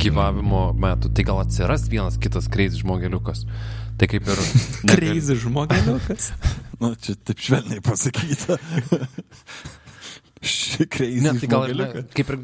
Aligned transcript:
gyvavimo 0.00 0.68
metų, 0.78 1.12
tai 1.14 1.26
gal 1.28 1.42
atsiras 1.42 1.88
vienas 1.90 2.18
kitas 2.20 2.48
kreizis 2.52 2.82
žmogeliukas. 2.84 3.44
Tai 3.98 4.06
kaip 4.10 4.30
ir... 4.30 4.42
Kreizi 4.94 5.38
žmogeliukas. 5.42 6.32
Nu, 6.78 6.92
čia 6.94 7.16
taip 7.26 7.40
švelniai 7.42 7.80
pasakyta. 7.82 8.54
Ši 10.38 10.86
kreizį. 10.86 11.22
Ne, 11.24 11.32
tai 11.40 11.48
gal 11.50 11.66
ir 11.72 11.78
ne, 11.80 12.02
kaip 12.14 12.30
ir... 12.34 12.38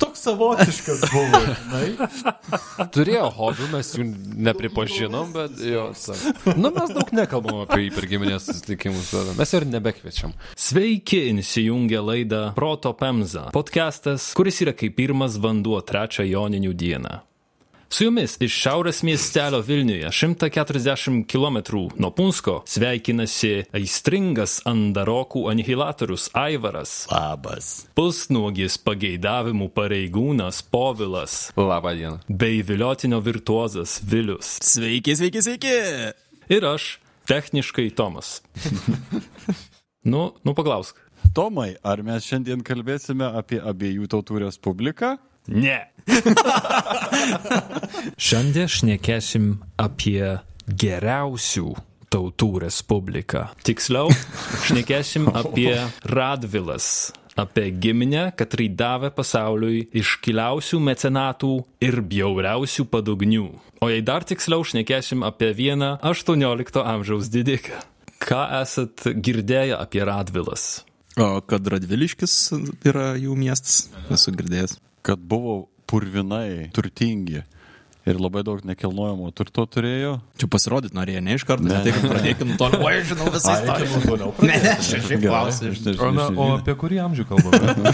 Toks 0.00 0.24
savotiškas 0.26 1.04
buvo, 1.12 1.40
žinai. 1.46 2.88
Turėjo 2.92 3.30
hobių, 3.38 3.68
mes 3.72 3.92
jų 3.96 4.06
nepripažinom, 4.50 5.32
bet 5.36 5.62
jo. 5.64 5.88
Ta. 5.96 6.18
Nu, 6.58 6.72
mes 6.74 6.92
daug 6.92 7.12
nekalbam 7.16 7.64
apie 7.64 7.86
jį 7.86 7.90
per 7.96 8.08
giminės 8.10 8.50
susitikimus, 8.50 9.14
mes 9.38 9.56
ir 9.56 9.68
nebekviečiam. 9.72 10.36
Sveiki, 10.58 11.24
įsijungę 11.42 12.04
laidą 12.04 12.44
Proto 12.58 12.92
Pemza. 12.98 13.48
Podcastas, 13.56 14.32
kuris 14.36 14.60
yra 14.66 14.76
kaip 14.76 14.98
pirmas 15.00 15.40
vanduo 15.40 15.80
trečią 15.86 16.28
joninių 16.28 16.76
dieną. 16.76 17.20
Su 17.92 18.06
jumis 18.06 18.38
iš 18.40 18.54
šiaurės 18.56 19.02
miestelio 19.04 19.58
Vilniuje, 19.60 20.08
140 20.08 21.26
km 21.28 21.58
nuo 22.00 22.08
Punsko, 22.16 22.54
sveikinasi 22.64 23.66
aistringas 23.76 24.62
Andarokų 24.64 25.42
anihilatorius 25.50 26.30
Aivaras, 26.32 26.94
Labas. 27.10 27.66
pusnuogis 27.92 28.78
pageidavimų 28.80 29.68
pareigūnas 29.76 30.62
Povilas 30.72 31.34
Labą 31.56 31.92
dieną. 31.98 32.20
bei 32.28 32.62
viliotinio 32.64 33.20
virtuozas 33.20 34.00
Vilius. 34.00 34.54
Sveiki, 34.64 35.12
sveiki, 35.16 35.42
sveiki. 35.42 35.74
Ir 36.48 36.64
aš, 36.64 36.98
techniškai 37.28 37.90
Tomas. 37.90 38.40
nu, 40.12 40.32
nu 40.44 40.54
paklausk. 40.54 40.96
Tomai, 41.34 41.76
ar 41.84 42.00
mes 42.02 42.24
šiandien 42.24 42.64
kalbėsime 42.64 43.28
apie 43.36 43.60
abiejų 43.60 44.08
tautų 44.08 44.46
respubliką? 44.46 45.18
Ne. 45.50 45.78
Šiandien 48.26 48.68
šnekėsim 48.70 49.48
apie 49.80 50.38
geriausių 50.66 51.72
tautų 52.12 52.50
respubliką. 52.66 53.48
Tiksliau, 53.66 54.12
šnekėsim 54.66 55.28
apie 55.40 55.74
Radvilas, 56.04 57.12
apie 57.38 57.70
giminę, 57.72 58.28
katrai 58.36 58.68
davė 58.68 59.12
pasauliui 59.16 59.86
iškiliausių 60.02 60.80
mecenatų 60.90 61.54
ir 61.84 62.00
bjauriausių 62.12 62.86
padugnių. 62.92 63.48
O 63.82 63.90
jei 63.90 64.04
dar 64.04 64.26
tiksliau, 64.28 64.62
šnekėsim 64.66 65.24
apie 65.26 65.50
vieną 65.56 65.96
18 66.06 66.84
amžiaus 66.84 67.32
didiką. 67.32 67.80
Ką 68.22 68.44
esat 68.60 69.08
girdėję 69.18 69.74
apie 69.80 70.04
Radvilas? 70.06 70.84
O 71.18 71.42
kad 71.44 71.66
Radviliškis 71.68 72.36
yra 72.86 73.12
jų 73.20 73.34
miestas, 73.36 73.88
esu 74.14 74.32
girdėjęs. 74.36 74.78
Kad 75.02 75.18
buvo 75.18 75.66
purvinai 75.90 76.70
turtingi 76.74 77.42
ir 78.08 78.18
labai 78.18 78.42
daug 78.46 78.62
nekilnojamo 78.66 79.28
turto 79.36 79.64
turėjo. 79.70 80.16
Čia 80.40 80.48
pasirodyt 80.50 80.94
norėjo, 80.96 81.22
ne 81.22 81.36
iš 81.38 81.44
karto, 81.46 81.66
ne 81.68 81.78
tai, 81.84 81.92
kad 81.94 82.06
pradėkim 82.10 82.54
toliau. 82.58 82.82
Oi, 82.88 83.02
žinau 83.06 83.28
visą 83.34 83.54
istoriją. 83.60 84.00
toliau. 84.06 84.32
Ne, 84.42 84.56
ne, 84.64 84.72
aš 84.74 84.90
šiaip 85.06 85.22
klausiu. 85.22 85.70
Aš 85.70 86.00
O, 86.02 86.26
o 86.42 86.46
apie 86.56 86.74
kurį 86.78 86.98
amžių 87.04 87.26
kalbame? 87.30 87.92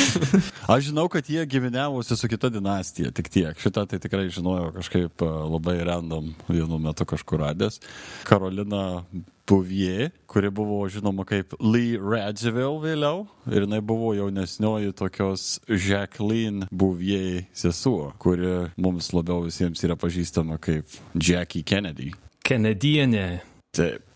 Aš 0.70 0.86
žinau, 0.90 1.08
kad 1.12 1.26
jie 1.26 1.42
gyveniavosi 1.50 2.16
su 2.16 2.28
kita 2.30 2.48
dinastija, 2.52 3.10
tik 3.14 3.28
tiek. 3.32 3.58
Šitą 3.60 3.84
tai 3.90 3.98
tikrai 4.02 4.28
žinojau 4.32 4.70
kažkaip 4.76 5.24
a, 5.26 5.30
labai 5.50 5.76
random 5.86 6.30
vienu 6.48 6.78
metu 6.80 7.04
kažkur 7.10 7.42
radęs. 7.42 7.80
Karolina 8.28 9.02
Bouvier, 9.50 10.12
kuri 10.30 10.50
buvo 10.54 10.78
žinoma 10.86 11.24
kaip 11.26 11.56
Lee 11.58 11.98
Radzivill 11.98 12.78
vėliau. 12.84 13.24
Ir 13.50 13.66
jinai 13.66 13.80
buvo 13.82 14.12
jaunesnioji 14.14 14.94
tokios 14.94 15.46
Jacqueline 15.66 16.68
Bouvier 16.70 17.48
sesuo, 17.50 18.12
kuri 18.22 18.70
mums 18.78 19.10
labiau 19.16 19.42
visiems 19.48 19.82
yra 19.82 19.98
pažįstama 19.98 20.60
kaip 20.62 20.86
Jackie 21.18 21.64
Kennedy. 21.66 22.12
Kenedienė. 22.46 23.40
Taip. 23.74 24.09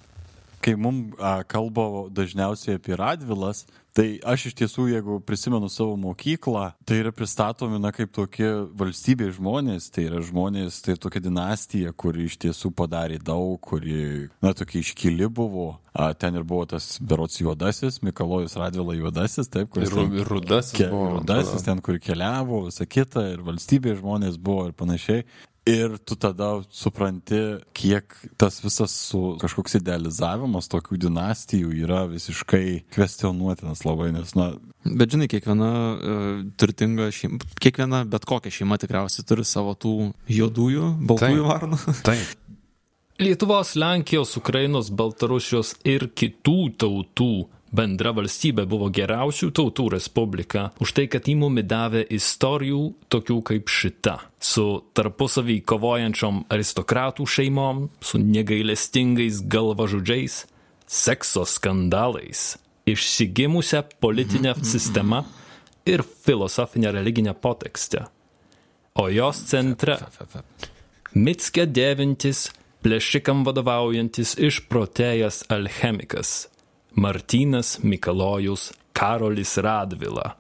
Kai 0.65 0.77
mums 0.81 1.13
kalba 1.53 2.09
dažniausiai 2.17 2.79
apie 2.79 2.97
Radvilas, 2.97 3.67
tai 3.95 4.17
aš 4.27 4.49
iš 4.49 4.55
tiesų, 4.59 4.87
jeigu 4.91 5.19
prisimenu 5.23 5.69
savo 5.71 5.95
mokyklą, 6.01 6.71
tai 6.89 6.99
yra 7.03 7.13
pristatomi, 7.15 7.79
na, 7.83 7.93
kaip 7.95 8.11
tokie 8.17 8.49
valstybės 8.75 9.37
žmonės, 9.37 9.91
tai 9.95 10.09
yra 10.09 10.23
žmonės, 10.25 10.81
tai 10.87 10.97
tokia 11.01 11.23
dinastija, 11.23 11.93
kuri 11.93 12.27
iš 12.31 12.39
tiesų 12.43 12.73
padarė 12.75 13.21
daug, 13.23 13.55
kuri, 13.63 14.31
na, 14.43 14.55
tokia 14.57 14.81
iškili 14.83 15.29
buvo. 15.31 15.75
A, 15.95 16.09
ten 16.19 16.35
ir 16.35 16.43
buvo 16.43 16.65
tas 16.67 16.97
berots 16.99 17.39
juodasis, 17.39 18.01
Mikalojus 18.03 18.57
Radvila 18.59 18.97
juodasis, 18.99 19.47
taip, 19.47 19.71
kuris 19.71 19.93
Ir, 19.93 20.01
ten 20.01 20.17
ir 20.19 20.33
rudasis 20.33 20.75
Ke- 20.75 20.91
buvo. 20.91 21.21
Rudasis 21.21 21.63
ten, 21.69 21.79
kur 21.85 22.01
keliavo, 22.03 22.65
visa 22.67 22.89
kita, 22.89 23.29
ir 23.37 23.45
valstybės 23.47 24.01
žmonės 24.01 24.41
buvo 24.43 24.71
ir 24.73 24.75
panašiai. 24.75 25.23
Ir 25.65 25.95
tu 26.05 26.13
tada 26.21 26.59
supranti, 26.69 27.39
kiek 27.73 28.13
tas 28.37 28.59
visas 28.61 28.93
su 29.09 29.39
kažkoks 29.41 29.79
idealizavimas 29.79 30.69
tokių 30.69 30.99
dinastijų 31.07 31.73
yra 31.87 32.03
visiškai 32.11 32.83
kvestionuotinas 32.93 33.87
labai, 33.89 34.11
nes, 34.13 34.35
na, 34.37 34.53
Bet 34.85 35.15
žinai, 35.15 35.31
kiekviena 35.33 35.69
uh, 35.97 36.41
turtinga 36.61 37.09
šeima, 37.15 37.39
kiekviena 37.57 38.03
bet 38.05 38.27
kokia 38.29 38.53
šeima 38.53 38.77
tikriausiai 38.83 39.25
turi 39.25 39.47
savo 39.49 39.73
tų 39.81 40.11
juodųjų, 40.29 40.91
baltųjų 41.09 41.47
varnų. 41.49 41.79
Taip. 42.09 42.35
Lietuvos, 43.23 43.73
Lenkijos, 43.81 44.35
Ukrainos, 44.37 44.91
Baltarusijos 44.93 45.77
ir 45.89 46.11
kitų 46.13 46.59
tautų 46.83 47.31
bendra 47.75 48.13
valstybė 48.15 48.65
buvo 48.71 48.89
geriausių 48.95 49.51
tautų 49.55 49.89
respublika 49.97 50.69
už 50.83 50.95
tai, 50.97 51.07
kad 51.11 51.27
įmumi 51.31 51.65
davė 51.67 52.05
istorijų 52.15 52.81
tokių 53.13 53.39
kaip 53.51 53.71
šita, 53.73 54.17
su 54.39 54.67
tarpusavį 54.97 55.61
kovojančiom 55.67 56.45
aristokratų 56.55 57.27
šeimom, 57.37 57.89
su 58.05 58.21
negailestingais 58.23 59.43
galvažudžiais, 59.51 60.45
sekso 60.87 61.45
skandalais, 61.49 62.55
išsigimusią 62.87 63.85
politinę 64.01 64.55
sistemą 64.63 65.25
ir 65.89 66.05
filosofinę 66.05 66.93
religinę 66.93 67.35
potekstę. 67.35 68.07
O 68.95 69.09
jos 69.11 69.41
centre 69.51 69.99
Mitskė 71.15 71.69
dėvintis, 71.71 72.49
plėšikam 72.83 73.45
vadovaujantis 73.47 74.35
išprotėjęs 74.43 75.45
alchemikas 75.55 76.35
Martynas 76.95 77.79
Mikalojus 77.83 78.73
Karolis 78.93 79.57
Radvila. 79.59 80.35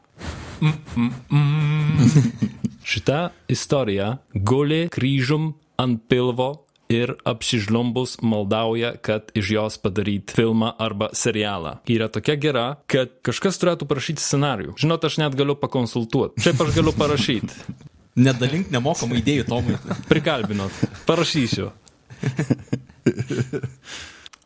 Šita 2.85 3.31
istorija 3.49 4.17
guli 4.35 4.89
kryžum 4.93 5.55
ant 5.77 6.03
pilvo 6.09 6.65
ir 6.89 7.15
apsižlumbus 7.25 8.19
maldauja, 8.23 8.95
kad 8.97 9.33
iš 9.35 9.51
jos 9.51 9.79
padaryt 9.79 10.31
filmą 10.37 10.73
arba 10.79 11.09
serialą. 11.13 11.79
Yra 11.89 12.09
tokia 12.13 12.37
gera, 12.37 12.67
kad 12.87 13.17
kažkas 13.25 13.59
turėtų 13.61 13.89
parašyti 13.91 14.23
scenarių. 14.23 14.77
Žinot, 14.81 15.09
aš 15.09 15.19
net 15.23 15.35
galiu 15.39 15.57
pakonsultuoti. 15.59 16.45
Šiaip 16.45 16.61
aš 16.61 16.75
galiu 16.77 16.95
parašyti. 16.97 17.77
Nedalink 18.15 18.71
nemokamų 18.71 19.19
idėjų 19.25 19.49
Tomui. 19.49 19.79
Prikalbinot. 20.11 20.77
Parašysiu. 21.09 21.73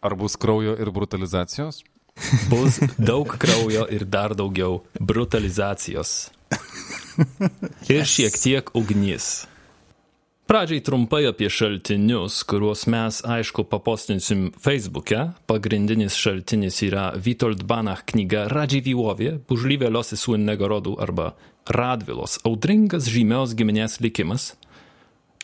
Ar 0.00 0.14
bus 0.16 0.38
kraujo 0.40 0.78
ir 0.78 0.90
brutalizacijos? 0.94 1.82
Bus 2.50 2.80
daug 2.98 3.36
kraujo 3.38 3.86
ir 3.90 4.04
dar 4.04 4.34
daugiau 4.38 4.82
brutalizacijos. 5.00 6.30
Ir 7.90 8.04
šiek 8.06 8.34
tiek 8.38 8.74
ugnies. 8.78 9.46
Pradžiai 10.48 10.80
trumpai 10.80 11.26
apie 11.28 11.50
šaltinius, 11.52 12.38
kuriuos 12.48 12.86
mes, 12.88 13.18
aišku, 13.20 13.66
papostinsim 13.68 14.46
Facebook'e. 14.56 15.26
Pagrindinis 15.44 16.16
šaltinis 16.16 16.78
yra 16.86 17.10
Witold 17.20 17.66
Banach 17.68 18.06
knyga 18.08 18.46
Radživylovė, 18.48 19.34
bužlyvė 19.44 19.90
losy 19.92 20.16
słynnego 20.16 20.70
rodu 20.72 20.94
arba 20.96 21.34
Radvilos, 21.68 22.38
audringas 22.48 23.10
žymios 23.12 23.52
giminės 23.52 23.98
likimas. 24.00 24.54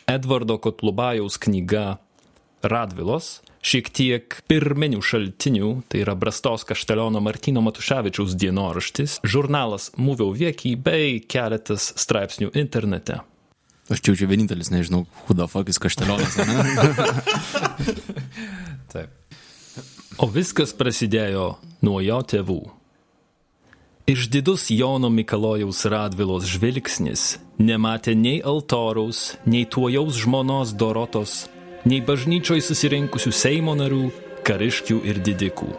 Edvardo 0.09 0.57
Kotlubajaus 0.57 1.37
knyga 1.37 1.99
Radvilos, 2.65 3.43
šiek 3.65 3.89
tiek 3.89 4.37
pirminių 4.49 5.01
šaltinių, 5.03 5.71
tai 5.89 6.03
yra 6.05 6.15
Brastos 6.19 6.65
Kašteliono 6.69 7.21
Martino 7.23 7.63
Matuševičiaus 7.65 8.35
dienoraštis, 8.37 9.19
žurnalas 9.25 9.91
Movie 9.97 10.29
Vieki 10.37 10.75
bei 10.77 11.19
keletas 11.21 11.91
straipsnių 11.97 12.51
internete. 12.53 13.23
Aš 13.89 14.01
čia 14.01 14.15
jau 14.17 14.29
vienintelis 14.29 14.71
nežinau, 14.73 15.03
hudafakis 15.27 15.77
kaštelionas, 15.81 16.39
ne? 16.41 16.55
Taip. 18.93 19.11
O 20.17 20.29
viskas 20.31 20.73
prasidėjo 20.73 21.51
nuo 21.85 21.99
jo 22.01 22.17
tėvų. 22.25 22.61
Išdidus 24.09 24.69
Jono 24.69 25.09
Mikalojaus 25.09 25.81
Radvilos 25.89 26.45
žvilgsnis 26.49 27.39
nematė 27.57 28.13
nei 28.17 28.37
altoriaus, 28.45 29.35
nei 29.49 29.65
tuojaus 29.65 30.19
žmonos 30.21 30.73
Dorotos, 30.77 31.47
nei 31.85 32.01
bažnyčioj 32.05 32.61
susirinkusių 32.65 33.31
Seimo 33.33 33.75
narių, 33.77 34.09
kariškių 34.45 35.01
ir 35.09 35.21
didikų. 35.25 35.69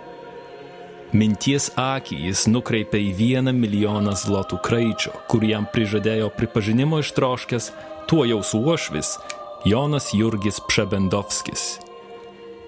Minties 1.17 1.71
akį 1.79 2.17
jis 2.27 2.45
nukreipė 2.51 2.99
į 2.99 3.13
vieną 3.19 3.53
milijoną 3.55 4.17
zlotų 4.19 4.59
kraičio, 4.67 5.13
kur 5.31 5.45
jam 5.47 5.69
prižadėjo 5.71 6.33
pripažinimo 6.35 6.99
ištroškęs 7.05 7.71
tuo 8.11 8.27
jau 8.27 8.43
suošvis 8.43 9.17
Jonas 9.67 10.11
Jurgis 10.15 10.59
Pšebendovskis. 10.67 11.67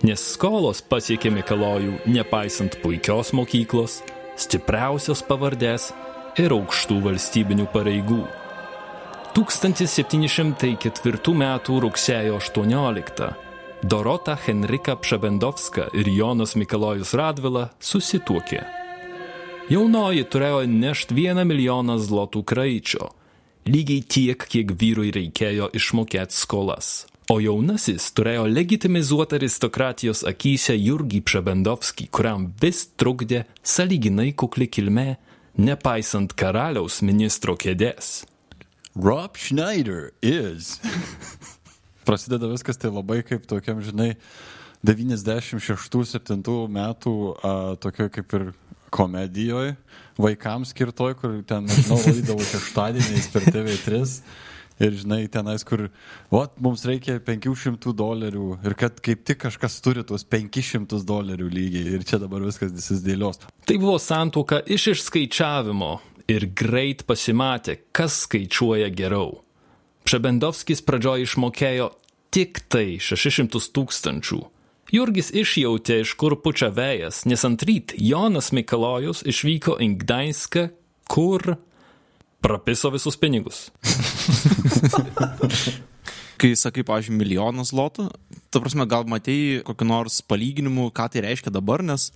Nes 0.06 0.23
skolos 0.23 0.79
pasiekė 0.87 1.32
Mikalojų 1.35 1.96
nepaisant 2.06 2.79
puikios 2.82 3.35
mokyklos, 3.35 4.00
stipriausios 4.38 5.25
pavardės 5.26 5.90
ir 6.38 6.55
aukštų 6.55 7.00
valstybinių 7.08 7.67
pareigų. 7.75 8.23
1704 9.34 11.34
m. 11.34 11.44
rugsėjo 11.84 12.40
18 12.40 13.28
Dorota 13.82 14.38
Henrika 14.46 14.96
Pšebendovska 14.96 15.88
ir 15.94 16.08
Jonas 16.08 16.56
Mikalojus 16.58 17.12
Radvila 17.14 17.69
susituokė. 17.78 18.64
Jaunoji 19.70 20.25
turėjo 20.32 20.64
nešti 20.66 21.14
vieną 21.14 21.44
milijoną 21.46 21.98
zlotų 22.02 22.42
kraičio, 22.48 23.12
lygiai 23.69 24.02
tiek, 24.02 24.46
kiek 24.50 24.72
vyrui 24.80 25.12
reikėjo 25.14 25.69
išmokėti 25.76 26.34
skolas. 26.34 27.06
O 27.28 27.36
jaunasis 27.44 28.08
turėjo 28.16 28.46
legitimizuoti 28.48 29.36
aristokratijos 29.36 30.25
akise 30.26 30.75
Jurgį 30.75 31.20
Pšebendovskį, 31.28 32.08
kuriam 32.08 32.48
vis 32.62 32.86
trukdė 32.96 33.44
saliginai 33.62 34.32
kukli 34.32 34.66
kilmė, 34.66 35.19
nepaisant 35.60 36.32
karaliaus 36.32 37.02
ministro 37.04 37.54
kėdės. 37.60 38.25
Rob 38.99 39.37
Schneider 39.37 40.11
is. 40.23 40.81
Prasideda 42.05 42.49
viskas 42.50 42.77
tai 42.77 42.91
labai 42.91 43.21
kaip 43.23 43.45
tokiam, 43.47 43.79
žinai, 43.85 44.17
96-7 44.83 46.43
metų 46.75 47.12
a, 47.39 47.53
tokio 47.79 48.09
kaip 48.11 48.35
ir 48.35 48.49
komedijoje, 48.91 49.77
vaikams 50.19 50.75
skirtoj, 50.75 51.15
kur 51.21 51.39
ten, 51.47 51.69
nežinau, 51.71 52.00
laidavo 52.09 52.43
šeštadieniais 52.43 53.31
per 53.31 53.47
TV3. 53.47 54.03
Ir 54.83 54.95
žinai, 54.95 55.25
tenais, 55.31 55.62
kur, 55.67 55.89
o, 56.31 56.43
mums 56.62 56.83
reikia 56.87 57.21
500 57.23 57.95
dolerių 57.99 58.50
ir 58.67 58.79
kad 58.79 58.99
kaip 59.03 59.23
tik 59.27 59.43
kažkas 59.47 59.79
turi 59.83 60.03
tuos 60.06 60.27
500 60.27 61.03
dolerių 61.06 61.47
lygiai 61.55 61.97
ir 61.99 62.06
čia 62.06 62.19
dabar 62.23 62.43
viskas 62.47 62.75
susidėlios. 62.75 63.43
Tai 63.67 63.79
buvo 63.79 63.99
santuoka 64.03 64.62
iš 64.67 64.93
išskaičiavimo 64.97 65.97
ir 66.28 66.50
greit 66.52 67.06
pasimatė, 67.08 67.78
kas 67.96 68.25
skaičiuoja 68.26 68.90
geriau. 68.92 69.40
Pšebendovskis 70.04 70.84
pradžioje 70.84 71.28
išmokėjo 71.28 71.88
tik 72.32 72.62
tai 72.72 72.98
600 73.00 73.72
tūkstančių. 73.75 74.40
Jurgis 74.92 75.28
išjautė, 75.36 76.00
iš 76.04 76.14
kur 76.20 76.36
pučia 76.40 76.70
vėjas, 76.72 77.26
nes 77.28 77.44
ant 77.44 77.64
ryt 77.69 77.92
Jonas 78.00 78.52
Mikalojus 78.56 79.20
išvyko 79.28 79.76
į 79.84 79.90
Gdanską, 80.00 80.69
kur 81.08 81.58
prapiso 82.44 82.92
visus 82.94 83.20
pinigus. 83.20 83.69
Kai 86.38 86.52
sakai, 86.58 86.85
pavyzdžiui, 86.87 87.17
milijonas 87.19 87.73
zlotų, 87.73 88.08
ta 88.55 88.61
prasme, 88.62 88.87
gal 88.88 89.06
matėjai 89.11 89.62
kokį 89.67 89.87
nors 89.88 90.20
palyginimų, 90.31 90.88
ką 90.94 91.08
tai 91.12 91.23
reiškia 91.25 91.50
dabar, 91.55 91.82
nes 91.85 92.08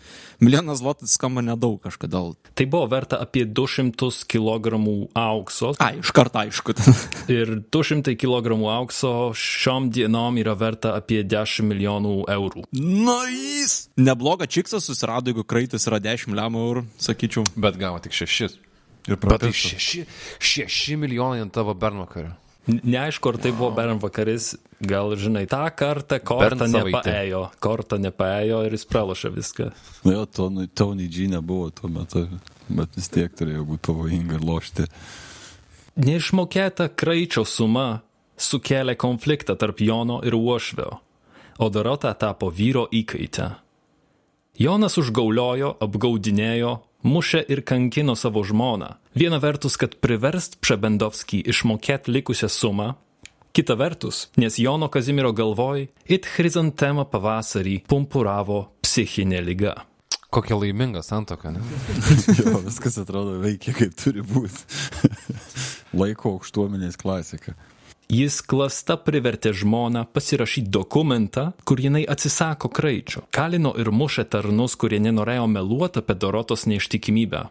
milijonas 0.43 0.81
zlotų 0.81 1.09
skamba 1.11 1.43
nedaug 1.45 1.81
kažkodėl. 1.83 2.33
Tai 2.55 2.67
buvo 2.71 2.87
verta 2.93 3.19
apie 3.23 3.45
200 3.49 4.11
kg 4.31 4.79
aukso. 5.19 5.73
Ai, 5.83 5.99
iš 6.01 6.13
karto 6.15 6.43
aišku. 6.43 6.77
Ir 7.37 7.57
200 7.75 8.15
kg 8.21 8.59
aukso 8.77 9.13
šiom 9.37 9.91
dienom 9.95 10.39
yra 10.43 10.55
verta 10.59 10.95
apie 10.99 11.23
10 11.27 11.67
milijonų 11.73 12.17
eurų. 12.33 12.67
Nais! 12.79 13.79
Nebloga 13.99 14.47
čiksas 14.47 14.87
susirado, 14.87 15.33
jeigu 15.33 15.45
kraitis 15.45 15.89
yra 15.91 15.99
10 16.03 16.37
lemų 16.39 16.67
eurų, 16.69 16.85
sakyčiau. 17.03 17.47
Bet 17.57 17.81
gavo 17.81 17.99
tik 18.05 18.15
šešis. 18.17 18.61
Ir 19.09 19.17
Bet 19.17 19.25
tai 19.25 19.29
prapiso. 19.33 19.73
šeši, 19.73 20.05
šeši 20.39 20.97
milijonai 21.03 21.43
ant 21.43 21.53
tavo 21.55 21.75
bernvakario. 21.75 22.37
Neaišku, 22.67 23.33
ar 23.33 23.39
tai 23.43 23.51
buvo 23.51 23.73
bern 23.75 23.99
vakaris, 23.99 24.53
gal 24.79 25.17
žinai, 25.19 25.49
tą 25.51 25.65
kartą 25.75 26.21
kortą 26.23 26.69
nepaėjo, 26.71 27.41
kortą 27.63 27.99
nepaėjo 27.99 28.61
ir 28.69 28.77
jis 28.77 28.87
pralošė 28.87 29.33
viską. 29.35 29.67
Na, 30.07 30.13
jo, 30.15 30.27
Tony, 30.31 30.69
Tony 30.71 31.09
G 31.11 31.27
nebuvo 31.33 31.73
tuo 31.75 31.91
metu, 31.91 32.23
bet 32.71 32.95
vis 32.95 33.11
tiek 33.11 33.35
turėjo 33.35 33.67
būti 33.67 33.83
pavojinga 33.89 34.39
ir 34.39 34.47
lošti. 34.47 34.87
Neišmokėta 36.07 36.87
kraičio 36.95 37.43
suma 37.45 38.05
sukėlė 38.39 38.95
konfliktą 38.95 39.59
tarp 39.59 39.83
Jono 39.83 40.21
ir 40.23 40.39
Uošvio, 40.39 40.93
o 41.59 41.69
Dorota 41.69 42.15
tapo 42.15 42.47
vyro 42.55 42.87
įkaitę. 42.95 43.51
Jonas 44.63 44.99
užgauliojo, 45.01 45.75
apgaudinėjo, 45.83 46.77
mušė 47.07 47.45
ir 47.53 47.63
kankino 47.67 48.17
savo 48.19 48.43
žmoną. 48.47 48.97
Viena 49.19 49.39
vertus, 49.43 49.77
kad 49.81 49.99
priverst 50.03 50.59
Pšebendovskį 50.63 51.43
išmokėti 51.53 52.15
likusią 52.15 52.51
sumą, 52.51 52.95
kita 53.53 53.77
vertus, 53.77 54.29
nes 54.41 54.59
Jono 54.59 54.89
Kazimiero 54.89 55.33
galvoj 55.37 55.89
it 56.09 56.29
chrizantema 56.29 57.05
pavasarį 57.05 57.83
pumpuravo 57.91 58.65
psichinė 58.85 59.43
lyga. 59.45 59.75
Kokia 60.33 60.57
laiminga 60.57 61.03
santoka, 61.05 61.51
ne? 61.53 61.61
Jo, 62.39 62.63
viskas 62.65 62.97
atrodo 63.03 63.37
veikia 63.43 63.75
kaip 63.77 63.93
turi 64.01 64.25
būti. 64.25 64.65
Laiko 66.01 66.39
aukštuomenės 66.39 66.97
klasika. 66.97 67.53
Jis 68.13 68.43
klasta 68.45 68.99
privertė 69.01 69.55
žmoną 69.57 70.03
pasirašyti 70.13 70.69
dokumentą, 70.69 71.47
kur 71.65 71.81
jinai 71.81 72.03
atsisako 72.15 72.69
kraičio. 72.69 73.23
Kalino 73.33 73.71
ir 73.81 73.89
mušė 73.89 74.27
tarnus, 74.35 74.75
kurie 74.77 74.99
nenorėjo 75.01 75.47
meluoti 75.49 76.03
apie 76.03 76.17
Dorotos 76.21 76.67
neištikimybę. 76.69 77.47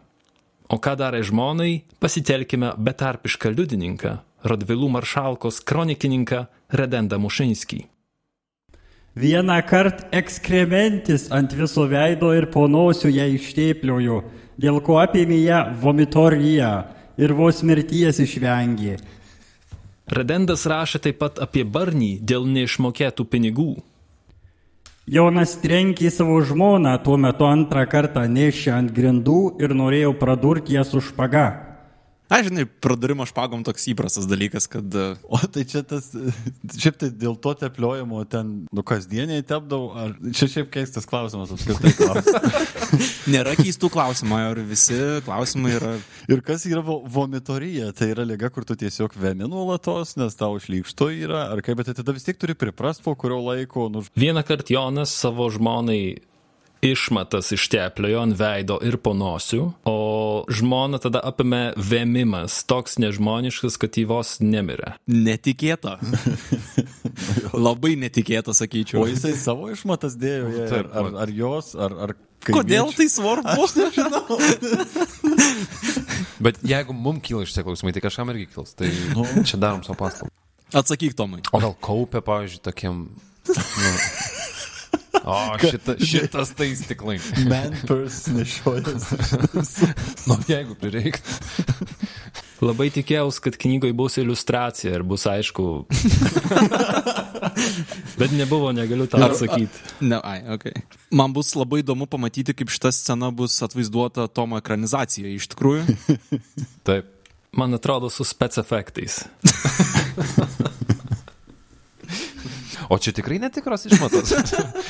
O 0.70 0.78
ką 0.78 0.92
darė 1.00 1.24
žmonai, 1.26 1.72
pasitelkime 1.98 2.76
betarpišką 2.78 3.50
liudininką, 3.56 4.12
Radvilų 4.46 4.90
maršalkos 4.96 5.58
kronikininką 5.66 6.44
Redendą 6.78 7.18
Mušinskį. 7.22 7.80
Vieną 9.18 9.56
kartą 9.66 10.06
ekskrementis 10.14 11.26
ant 11.34 11.56
viso 11.58 11.88
veido 11.90 12.30
ir 12.38 12.46
ponosių 12.54 13.10
ją 13.16 13.26
ištėpliojo, 13.34 14.20
dėl 14.62 14.78
ko 14.86 15.00
apėmė 15.02 15.40
ją 15.42 15.60
vomitorija 15.82 16.70
ir 17.18 17.34
vos 17.34 17.64
mirties 17.66 18.22
išvengė. 18.22 18.96
Redendas 20.12 20.66
rašė 20.68 20.98
taip 21.06 21.22
pat 21.22 21.38
apie 21.40 21.62
barnį 21.64 22.18
dėl 22.20 22.44
neišmokėtų 22.44 23.24
pinigų. 23.32 23.70
Jonas 25.08 25.54
trenkė 25.62 26.10
savo 26.12 26.36
žmoną, 26.46 26.92
tuo 27.04 27.16
metu 27.16 27.48
antrą 27.48 27.86
kartą 27.88 28.26
nešė 28.28 28.74
ant 28.76 28.92
grindų 28.94 29.38
ir 29.64 29.72
norėjo 29.74 30.12
pradurti 30.20 30.76
ją 30.76 30.84
su 30.84 31.00
špaga. 31.00 31.71
Na, 32.30 32.38
žinai, 32.40 32.64
pradurimo 32.64 33.26
špagom 33.28 33.60
toks 33.66 33.84
įprastas 33.92 34.24
dalykas, 34.30 34.64
kad 34.70 34.94
e, 34.96 35.02
O 35.28 35.36
tai 35.52 35.66
čia 35.68 35.82
tas, 35.84 36.06
šiaip 36.72 36.96
tai 37.02 37.10
dėl 37.12 37.34
to 37.36 37.52
tepliojimo 37.60 38.22
ten, 38.30 38.54
nu, 38.72 38.84
kasdieniai 38.88 39.44
tepdavau, 39.44 39.90
ar 40.00 40.14
čia 40.32 40.48
šiaip 40.48 40.70
keistas 40.72 41.04
klausimas 41.08 41.52
apskritai. 41.52 41.92
klausimas. 41.98 42.80
nėra 43.34 43.52
keistų 43.58 43.90
klausimų, 43.92 44.38
ir 44.54 44.62
visi 44.70 44.96
klausimai 45.26 45.74
yra 45.76 45.92
Ir 46.32 46.40
kas 46.46 46.64
yra 46.70 46.80
vo- 46.86 47.02
vomitorija? 47.04 47.90
Tai 47.96 48.08
yra 48.14 48.24
lyga, 48.24 48.48
kur 48.54 48.64
tu 48.64 48.78
tiesiog 48.80 49.12
vemi 49.20 49.44
nuolatos, 49.50 50.14
nes 50.16 50.36
tau 50.38 50.56
šlykšto 50.62 51.10
yra, 51.26 51.48
ar 51.52 51.60
kaip, 51.60 51.76
bet 51.82 51.90
tai 51.90 51.98
tada 52.00 52.16
vis 52.16 52.24
tiek 52.24 52.40
turi 52.40 52.56
priprast 52.56 53.04
po 53.04 53.12
kurio 53.18 53.42
laiko, 53.44 53.90
nu, 53.92 54.06
Vieną 54.16 54.40
kartą 54.46 54.72
Jonas 54.78 55.12
savo 55.12 55.50
žmonai 55.52 56.22
išmatas 56.82 57.52
ištepliojo 57.54 58.20
ant 58.26 58.36
veido 58.36 58.78
ir 58.82 58.98
ponosių, 59.02 59.62
o 59.86 59.98
žmona 60.50 60.98
tada 61.02 61.22
apėmė 61.30 61.62
vėmimas, 61.78 62.64
toks 62.68 62.98
nežmoniškas, 63.02 63.78
kad 63.80 63.96
jį 63.96 64.08
vos 64.10 64.36
nemirė. 64.42 64.96
netikėta. 65.06 65.98
Labai 67.66 67.94
netikėta, 68.00 68.54
sakyčiau. 68.56 69.04
o 69.04 69.06
jisai 69.06 69.34
savo 69.38 69.70
išmatas 69.72 70.18
dėjo, 70.18 70.50
jai, 70.58 70.68
ar, 70.82 70.90
ar, 70.90 71.10
ar 71.26 71.34
jos, 71.38 71.74
ar... 71.78 71.96
ar 72.08 72.16
Kodėl 72.42 72.90
kaimiečių? 72.90 72.96
tai 72.98 73.06
svarbu? 73.06 73.62
Bet 76.42 76.58
jeigu 76.66 76.90
mums 76.98 77.22
kyla 77.22 77.46
šitie 77.46 77.62
klausimai, 77.62 77.92
tai 77.94 78.02
kažkam 78.02 78.32
irgi 78.34 78.48
kils. 78.50 78.74
Tai 78.74 78.88
nu, 79.14 79.22
čia 79.46 79.60
darom 79.62 79.84
savo 79.86 79.94
pastabą. 80.00 80.32
Atsakyk, 80.74 81.14
Tomai. 81.14 81.44
O 81.54 81.60
gal 81.62 81.76
kaupia, 81.78 82.18
pavyzdžiui, 82.26 82.64
tokiem... 82.66 83.04
Nu, 83.46 83.54
o, 85.24 85.36
šita, 85.60 85.96
šitas 86.00 86.54
tai 86.58 86.70
stiklai. 86.76 87.18
Man 87.48 87.76
purse 87.86 88.32
nešiojas. 88.34 89.10
Nu, 90.28 90.36
jeigu 90.48 90.76
prireiktų. 90.78 91.38
Labai 92.62 92.92
tikėjausi, 92.94 93.40
kad 93.42 93.56
knygoje 93.58 93.94
bus 93.98 94.18
iliustracija 94.22 94.92
ir 94.94 95.02
bus 95.06 95.24
aišku. 95.26 95.64
Bet 98.20 98.34
nebuvo, 98.36 98.70
negaliu 98.76 99.08
tą 99.10 99.18
atsakyti. 99.26 99.82
Ne, 100.06 100.20
ai, 100.22 100.44
ok. 100.54 100.68
Man 101.10 101.34
bus 101.34 101.56
labai 101.58 101.82
įdomu 101.82 102.06
pamatyti, 102.10 102.54
kaip 102.54 102.70
šita 102.70 102.92
scena 102.94 103.32
bus 103.34 103.58
atvaizduota 103.66 104.28
Tomo 104.30 104.60
ekranizacijoje 104.62 105.34
iš 105.40 105.50
tikrųjų. 105.56 105.98
Taip. 106.86 107.10
Man 107.52 107.74
atrodo, 107.76 108.08
su 108.08 108.24
spec 108.24 108.56
efektais. 108.62 109.24
O 112.92 112.98
čia 113.00 113.14
tikrai 113.16 113.38
netikros 113.40 113.86
išmatos. 113.88 114.34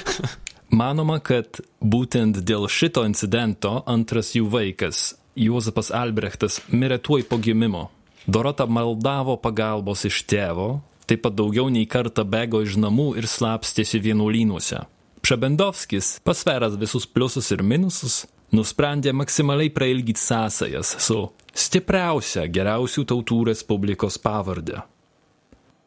Manoma, 0.80 1.20
kad 1.22 1.60
būtent 1.78 2.40
dėl 2.42 2.66
šito 2.66 3.04
incidento 3.06 3.82
antras 3.86 4.32
jų 4.34 4.48
vaikas, 4.50 5.12
Juozapas 5.38 5.92
Albrechtas, 5.94 6.58
mirė 6.72 6.98
tuoj 6.98 7.22
po 7.28 7.38
gimimo. 7.38 7.90
Dorota 8.26 8.66
maldavo 8.66 9.36
pagalbos 9.38 10.02
iš 10.08 10.24
tėvo, 10.26 10.80
taip 11.06 11.22
pat 11.22 11.36
daugiau 11.38 11.70
nei 11.70 11.86
kartą 11.86 12.24
bėgo 12.26 12.64
iš 12.66 12.74
namų 12.82 13.12
ir 13.22 13.30
slapstėsi 13.30 14.02
vienuolynuose. 14.02 14.82
Pšebendovskis, 15.22 16.16
pasveras 16.26 16.74
visus 16.80 17.06
pliusus 17.06 17.54
ir 17.54 17.62
minusus, 17.62 18.24
nusprendė 18.50 19.14
maksimaliai 19.14 19.70
prailgyti 19.70 20.18
sąsajas 20.18 20.96
su 21.06 21.20
stipriausia 21.54 22.48
geriausių 22.50 23.06
tautų 23.12 23.44
respublikos 23.52 24.18
pavardė. 24.18 24.82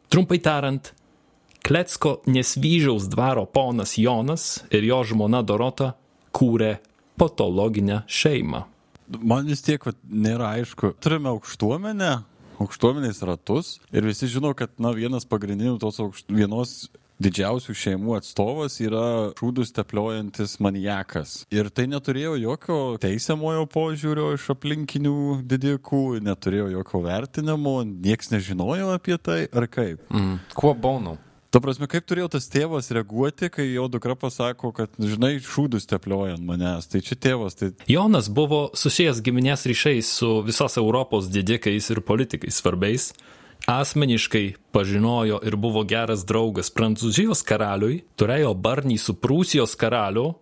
Trumpai 0.08 0.38
tariant, 0.40 0.94
Klecko 1.66 2.20
nesvyžiaus 2.30 3.08
dvaro 3.10 3.42
ponas 3.46 3.98
Jonas 3.98 4.64
ir 4.70 4.84
jo 4.86 5.00
žmona 5.02 5.40
Dorota 5.42 5.96
kūrė 6.30 6.76
patologinę 7.18 8.04
šeimą. 8.06 8.60
Man 9.18 9.50
vis 9.50 9.64
tiek 9.66 9.82
vat, 9.82 9.98
nėra 10.06 10.52
aišku. 10.60 10.92
Turime 11.02 11.32
aukštuomenę, 11.32 12.12
aukštuomenės 12.62 13.18
ratus 13.26 13.72
ir 13.90 14.06
visi 14.06 14.30
žino, 14.30 14.54
kad 14.54 14.78
na, 14.78 14.94
vienas 14.94 15.26
pagrindinių 15.26 15.74
tos 15.82 15.98
aukšt... 16.06 16.30
vienos 16.30 16.76
didžiausių 17.18 17.74
šeimų 17.82 18.14
atstovas 18.20 18.78
yra 18.84 19.34
šūdus 19.40 19.74
tepliojantis 19.74 20.58
maniakas. 20.62 21.40
Ir 21.50 21.72
tai 21.74 21.88
neturėjo 21.90 22.36
jokio 22.44 22.80
teisiamojo 23.02 23.66
požiūrio 23.74 24.34
iš 24.38 24.52
aplinkinių 24.54 25.42
didikų, 25.50 26.20
neturėjo 26.22 26.70
jokio 26.76 27.02
vertinimo, 27.10 27.80
nieks 27.88 28.30
nežinojo 28.36 28.94
apie 28.94 29.18
tai, 29.18 29.46
ar 29.50 29.66
kaip. 29.66 30.04
Mm. 30.14 30.36
Kuo 30.54 30.76
baunau? 30.78 31.18
Ta 31.54 31.60
prasme, 31.62 31.86
kaip 31.90 32.04
turėjo 32.08 32.28
tas 32.34 32.48
tėvas 32.50 32.90
reaguoti, 32.94 33.48
kai 33.54 33.68
jo 33.68 33.86
dukra 33.92 34.16
pasako, 34.18 34.72
kad, 34.74 34.92
žinai, 34.98 35.36
šūdus 35.42 35.86
teplioja 35.88 36.34
ant 36.36 36.44
manęs. 36.46 36.88
Tai 36.90 37.00
čia 37.06 37.16
tėvas, 37.28 37.56
tai 37.58 37.70
Jonas 37.90 38.28
buvo 38.32 38.66
susijęs 38.76 39.22
giminės 39.24 39.66
ryšiais 39.70 40.10
su 40.18 40.32
visos 40.46 40.76
Europos 40.80 41.30
didikais 41.32 41.90
ir 41.94 42.02
politikais 42.04 42.58
svarbiais. 42.60 43.12
Asmeniškai 43.70 44.44
pažinojo 44.74 45.40
ir 45.46 45.56
buvo 45.58 45.82
geras 45.88 46.26
draugas 46.26 46.68
Prancūzijos 46.74 47.40
karaliui, 47.46 48.02
turėjo 48.18 48.52
barnį 48.54 48.98
su 49.00 49.16
Prūsijos 49.18 49.78
karaliu. 49.78 50.34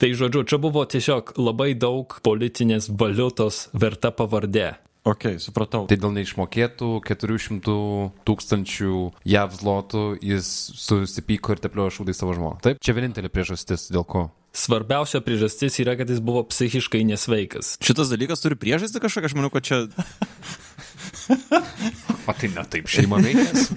Tai 0.00 0.08
žodžiu, 0.18 0.44
čia 0.48 0.58
buvo 0.58 0.84
tiesiog 0.88 1.34
labai 1.38 1.72
daug 1.78 2.16
politinės 2.24 2.88
valiutos 2.88 3.68
verta 3.76 4.10
pavardė. 4.14 4.72
Ok, 5.02 5.24
supratau. 5.42 5.88
Tai 5.90 5.96
dėl 5.98 6.12
neišmokėtų 6.14 7.00
400 7.08 7.72
tūkstančių 8.28 8.98
JAV 9.26 9.56
zlotų 9.58 10.02
jis 10.22 10.46
susipyko 10.78 11.56
ir 11.56 11.62
tepliojo 11.64 11.96
šūdai 11.98 12.14
savo 12.14 12.36
žmoną. 12.38 12.60
Taip, 12.62 12.78
čia 12.78 12.94
vienintelė 12.94 13.32
priežastis, 13.32 13.88
dėl 13.90 14.06
ko. 14.06 14.28
Svarbiausia 14.54 15.18
priežastis 15.24 15.80
yra, 15.82 15.96
kad 15.98 16.10
jis 16.12 16.20
buvo 16.22 16.44
psichiškai 16.46 17.02
nesveikas. 17.08 17.74
Šitas 17.82 18.12
dalykas 18.12 18.44
turi 18.44 18.58
priežastį 18.60 19.02
kažkokią, 19.02 19.32
aš 19.32 19.36
manau, 19.38 19.50
kad 19.50 19.66
čia... 19.66 19.82
O 22.22 22.32
tai 22.38 22.52
ne 22.52 22.62
taip 22.70 22.86
šeima 22.90 23.18
veikės. 23.22 23.72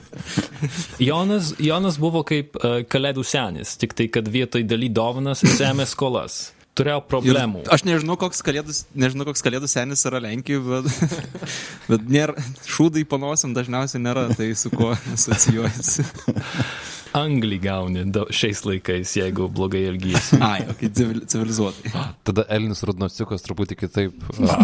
Jonas, 1.08 1.52
Jonas 1.60 1.98
buvo 2.00 2.22
kaip 2.24 2.56
uh, 2.56 2.80
kalėdų 2.88 3.24
senis, 3.26 3.76
tik 3.80 3.92
tai, 3.98 4.08
kad 4.12 4.28
vietoj 4.32 4.64
daly 4.64 4.88
dovanas 4.88 5.44
jis 5.44 5.60
ėmė 5.68 5.84
skolas. 5.88 6.54
Turėjo 6.72 7.02
Ir 7.02 7.08
problemų. 7.10 7.62
aš 7.68 7.82
nežinau, 7.84 8.14
koks 8.16 8.40
kalėdų, 8.46 8.72
nežinau, 8.96 9.26
koks 9.28 9.44
kalėdų 9.44 9.68
senis 9.68 10.06
yra 10.08 10.22
Lenkijoje, 10.24 10.62
bet, 10.70 11.42
bet 11.90 12.06
nėra, 12.08 12.44
šūdai 12.64 13.02
panosim 13.10 13.52
dažniausiai 13.56 14.00
nėra, 14.00 14.30
tai 14.38 14.48
su 14.56 14.72
kuo 14.72 14.94
asocijuojasi. 15.12 16.06
Anglį 17.22 17.58
gauni 17.60 18.06
šiais 18.32 18.62
laikais, 18.64 19.10
jeigu 19.18 19.50
blogai 19.52 19.82
elgysi. 19.90 20.38
Ai, 20.40 20.62
ok, 20.72 20.86
civil, 20.96 21.18
civilizuotai. 21.28 21.92
Tada 22.24 22.46
Elinis 22.56 22.80
Rudnosiukas 22.88 23.44
truputį 23.44 23.76
kitaip 23.82 24.24
a, 24.48 24.56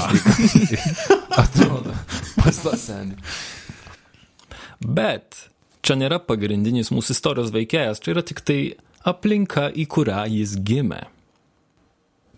atrodo. 1.43 1.93
Pas 2.41 2.63
tą 2.65 2.73
senį. 2.81 3.19
Bet 4.81 5.43
čia 5.85 5.99
nėra 6.01 6.23
pagrindinis 6.25 6.89
mūsų 6.95 7.19
istorijos 7.19 7.53
veikėjas, 7.53 8.01
čia 8.01 8.17
yra 8.17 8.25
tik 8.25 8.41
tai 8.49 8.59
aplinka, 9.05 9.69
į 9.69 9.85
kurią 9.93 10.25
jis 10.39 10.57
gimė. 10.57 11.05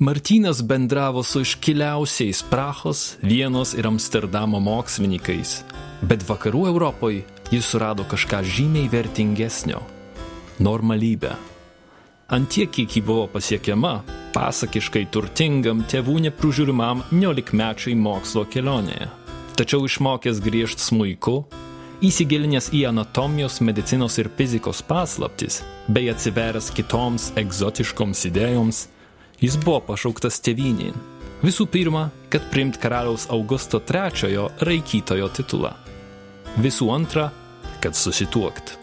Martynas 0.00 0.62
bendravo 0.62 1.22
su 1.22 1.40
iškiliausiais 1.40 2.42
Prahos, 2.50 3.16
Vienos 3.22 3.74
ir 3.74 3.86
Amsterdamo 3.86 4.56
mokslininkais, 4.60 5.58
bet 6.00 6.22
vakarų 6.24 6.62
Europoje 6.70 7.26
jis 7.52 7.66
surado 7.68 8.06
kažką 8.08 8.38
žymiai 8.40 8.88
vertingesnio- 8.88 9.82
normalybę. 10.66 11.34
Antiek, 12.28 12.70
kiek 12.70 12.96
ji 12.96 13.02
buvo 13.02 13.26
pasiekiama, 13.26 14.00
pasakiškai 14.32 15.10
turtingam 15.12 15.82
tėvų 15.84 16.16
neprižiūrimam 16.30 17.02
niolikmečiai 17.12 17.94
mokslo 17.94 18.44
kelionėje. 18.44 19.08
Tačiau 19.56 19.84
išmokęs 19.84 20.40
griežt 20.40 20.78
smuiku, 20.78 21.44
įsigilinęs 22.00 22.70
į 22.72 22.88
anatomijos, 22.88 23.60
medicinos 23.60 24.16
ir 24.18 24.30
fizikos 24.30 24.82
paslaptis, 24.82 25.62
bei 25.88 26.08
atsiveręs 26.08 26.70
kitoms 26.72 27.32
egzotiškoms 27.36 28.24
idėjoms, 28.30 28.86
jis 29.40 29.56
buvo 29.64 29.80
pašauktas 29.90 30.40
tėvynyn. 30.44 30.96
Visų 31.40 31.66
pirma, 31.72 32.08
kad 32.32 32.44
priimt 32.52 32.76
karaliaus 32.80 33.26
Augusto 33.32 33.80
III 33.80 34.48
raikytojo 34.60 35.30
titulą. 35.36 35.72
Visų 36.60 36.90
antra, 36.92 37.30
kad 37.80 37.96
susituokt. 37.96 38.76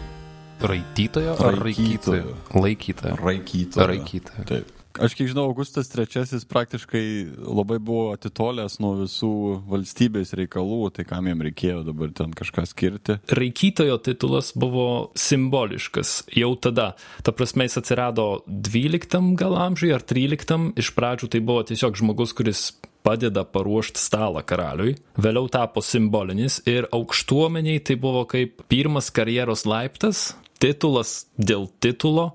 Raitytojo 0.62 1.36
ar 1.38 1.60
raikytojo? 1.62 2.34
Laikytojo. 2.58 3.20
Raikytojo. 3.22 3.88
Raikytojo. 3.92 4.48
Taip. 4.50 4.77
Aš 4.98 5.14
kiek 5.18 5.30
žinau, 5.30 5.46
Augustas 5.52 5.90
III 5.94 6.42
praktiškai 6.50 7.06
labai 7.46 7.78
buvo 7.84 8.12
atitolęs 8.16 8.80
nuo 8.82 8.96
visų 9.04 9.32
valstybės 9.70 10.34
reikalų, 10.38 10.80
tai 10.96 11.06
kam 11.08 11.30
jam 11.30 11.44
reikėjo 11.46 11.84
dabar 11.88 12.12
ten 12.18 12.34
kažką 12.38 12.66
skirti. 12.70 13.18
Raikytojo 13.30 14.00
titulas 14.02 14.52
buvo 14.58 15.14
simboliškas 15.18 16.16
jau 16.34 16.52
tada. 16.62 16.92
Ta 17.24 17.34
prasme, 17.36 17.68
jis 17.68 17.80
atsirado 17.82 18.28
12 18.48 19.36
gal 19.38 19.58
amžiui 19.68 19.94
ar 19.96 20.06
13. 20.06 20.74
Iš 20.82 20.92
pradžių 20.98 21.32
tai 21.34 21.44
buvo 21.46 21.66
tiesiog 21.70 22.00
žmogus, 22.02 22.34
kuris 22.38 22.72
padeda 23.06 23.46
paruošti 23.48 24.02
stalą 24.02 24.42
karaliui. 24.44 24.98
Vėliau 25.22 25.48
tapo 25.52 25.84
simbolinis 25.86 26.60
ir 26.68 26.90
aukštuomeniai 26.96 27.80
tai 27.86 27.96
buvo 28.02 28.26
kaip 28.28 28.66
pirmas 28.72 29.12
karjeros 29.14 29.64
laiptas, 29.70 30.32
titulas 30.60 31.22
dėl 31.38 31.70
titulo, 31.84 32.34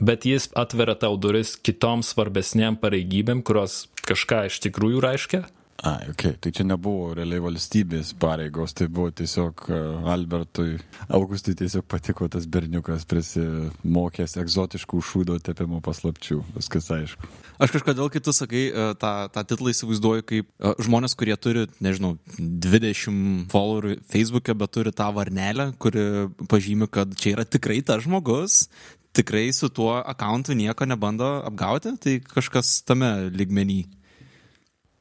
bet 0.00 0.26
jis 0.26 0.48
atveria 0.58 0.96
tau 0.98 1.16
duris 1.20 1.54
kitoms 1.60 2.14
svarbesniam 2.14 2.78
pareigybėm, 2.80 3.44
kurios 3.46 3.84
kažką 4.08 4.46
iš 4.50 4.60
tikrųjų 4.66 5.04
reiškia. 5.04 5.44
Ai, 5.80 6.10
ok, 6.12 6.34
tai 6.44 6.50
čia 6.52 6.64
nebuvo 6.68 7.14
realiai 7.16 7.40
valstybės 7.40 8.10
pareigos, 8.20 8.74
tai 8.76 8.84
buvo 8.92 9.08
tiesiog 9.16 9.62
e, 9.72 9.78
Albertui, 10.12 10.74
Augustui 11.08 11.54
tiesiog 11.56 11.86
patiko 11.88 12.28
tas 12.28 12.44
berniukas 12.44 13.06
prisimokęs 13.08 14.36
egzotiškų 14.42 15.00
šūdo 15.08 15.38
tepimo 15.40 15.80
paslapčių, 15.84 16.42
viskas 16.58 16.90
aišku. 16.92 17.30
Aš 17.64 17.72
kažkodėl, 17.78 18.12
kai 18.12 18.20
tu 18.20 18.36
sakai, 18.36 18.66
e, 18.68 18.86
tą, 19.00 19.14
tą 19.32 19.46
titlą 19.54 19.72
įsivaizduoju 19.72 20.28
kaip 20.28 20.52
e, 20.52 20.74
žmonės, 20.84 21.16
kurie 21.16 21.38
turi, 21.40 21.64
nežinau, 21.80 22.18
20 22.36 23.48
followerių 23.48 23.96
Facebook'e, 24.12 24.58
bet 24.60 24.76
turi 24.76 24.92
tą 24.92 25.08
varnelę, 25.16 25.70
kuri 25.80 26.04
pažymi, 26.44 26.92
kad 26.92 27.16
čia 27.16 27.38
yra 27.38 27.48
tikrai 27.48 27.80
tas 27.80 28.04
žmogus, 28.04 28.66
tikrai 29.16 29.52
su 29.52 29.68
tuo 29.68 29.96
akauntu 29.98 30.54
nieko 30.54 30.86
nebando 30.86 31.28
apgauti, 31.46 31.96
tai 32.00 32.18
kažkas 32.24 32.80
tame 32.86 33.30
ligmenį. 33.34 33.82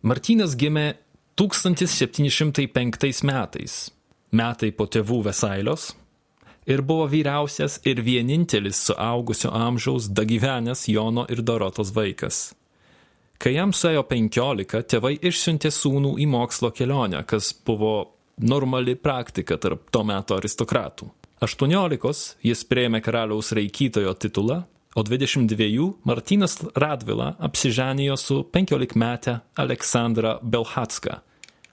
Martynas 0.01 0.55
gimė 0.55 0.93
1705 1.39 3.23
metais, 3.27 3.79
metai 4.31 4.71
po 4.75 4.87
tėvų 4.87 5.23
Vesailios, 5.29 5.91
ir 6.69 6.81
buvo 6.85 7.07
vyriausias 7.09 7.79
ir 7.87 8.01
vienintelis 8.05 8.79
suaugusio 8.85 9.51
amžiaus 9.55 10.09
dagyvenęs 10.13 10.87
Jono 10.87 11.25
ir 11.29 11.41
Dorotos 11.41 11.93
vaikas. 11.95 12.53
Kai 13.39 13.53
jam 13.55 13.71
suėjo 13.71 14.03
15, 14.03 14.83
tėvai 14.91 15.13
išsiuntė 15.23 15.71
sūnų 15.71 16.17
į 16.19 16.27
mokslo 16.27 16.73
kelionę, 16.75 17.23
kas 17.23 17.53
buvo 17.65 17.93
normali 18.39 18.97
praktika 18.99 19.57
tarp 19.57 19.87
to 19.91 20.03
meto 20.03 20.35
aristokratų. 20.35 21.07
18 21.39 22.35
jis 22.43 22.65
prieėmė 22.67 22.99
karaliaus 22.99 23.53
raikytojo 23.55 24.11
titulą, 24.19 24.63
o 24.95 25.03
22 25.07 25.85
Martynas 26.03 26.57
Radvila 26.75 27.35
apsiženijo 27.39 28.17
su 28.19 28.41
15 28.43 28.97
metę 28.99 29.39
Aleksandra 29.55 30.39
Belhatska, 30.43 31.21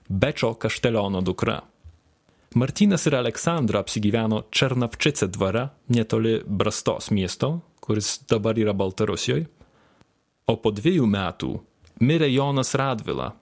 Bečio 0.08 0.54
kašteliono 0.54 1.20
dukra. 1.20 1.60
Martynas 2.54 3.06
ir 3.06 3.16
Aleksandra 3.18 3.82
apsigyveno 3.82 4.44
Černavčice 4.50 5.26
dvare, 5.26 5.66
netoli 5.88 6.38
Brastos 6.46 7.10
miesto, 7.10 7.60
kuris 7.80 8.20
dabar 8.30 8.58
yra 8.58 8.72
Baltarusijoje. 8.72 9.48
O 10.46 10.54
po 10.62 10.70
dviejų 10.70 11.08
metų 11.10 11.56
mirė 12.06 12.30
Jonas 12.30 12.76
Radvila. 12.78 13.32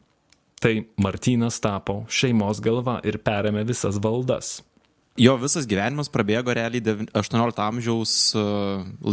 Tai 0.56 0.78
Martynas 1.04 1.60
tapo 1.60 2.06
šeimos 2.08 2.64
galva 2.64 3.02
ir 3.04 3.20
perėmė 3.20 3.66
visas 3.68 4.00
valdas. 4.00 4.62
Jo 5.14 5.36
visas 5.38 5.68
gyvenimas 5.70 6.08
prabėgo 6.10 6.54
realiai 6.56 6.82
devin- 6.82 7.10
18 7.14 7.60
amžiaus 7.62 8.34
e, 8.34 8.40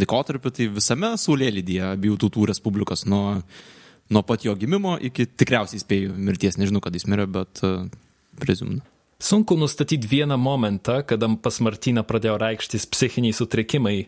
laikotarpiu, 0.02 0.50
tai 0.50 0.66
visame 0.74 1.12
Saulėlydyje 1.14 1.92
abiejų 1.92 2.18
tautų 2.24 2.48
respublikos, 2.50 3.06
nuo, 3.06 3.44
nuo 4.10 4.24
pat 4.26 4.48
jo 4.48 4.56
gimimo 4.58 4.96
iki 4.98 5.28
tikriausiai 5.30 5.84
spėjų 5.84 6.16
mirties, 6.18 6.58
nežinau, 6.58 6.82
kad 6.82 6.98
jis 6.98 7.06
mirė, 7.06 7.28
bet 7.30 7.62
uh, 7.68 7.86
prezumnu. 8.42 8.82
Sunku 9.22 9.54
nustatyti 9.62 10.10
vieną 10.10 10.40
momentą, 10.42 11.04
kada 11.06 11.30
pas 11.38 11.62
Martyną 11.62 12.02
pradėjo 12.10 12.40
reikštis 12.42 12.90
psichiniai 12.90 13.38
sutrikimai, 13.38 14.08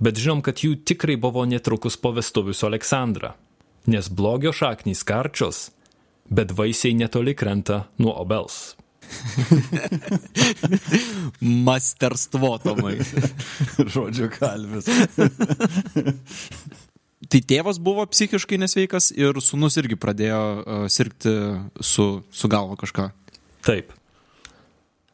bet 0.00 0.16
žinom, 0.16 0.40
kad 0.40 0.64
jų 0.64 0.78
tikrai 0.88 1.18
buvo 1.20 1.44
netrukus 1.44 2.00
po 2.00 2.14
vestuvių 2.16 2.56
su 2.56 2.70
Aleksandra. 2.70 3.34
Nes 3.84 4.08
blogio 4.08 4.54
šaknys 4.56 5.04
karčios, 5.04 5.66
bet 6.32 6.56
vaisiai 6.56 6.96
netoli 6.96 7.36
krenta 7.36 7.82
nuo 8.00 8.16
obels. 8.16 8.77
Masterstvo, 11.66 12.56
Tomai. 12.62 12.96
Žodžiu 13.94 14.30
kalvis. 14.32 14.88
tai 17.30 17.40
tėvas 17.44 17.80
buvo 17.82 18.06
psichiškai 18.08 18.60
nesveikas 18.62 19.10
ir 19.16 19.40
sunus 19.44 19.78
irgi 19.80 19.98
pradėjo 20.00 20.40
uh, 20.40 20.84
sirgti 20.92 21.34
su, 21.80 22.08
su 22.30 22.50
galva 22.50 22.78
kažką. 22.80 23.10
Taip. 23.66 23.92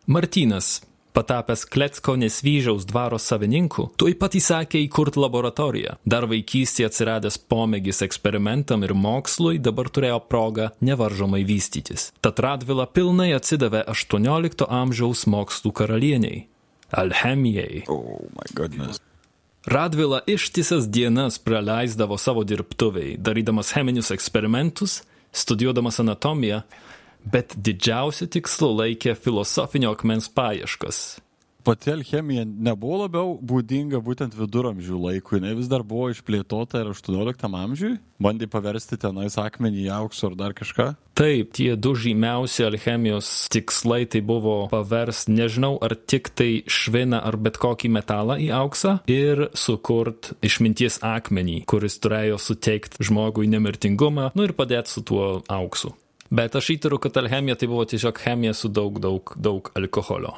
Martynas, 0.06 0.82
patapęs 1.14 1.64
Klecko 1.70 2.16
nesvyžiaus 2.18 2.84
dvaro 2.90 3.18
savininku, 3.22 3.86
tuoj 4.00 4.16
pat 4.18 4.34
įsakė 4.38 4.82
įkurti 4.84 5.22
laboratoriją. 5.22 5.96
Dar 6.04 6.26
vaikystėje 6.30 6.90
atsiradęs 6.90 7.38
pomėgis 7.50 8.02
eksperimentam 8.06 8.82
ir 8.86 8.96
mokslui 8.98 9.62
dabar 9.62 9.88
turėjo 9.94 10.20
progą 10.28 10.68
nevaržomai 10.84 11.44
vystytis. 11.46 12.10
Tad 12.24 12.42
Radvila 12.42 12.88
pilnai 12.90 13.30
atsidavė 13.38 13.84
18 13.94 14.68
amžiaus 14.82 15.24
mokslų 15.30 15.72
karalieniai- 15.80 16.46
alchemijai. 17.02 17.84
Oh 17.88 18.26
my 18.34 18.46
goodness. 18.54 19.00
Radvila 19.66 20.20
ištisas 20.26 20.90
dienas 20.90 21.38
praleisdavo 21.38 22.18
savo 22.18 22.44
dirbtuviai, 22.44 23.16
darydamas 23.16 23.72
cheminius 23.72 24.10
eksperimentus, 24.10 25.02
studijuodamas 25.32 26.00
anatomiją, 26.00 26.60
bet 27.32 27.56
didžiausiu 27.56 28.28
tikslu 28.30 28.72
laikė 28.80 29.16
filosofinio 29.18 29.94
akmens 29.96 30.30
paieškas. 30.32 31.04
Pati 31.64 31.88
alchemija 31.94 32.42
nebuvo 32.44 32.98
labiau 33.06 33.30
būdinga 33.40 33.96
būtent 34.04 34.34
viduramžių 34.36 34.98
laikui, 35.00 35.38
ne 35.40 35.54
vis 35.56 35.70
dar 35.72 35.80
buvo 35.80 36.10
išplėtota 36.12 36.82
ir 36.82 36.90
18 36.92 37.46
amžiui, 37.48 37.94
bandė 38.20 38.50
paversti 38.52 38.98
tenais 39.00 39.38
akmenį 39.40 39.86
į 39.86 39.94
auksą 39.96 40.28
ar 40.28 40.36
dar 40.42 40.56
kažką. 40.58 40.90
Taip, 41.16 41.54
tie 41.56 41.70
du 41.80 41.94
žymiausi 41.96 42.66
alchemijos 42.68 43.30
tikslai 43.54 44.02
tai 44.12 44.20
buvo 44.20 44.58
pavers, 44.68 45.24
nežinau, 45.32 45.78
ar 45.80 45.96
tik 45.96 46.34
tai 46.36 46.50
šviną 46.68 47.22
ar 47.24 47.40
bet 47.40 47.56
kokį 47.62 47.94
metalą 47.96 48.36
į 48.44 48.52
auksą 48.60 48.98
ir 49.08 49.46
sukurt 49.56 50.34
išminties 50.44 51.00
akmenį, 51.00 51.62
kuris 51.70 51.96
turėjo 51.96 52.36
suteikti 52.44 53.08
žmogui 53.08 53.48
nemirtingumą, 53.48 54.34
nu 54.36 54.44
ir 54.44 54.52
padėti 54.52 54.98
su 54.98 55.08
tuo 55.08 55.38
auksu. 55.48 55.96
Bet 56.34 56.56
aš 56.58 56.72
įtariu, 56.74 56.98
kad 56.98 57.14
alchemija 57.20 57.54
tai 57.58 57.68
buvo 57.70 57.84
tiesiog 57.86 58.18
chemija 58.18 58.54
su 58.58 58.70
daug, 58.72 58.98
daug, 59.02 59.34
daug 59.38 59.70
alkoholio. 59.78 60.32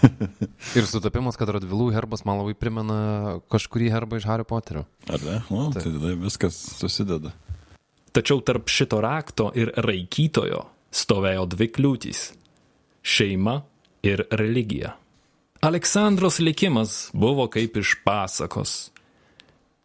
Ir 0.78 0.86
sutapimas, 0.88 1.36
kad 1.36 1.50
Radvilų 1.52 1.90
herbas 1.92 2.24
man 2.24 2.40
labai 2.40 2.54
primena 2.56 2.96
kažkurį 3.52 3.90
herbą 3.92 4.20
iš 4.20 4.28
Hario 4.30 4.46
Poterio. 4.48 4.86
Ar 5.12 5.20
ne? 5.26 5.36
O, 5.52 5.66
tai 5.74 5.84
tada 5.84 6.14
viskas 6.16 6.56
susideda. 6.78 7.34
Tačiau 8.16 8.40
tarp 8.42 8.72
šito 8.72 9.02
rakto 9.04 9.50
ir 9.58 9.74
raikytojo 9.76 10.64
stovėjo 10.90 11.44
dvi 11.52 11.68
kliūtys- 11.76 12.22
šeima 13.14 13.60
ir 14.02 14.24
religija. 14.30 14.96
Aleksandros 15.60 16.40
likimas 16.40 17.10
buvo 17.12 17.44
kaip 17.52 17.76
iš 17.76 17.98
pasakos. 18.06 18.90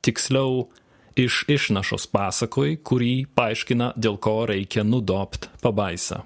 Tiksliau, 0.01 0.69
iš 1.15 1.45
išnašos 1.47 2.09
pasakoj, 2.11 2.75
kurį 2.83 3.25
paaiškina, 3.35 3.93
dėl 3.95 4.19
ko 4.19 4.43
reikia 4.49 4.83
nudopt 4.83 5.47
pabaisą. 5.63 6.23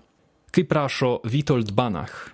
Kaip 0.49 0.71
rašo 0.73 1.19
Vitold 1.29 1.71
Banach. 1.77 2.33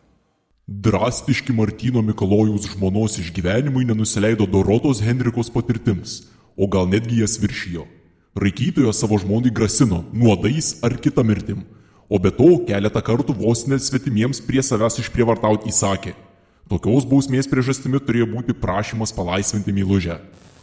Drastiški 0.65 1.53
Martino 1.53 2.01
Mikalojaus 2.01 2.65
žmonos 2.71 3.19
išgyvenimai 3.21 3.83
nenusileido 3.85 4.47
Dorotos 4.49 5.03
Henrikos 5.03 5.51
patirtims, 5.53 6.23
o 6.57 6.65
gal 6.71 6.87
netgi 6.89 7.19
jas 7.19 7.35
viršijo. 7.37 7.83
Raikytojas 8.35 9.03
savo 9.03 9.19
žmonai 9.19 9.51
grasino 9.53 10.01
nuodais 10.11 10.79
ar 10.83 10.95
kitą 10.97 11.23
mirtim, 11.27 11.61
o 12.09 12.17
be 12.19 12.31
to 12.31 12.49
keletą 12.65 13.03
kartų 13.03 13.35
vos 13.37 13.65
net 13.67 13.83
svetimiems 13.83 14.41
prie 14.47 14.63
savęs 14.63 14.97
išprievartauti 15.03 15.69
įsakė. 15.69 16.15
Tokios 16.71 17.05
bausmės 17.05 17.51
priežastimi 17.51 18.01
turėjo 18.01 18.31
būti 18.31 18.55
prašymas 18.57 19.13
palaisvinti 19.13 19.75
mylužę. 19.75 20.17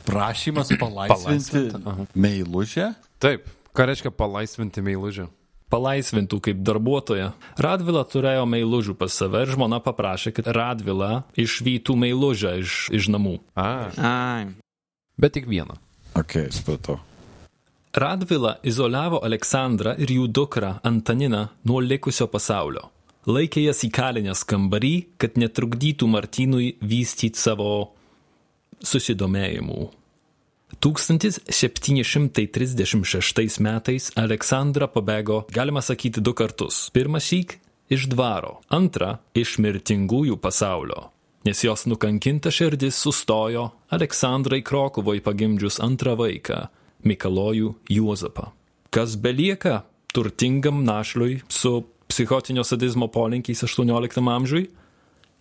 Prašymas 0.06 0.72
palaisvinti 0.82 2.08
meilužę? 2.14 2.92
Taip, 3.22 3.46
ką 3.76 3.86
reiškia 3.90 4.12
palaisvinti 4.14 4.84
meilužę? 4.84 5.28
Palaisvintų 5.72 6.36
kaip 6.44 6.58
darbuotoja. 6.66 7.30
Radvila 7.56 8.02
turėjo 8.04 8.44
meilužių 8.44 8.96
pas 9.00 9.14
save 9.16 9.46
ir 9.46 9.54
žmona 9.54 9.78
paprašė, 9.80 10.34
kad 10.36 10.50
Radvila 10.52 11.22
išvytų 11.40 11.96
meilužę 11.96 12.58
iš, 12.60 12.74
iš 12.92 13.08
namų. 13.14 13.38
A, 13.56 13.88
Ai. 13.96 14.50
bet 15.16 15.38
tik 15.38 15.48
vieną. 15.48 15.78
Ok, 16.18 16.36
supratau. 16.52 16.98
Radvila 17.96 18.58
izoliavo 18.64 19.20
Aleksandrą 19.24 19.94
ir 20.00 20.12
jų 20.12 20.28
dukrą 20.28 20.74
Antaniną 20.84 21.46
nuo 21.68 21.80
likusio 21.80 22.28
pasaulio. 22.28 22.86
Laikė 23.28 23.66
jas 23.66 23.84
įkalinęs 23.86 24.42
kambarį, 24.48 24.94
kad 25.20 25.36
netrukdytų 25.38 26.08
Martynui 26.10 26.70
vystyti 26.80 27.38
savo 27.38 27.92
susidomėjimų. 28.86 29.90
1736 30.80 33.60
metais 33.60 34.12
Aleksandra 34.16 34.88
pabėgo, 34.90 35.44
galima 35.52 35.82
sakyti, 35.84 36.20
du 36.20 36.34
kartus. 36.34 36.90
Pirmas 36.94 37.24
šyk 37.28 37.58
iš 37.92 38.06
dvaro, 38.10 38.60
antra 38.72 39.18
iš 39.36 39.58
mirtingųjų 39.62 40.36
pasaulio. 40.40 41.10
Nes 41.42 41.64
jos 41.64 41.86
nukankinta 41.90 42.50
širdis 42.54 42.94
sustojo 43.02 43.70
Aleksandrai 43.90 44.62
Krokuvoj 44.62 45.20
pagimdžius 45.26 45.80
antrą 45.82 46.14
vaiką- 46.16 46.68
Mikalojų 47.08 47.74
Juozapą. 47.90 48.52
Kas 48.90 49.16
belieka 49.16 49.82
turtingam 50.14 50.84
našliui 50.84 51.42
su 51.48 51.84
psichotinio 52.08 52.64
sadizmo 52.64 53.08
polinkiais 53.08 53.62
18 53.62 54.28
amžiui? 54.28 54.70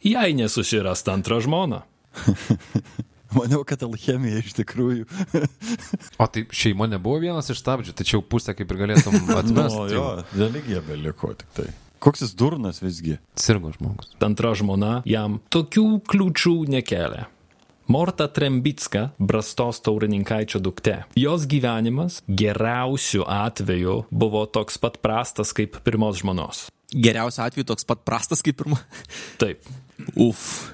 Jei 0.01 0.34
nesusirast 0.34 1.08
antrą 1.08 1.41
žmoną. 1.41 1.82
Maniau, 3.38 3.63
kad 3.67 3.84
alchemija 3.86 4.41
iš 4.41 4.56
tikrųjų. 4.58 5.06
O 6.20 6.28
tai 6.28 6.46
šeima 6.52 6.89
nebuvo 6.91 7.22
vienas 7.24 7.50
iš 7.54 7.62
stabdžių, 7.63 7.96
tačiau 8.02 8.24
pusę 8.26 8.56
kaip 8.58 8.74
ir 8.74 8.82
galėtum 8.84 9.17
atmesti. 9.41 9.78
Nu, 9.78 9.88
jo, 9.91 10.08
religija 10.36 10.84
beliko 10.86 11.34
tik 11.39 11.52
tai. 11.58 11.70
Koks 12.02 12.24
jis 12.26 12.34
durnas 12.34 12.82
visgi. 12.82 13.20
Sirgo 13.38 13.70
žmogus. 13.76 14.15
Antra 14.26 14.56
žmona 14.58 15.04
jam 15.06 15.38
tokių 15.54 16.02
kliūčių 16.10 16.56
nekelia. 16.74 17.28
Morta 17.91 18.28
Trembicka, 18.32 19.10
brastos 19.20 19.82
taurininkaičio 19.84 20.62
duktė. 20.63 21.02
Jos 21.20 21.44
gyvenimas 21.50 22.22
geriausiu 22.30 23.26
atveju 23.28 24.06
buvo 24.10 24.46
toks 24.48 24.80
pat 24.80 25.02
prastas 25.04 25.52
kaip 25.58 25.76
pirmos 25.84 26.22
žmonos. 26.22 26.70
Geriausiu 26.91 27.44
atveju 27.46 27.67
toks 27.74 27.88
pat 27.89 28.06
prastas 28.08 28.44
kaip 28.46 28.62
pirma. 28.62 28.80
Taip. 29.41 29.67
Uf. 30.15 30.72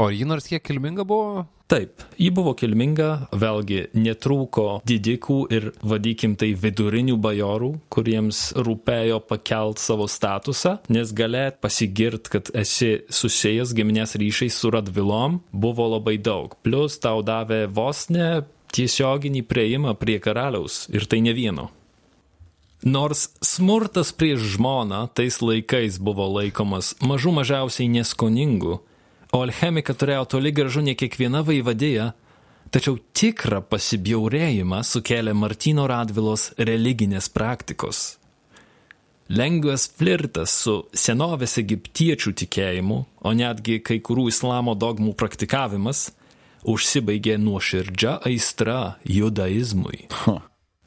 O 0.00 0.08
ji 0.08 0.24
nors 0.24 0.46
kiek 0.48 0.62
kilminga 0.64 1.04
buvo? 1.04 1.42
Taip, 1.70 2.00
ji 2.18 2.30
buvo 2.34 2.54
kilminga, 2.58 3.28
vėlgi 3.36 3.82
netrūko 3.94 4.80
didikų 4.88 5.36
ir, 5.54 5.66
vadikim 5.86 6.32
tai, 6.40 6.48
vidurinių 6.58 7.18
bajorų, 7.20 7.68
kuriems 7.92 8.40
rūpėjo 8.56 9.20
pakelt 9.28 9.78
savo 9.78 10.08
statusą, 10.10 10.78
nes 10.90 11.12
galėt 11.14 11.60
pasigirt, 11.62 12.32
kad 12.32 12.48
esi 12.56 13.04
susijęs 13.12 13.76
giminės 13.76 14.16
ryšiais 14.18 14.56
su 14.56 14.72
Radvilom, 14.72 15.42
buvo 15.52 15.90
labai 15.92 16.16
daug. 16.18 16.56
Plus 16.64 16.96
tau 16.98 17.20
davė 17.22 17.66
vos 17.68 18.08
ne 18.10 18.40
tiesioginį 18.74 19.44
prieimą 19.46 19.94
prie 20.00 20.16
karaliaus 20.22 20.86
ir 20.90 21.06
tai 21.06 21.20
ne 21.22 21.36
vieno. 21.36 21.68
Nors 22.80 23.28
smurtas 23.44 24.14
prieš 24.16 24.56
žmoną 24.56 25.04
tais 25.12 25.42
laikais 25.44 26.00
buvo 26.00 26.24
laikomas 26.40 26.94
mažų 27.04 27.34
mažiausiai 27.36 27.90
neskoningu, 27.92 28.80
o 29.32 29.42
alchemika 29.44 29.94
turėjo 29.94 30.26
toli 30.34 30.52
gražu 30.54 30.82
ne 30.84 30.94
kiekviena 30.98 31.42
vaivadėja, 31.46 32.12
tačiau 32.74 32.98
tikrą 33.16 33.62
pasibjaurėjimą 33.70 34.80
sukėlė 34.86 35.34
Martino 35.34 35.86
Radvilos 35.90 36.50
religinės 36.58 37.30
praktikos. 37.32 38.16
Lengvas 39.30 39.84
flirtas 39.94 40.54
su 40.64 40.76
senovės 40.90 41.54
egiptiečių 41.62 42.32
tikėjimu, 42.42 42.96
o 43.22 43.34
netgi 43.34 43.78
kai 43.86 44.00
kurių 44.02 44.26
islamo 44.32 44.74
dogmų 44.74 45.14
praktikavimas, 45.18 46.08
užsibaigė 46.66 47.36
nuoširdžia 47.38 48.16
aistra 48.26 48.96
judaizmui. 49.06 50.08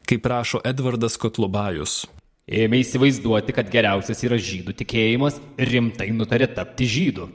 Kaip 0.09 0.27
rašo 0.27 0.59
Edvardas 0.67 1.15
Kotlubajus, 1.15 2.03
Ėmė 2.43 2.81
įsivaizduoti, 2.83 3.53
kad 3.55 3.69
geriausias 3.71 4.19
yra 4.27 4.35
žydų 4.35 4.73
tikėjimas 4.81 5.37
ir 5.55 5.69
rimtai 5.77 6.09
nutarė 6.11 6.49
tapti 6.51 6.89
žydu. 6.91 7.29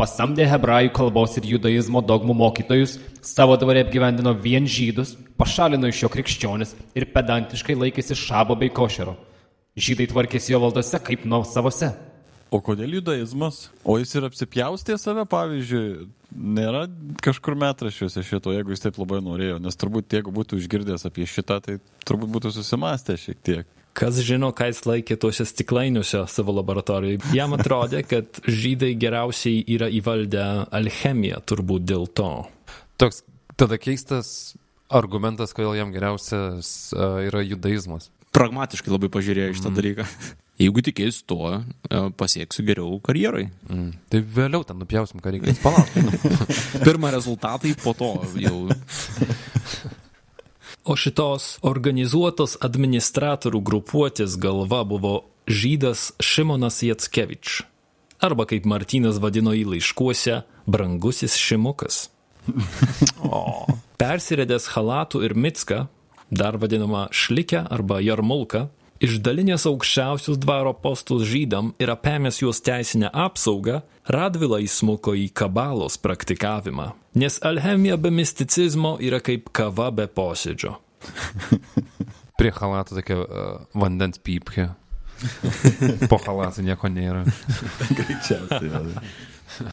Pasamdė 0.00 0.46
hebrajų 0.50 0.92
kalbos 0.96 1.36
ir 1.40 1.48
judaizmo 1.54 2.02
dogmų 2.04 2.36
mokytojus, 2.36 2.98
savo 3.24 3.56
dvarė 3.60 3.86
apgyvendino 3.86 4.34
vien 4.36 4.68
žydus, 4.68 5.14
pašalino 5.40 5.88
iš 5.88 6.04
jo 6.04 6.10
krikščionis 6.12 6.74
ir 6.96 7.08
pedantiškai 7.14 7.76
laikėsi 7.78 8.18
šabo 8.18 8.58
bei 8.60 8.72
košero. 8.72 9.16
Žydai 9.76 10.08
tvarkėsi 10.12 10.54
jo 10.54 10.60
valdose 10.62 11.00
kaip 11.04 11.24
nuo 11.28 11.42
savose. 11.48 11.90
O 12.52 12.60
kodėl 12.62 12.94
judaizmas? 13.00 13.66
O 13.84 13.96
jis 13.98 14.14
ir 14.14 14.28
apsipjaustė 14.28 14.94
save, 15.02 15.24
pavyzdžiui, 15.28 16.06
nėra 16.30 16.84
kažkur 17.24 17.56
metraščiuose 17.58 18.22
šito, 18.24 18.52
jeigu 18.54 18.72
jis 18.72 18.84
taip 18.84 19.00
labai 19.02 19.18
norėjo, 19.24 19.58
nes 19.64 19.76
turbūt 19.80 20.14
jeigu 20.14 20.32
būtų 20.32 20.60
išgirdęs 20.60 21.08
apie 21.08 21.26
šitą, 21.28 21.58
tai 21.64 21.78
turbūt 22.06 22.32
būtų 22.36 22.54
susimastę 22.54 23.18
šiek 23.20 23.42
tiek. 23.42 23.75
Kas 23.96 24.18
žino, 24.20 24.50
ką 24.52 24.68
jis 24.68 24.82
laikė 24.84 25.16
tuose 25.20 25.46
stiklainiuose 25.48 26.26
savo 26.28 26.52
laboratorijoje. 26.58 27.22
Jam 27.36 27.56
atrodė, 27.56 28.02
kad 28.04 28.42
žydai 28.44 28.92
geriausiai 29.00 29.62
yra 29.72 29.88
įvaldę 29.88 30.44
alchemiją, 30.76 31.40
turbūt 31.48 31.86
dėl 31.88 32.04
to. 32.12 32.30
Toks 33.00 33.22
tada 33.56 33.78
keistas 33.80 34.52
argumentas, 34.92 35.56
kodėl 35.56 35.78
jam 35.78 35.94
geriausias 35.94 36.92
uh, 36.92 37.22
yra 37.24 37.40
judaizmas. 37.46 38.10
Pragmatiškai 38.36 38.92
labai 38.92 39.08
pažiūrėjo 39.12 39.56
šitą 39.56 39.72
dalyką. 39.78 40.04
Jeigu 40.60 40.80
tikėsiu 40.80 41.24
tuo, 41.28 41.48
e, 41.60 41.98
pasieksiu 42.16 42.62
geriau 42.64 42.94
karjerai. 43.04 43.42
Mm. 43.68 43.90
Tai 44.08 44.20
vėliau 44.38 44.64
ten 44.64 44.78
nupjausim, 44.80 45.20
ką 45.20 45.34
reikia. 45.34 45.52
Palauk. 45.60 45.90
Pirmą 46.80 47.12
rezultatai, 47.12 47.74
po 47.82 47.92
to 47.96 48.14
jau. 48.40 48.62
O 50.86 50.94
šitos 50.94 51.56
organizuotos 51.66 52.52
administratorių 52.62 53.58
grupuotės 53.66 54.36
galva 54.38 54.84
buvo 54.86 55.16
žydas 55.50 56.12
Šimonas 56.22 56.78
Jatskevič. 56.86 57.64
Arba 58.22 58.46
kaip 58.46 58.68
Martynas 58.70 59.18
vadino 59.18 59.50
jį 59.50 59.64
laiškuose, 59.72 60.44
brangusis 60.70 61.34
Šimukas. 61.34 62.06
O. 63.26 63.66
Persirėdęs 63.98 64.68
halatų 64.76 65.24
ir 65.26 65.34
mitską, 65.34 65.80
dar 66.30 66.60
vadinama 66.62 67.08
šlikę 67.10 67.64
arba 67.66 67.98
jarmulką, 68.04 68.68
Išdalinęs 69.04 69.66
aukščiausius 69.68 70.38
dvaro 70.40 70.72
postus 70.80 71.26
žydam 71.28 71.74
ir 71.82 71.90
apėmęs 71.92 72.40
juos 72.40 72.62
teisinę 72.64 73.10
apsaugą, 73.12 73.82
Radvila 74.06 74.60
įsmuko 74.62 75.16
į 75.18 75.26
kabalos 75.34 75.98
praktikavimą, 75.98 76.92
nes 77.18 77.40
alchemija 77.44 77.96
be 77.98 78.12
misticizmo 78.14 78.94
yra 79.02 79.18
kaip 79.18 79.50
kava 79.56 79.90
be 79.90 80.06
posėdžio. 80.06 80.76
Prie 82.38 82.52
halato 82.54 82.94
tokia 82.96 83.16
uh, 83.18 83.46
vandens 83.74 84.22
pypkė. 84.22 84.68
Po 86.10 86.18
halatu 86.22 86.62
nieko 86.64 86.90
nėra. 86.92 87.24
Greičiausiai. 87.98 88.84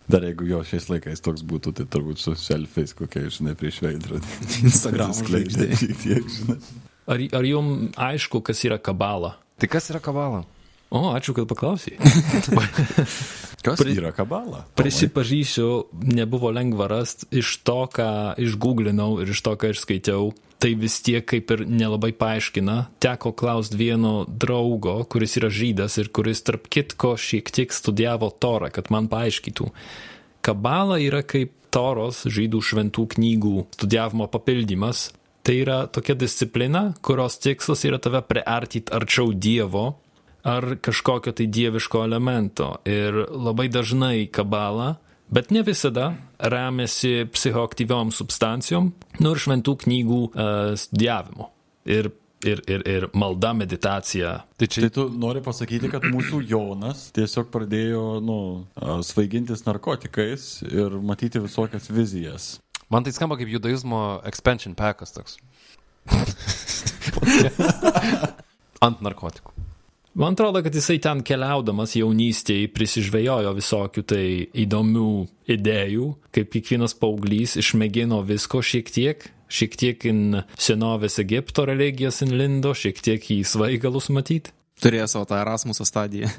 Dar 0.07 0.23
jeigu 0.23 0.47
jo 0.47 0.61
šiais 0.67 0.87
laikais 0.91 1.23
toks 1.23 1.43
būtų, 1.47 1.73
tai 1.79 1.85
turbūt 1.91 2.21
su 2.23 2.35
selfiais 2.39 2.95
kokie, 2.97 3.27
žinai, 3.33 3.55
prieš 3.59 3.81
veidrodį. 3.83 4.39
Instagram 4.63 5.13
žinai. 5.13 6.57
Ar, 7.07 7.19
ar 7.35 7.45
jums 7.47 7.95
aišku, 7.99 8.41
kas 8.45 8.63
yra 8.67 8.79
kabala? 8.79 9.35
Tai 9.59 9.69
kas 9.71 9.89
yra 9.91 9.99
kabala? 10.03 10.43
O, 10.93 11.09
ačiū, 11.17 11.33
kad 11.33 11.49
paklausai. 11.49 11.97
Kas 13.63 13.79
Pri- 13.79 13.93
yra 13.95 14.11
kabala? 14.11 14.65
Prisipažįsiu, 14.75 15.87
nebuvo 16.03 16.51
lengva 16.51 16.89
rasti 16.91 17.29
iš 17.39 17.61
to, 17.63 17.85
ką 17.87 18.35
išgooglinau 18.43 19.21
ir 19.23 19.31
iš 19.31 19.39
to, 19.39 19.53
ką 19.55 19.71
išskaičiau. 19.71 20.33
Tai 20.59 20.71
vis 20.79 20.97
tiek 21.03 21.23
kaip 21.27 21.49
ir 21.55 21.63
nelabai 21.67 22.11
paaiškina. 22.11 22.75
Teko 23.03 23.31
klausti 23.39 23.79
vieno 23.79 24.27
draugo, 24.27 24.97
kuris 25.07 25.37
yra 25.39 25.47
žydas 25.47 25.95
ir 26.03 26.11
kuris 26.11 26.43
tarp 26.43 26.67
kitko 26.67 27.15
šiek 27.15 27.51
tiek 27.55 27.71
studijavo 27.71 28.29
Torą, 28.35 28.67
kad 28.71 28.91
man 28.91 29.07
paaiškytų. 29.11 29.71
Kabala 30.43 30.99
yra 30.99 31.23
kaip 31.23 31.55
Toros 31.73 32.25
žydų 32.27 32.59
šventų 32.61 33.07
knygų 33.15 33.55
studijavimo 33.79 34.27
papildymas. 34.29 35.07
Tai 35.43 35.57
yra 35.59 35.81
tokia 35.91 36.15
disciplina, 36.15 36.93
kurios 37.03 37.35
tikslas 37.43 37.83
yra 37.83 37.99
tave 37.99 38.21
priartyti 38.23 38.93
arčiau 38.95 39.33
Dievo 39.35 39.89
ar 40.43 40.75
kažkokio 40.81 41.33
tai 41.35 41.47
dieviško 41.47 42.03
elemento. 42.03 42.75
Ir 42.85 43.25
labai 43.31 43.67
dažnai 43.71 44.27
kabala, 44.31 44.95
bet 45.31 45.51
ne 45.51 45.63
visada, 45.63 46.13
remiasi 46.39 47.27
psichoaktyviom 47.31 48.11
substancijom, 48.11 48.91
nu 49.19 49.31
ir 49.35 49.43
šventų 49.43 49.77
knygų 49.85 50.19
uh, 50.27 50.73
studijavimu. 50.79 51.47
Ir, 51.91 52.11
ir, 52.47 52.63
ir, 52.67 52.83
ir 52.87 53.07
malda, 53.15 53.53
meditacija. 53.55 54.35
Tai 54.59 54.67
čia 54.67 54.85
Tai 54.85 54.93
tu 54.95 55.07
nori 55.11 55.43
pasakyti, 55.43 55.91
kad 55.91 56.07
mūsų 56.07 56.43
Jonas 56.47 57.09
tiesiog 57.15 57.51
pradėjo, 57.51 58.03
nu, 58.23 58.37
a, 58.75 58.99
svaigintis 59.03 59.65
narkotikais 59.67 60.61
ir 60.69 60.99
matyti 61.03 61.43
visokias 61.43 61.91
vizijas. 61.91 62.53
Man 62.93 63.05
tai 63.05 63.13
skamba 63.15 63.39
kaip 63.39 63.49
judaizmo 63.49 63.99
expansion 64.29 64.75
packas 64.77 65.15
toks. 65.15 65.39
Ant 68.85 68.99
narkotikų. 69.01 69.53
Man 70.13 70.35
atrodo, 70.35 70.61
kad 70.61 70.75
jisai 70.77 70.99
ten 71.01 71.23
keliaudamas 71.25 71.95
jaunystėje 71.97 72.67
prisižvejojo 72.75 73.53
visokių 73.57 74.03
tai 74.11 74.25
įdomių 74.61 75.07
idėjų, 75.55 76.09
kaip 76.35 76.51
kiekvienas 76.53 76.93
paauglys 77.01 77.55
išmėgino 77.57 78.19
visko 78.27 78.61
šiek 78.61 78.91
tiek, 78.93 79.25
šiek 79.49 79.79
tiek 79.81 80.05
in 80.11 80.43
senovės 80.53 81.17
Egipto 81.23 81.65
religijas 81.65 82.21
inlindo, 82.27 82.75
šiek 82.77 83.01
tiek 83.01 83.25
į 83.25 83.39
svaigalus 83.55 84.11
matyti. 84.13 84.53
Turėjo 84.85 85.09
savo 85.09 85.25
tą 85.31 85.41
Erasmuso 85.41 85.87
stadiją. 85.89 86.29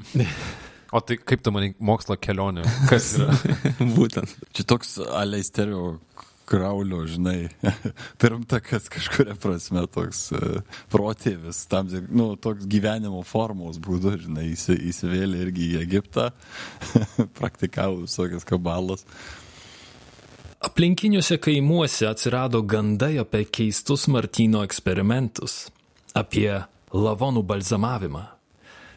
O 0.95 1.01
tai 1.03 1.17
kaip 1.19 1.41
tu 1.43 1.51
manai 1.51 1.73
mokslo 1.83 2.15
kelionė? 2.15 2.63
Kas 2.87 3.17
yra? 3.19 3.35
Būtent. 3.97 4.31
Čia 4.55 4.63
toks 4.71 4.93
aleisterio 5.03 5.97
kraulio, 6.49 7.05
žinai, 7.09 7.49
pirmtakas 8.21 8.89
kažkuria 8.93 9.37
prasme, 9.41 9.85
toks 9.93 10.27
uh, 10.35 10.59
protėvis, 10.93 11.65
tam, 11.71 11.89
nu, 12.13 12.33
toks 12.41 12.69
gyvenimo 12.71 13.23
formos 13.27 13.81
būdu, 13.83 14.17
žinai, 14.27 14.51
įsi, 14.53 14.77
įsivėlė 14.91 15.47
irgi 15.47 15.71
į 15.73 15.81
Egiptą, 15.85 16.31
praktikavo 17.39 18.05
visokias 18.05 18.47
kabalas. 18.49 19.07
Aplinkiniuose 20.65 21.37
kaimuose 21.45 22.07
atsirado 22.09 22.63
gandai 22.65 23.19
apie 23.21 23.45
keistus 23.45 24.07
Martino 24.09 24.63
eksperimentus, 24.65 25.67
apie 26.17 26.49
lavonų 26.95 27.43
balzamavimą. 27.45 28.25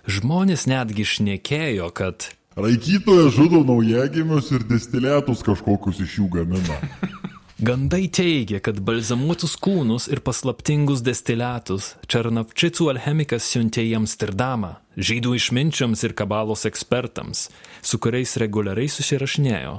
Žmonės 0.07 0.63
netgi 0.71 1.03
šnekėjo, 1.03 1.89
kad 1.91 2.29
Raikytojas 2.57 3.35
žudo 3.35 3.59
naujagimius 3.67 4.47
ir 4.55 4.63
distiliatus 4.65 5.43
kažkokius 5.45 5.99
iš 6.01 6.15
jų 6.17 6.29
gamina. 6.39 6.79
Gandai 7.57 8.03
teigia, 8.13 8.59
kad 8.61 8.77
balzamuotus 8.85 9.55
kūnus 9.57 10.03
ir 10.13 10.19
paslaptingus 10.21 10.99
destilatus 11.01 11.95
Černavčicų 12.05 12.85
alchemikas 12.91 13.47
siuntė 13.49 13.81
į 13.81 13.95
Amsterdamą, 13.97 14.75
žydų 14.93 15.31
išminčiams 15.39 16.03
ir 16.05 16.11
kabalos 16.13 16.67
ekspertams, 16.69 17.47
su 17.81 17.97
kuriais 17.97 18.35
reguliariai 18.37 18.91
susirašinėjo. 18.93 19.71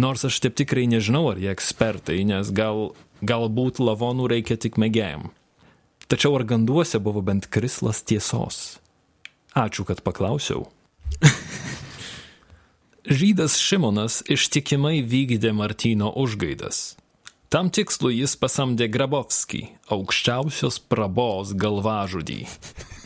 Nors 0.00 0.24
aš 0.24 0.38
taip 0.40 0.56
tikrai 0.56 0.86
nežinau, 0.88 1.26
ar 1.28 1.36
jie 1.42 1.50
ekspertai, 1.52 2.16
nes 2.24 2.48
gal, 2.56 2.94
galbūt 3.20 3.76
lavonų 3.84 4.30
reikia 4.32 4.56
tik 4.56 4.78
mėgėjim. 4.80 5.26
Tačiau 6.08 6.38
ar 6.38 6.46
ganduose 6.48 6.96
buvo 6.96 7.20
bent 7.20 7.50
krislas 7.52 8.00
tiesos? 8.00 8.78
Ačiū, 9.52 9.84
kad 9.84 10.00
paklausiau. 10.00 10.64
Žydas 13.20 13.58
Šimonas 13.60 14.22
ištikimai 14.32 15.02
vykdė 15.04 15.52
Martino 15.52 16.08
užgaidas. 16.16 16.96
Tam 17.48 17.70
tikslui 17.72 18.18
jis 18.18 18.34
pasamdė 18.36 18.90
Grabovskį, 18.92 19.62
aukščiausios 19.94 20.76
prabos 20.84 21.54
galvažudį. 21.56 22.42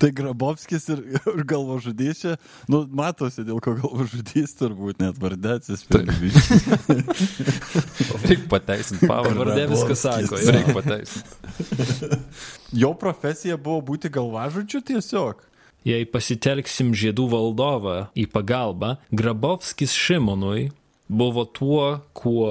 Tai 0.00 0.08
Grabovskis 0.16 0.88
ir, 0.90 1.02
ir 1.14 1.44
galvažudys 1.46 2.22
čia, 2.24 2.32
nu, 2.72 2.80
matosi, 2.88 3.44
dėl 3.46 3.60
ko 3.62 3.76
galvažudys 3.76 4.56
turbūt 4.58 4.98
net 5.04 5.20
vardė 5.20 5.58
atsispindi. 5.60 6.32
Reikia 8.24 8.48
pateisinti 8.50 9.06
pavardę. 9.06 9.36
Pavardė 9.36 9.68
viską 9.70 9.98
sako. 10.00 10.40
jo. 10.40 10.56
Reikia 10.56 10.74
pateisinti. 10.80 12.20
Jo 12.82 12.94
profesija 12.96 13.60
buvo 13.60 13.84
būti 13.92 14.08
galvažudžiu 14.10 14.80
tiesiog. 14.88 15.44
Jei 15.84 16.06
pasitelksim 16.08 16.94
žiedų 16.96 17.28
valdovą 17.28 18.06
į 18.16 18.24
pagalbą, 18.32 18.96
Grabovskis 19.12 19.92
Šimonui 19.92 20.70
buvo 21.12 21.44
tuo, 21.44 21.86
kuo 22.16 22.48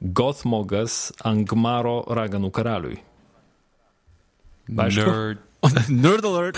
Gothmogas 0.00 1.10
Angmaro 1.28 2.00
raganų 2.08 2.50
karaliui. 2.56 3.00
Aišku, 4.70 5.06
Nerd. 5.10 5.38
Nerd 5.92 6.24
alert. 6.24 6.56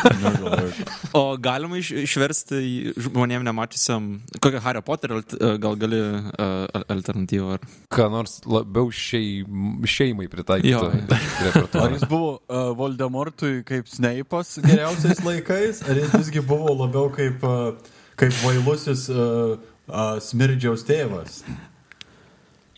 O 1.19 1.35
galima 1.43 1.75
iš, 1.81 1.89
išversti 2.05 2.93
žmonėm 3.03 3.43
nematysiam 3.43 4.05
kokią 4.39 4.61
Harry 4.63 4.83
Potter, 4.87 5.17
alt- 5.17 5.35
gal 5.59 5.75
gali 5.81 5.99
uh, 5.99 6.85
alternatyvą. 6.93 7.57
Ar... 7.57 7.65
Ką 7.91 8.07
nors 8.15 8.37
labiau 8.47 8.93
šeim, 8.95 9.83
šeimai 9.91 10.29
Jo. 10.29 10.33
pritaikyto. 10.37 10.93
Ar 11.83 11.97
jis 11.97 12.07
buvo 12.07 12.37
uh, 12.47 12.71
Voldemortui 12.79 13.65
kaip 13.67 13.91
Sneipas 13.91 14.55
geriausiais 14.63 15.25
laikais, 15.27 15.83
ar 15.89 15.99
jis 15.99 16.15
visgi 16.21 16.45
buvo 16.47 16.71
labiau 16.85 17.11
kaip 17.11 17.43
uh, 17.43 17.75
kaip 18.23 18.39
vailusis 18.45 19.09
uh, 19.11 19.57
smirdžiaus 19.89 20.87
tėvas. 20.89 21.43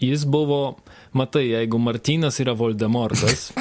Jis 0.03 0.25
buvo, 0.27 0.77
matai, 1.13 1.47
jeigu 1.53 1.79
Martynas 1.79 2.41
yra 2.43 2.53
Voldemortas, 2.59 3.53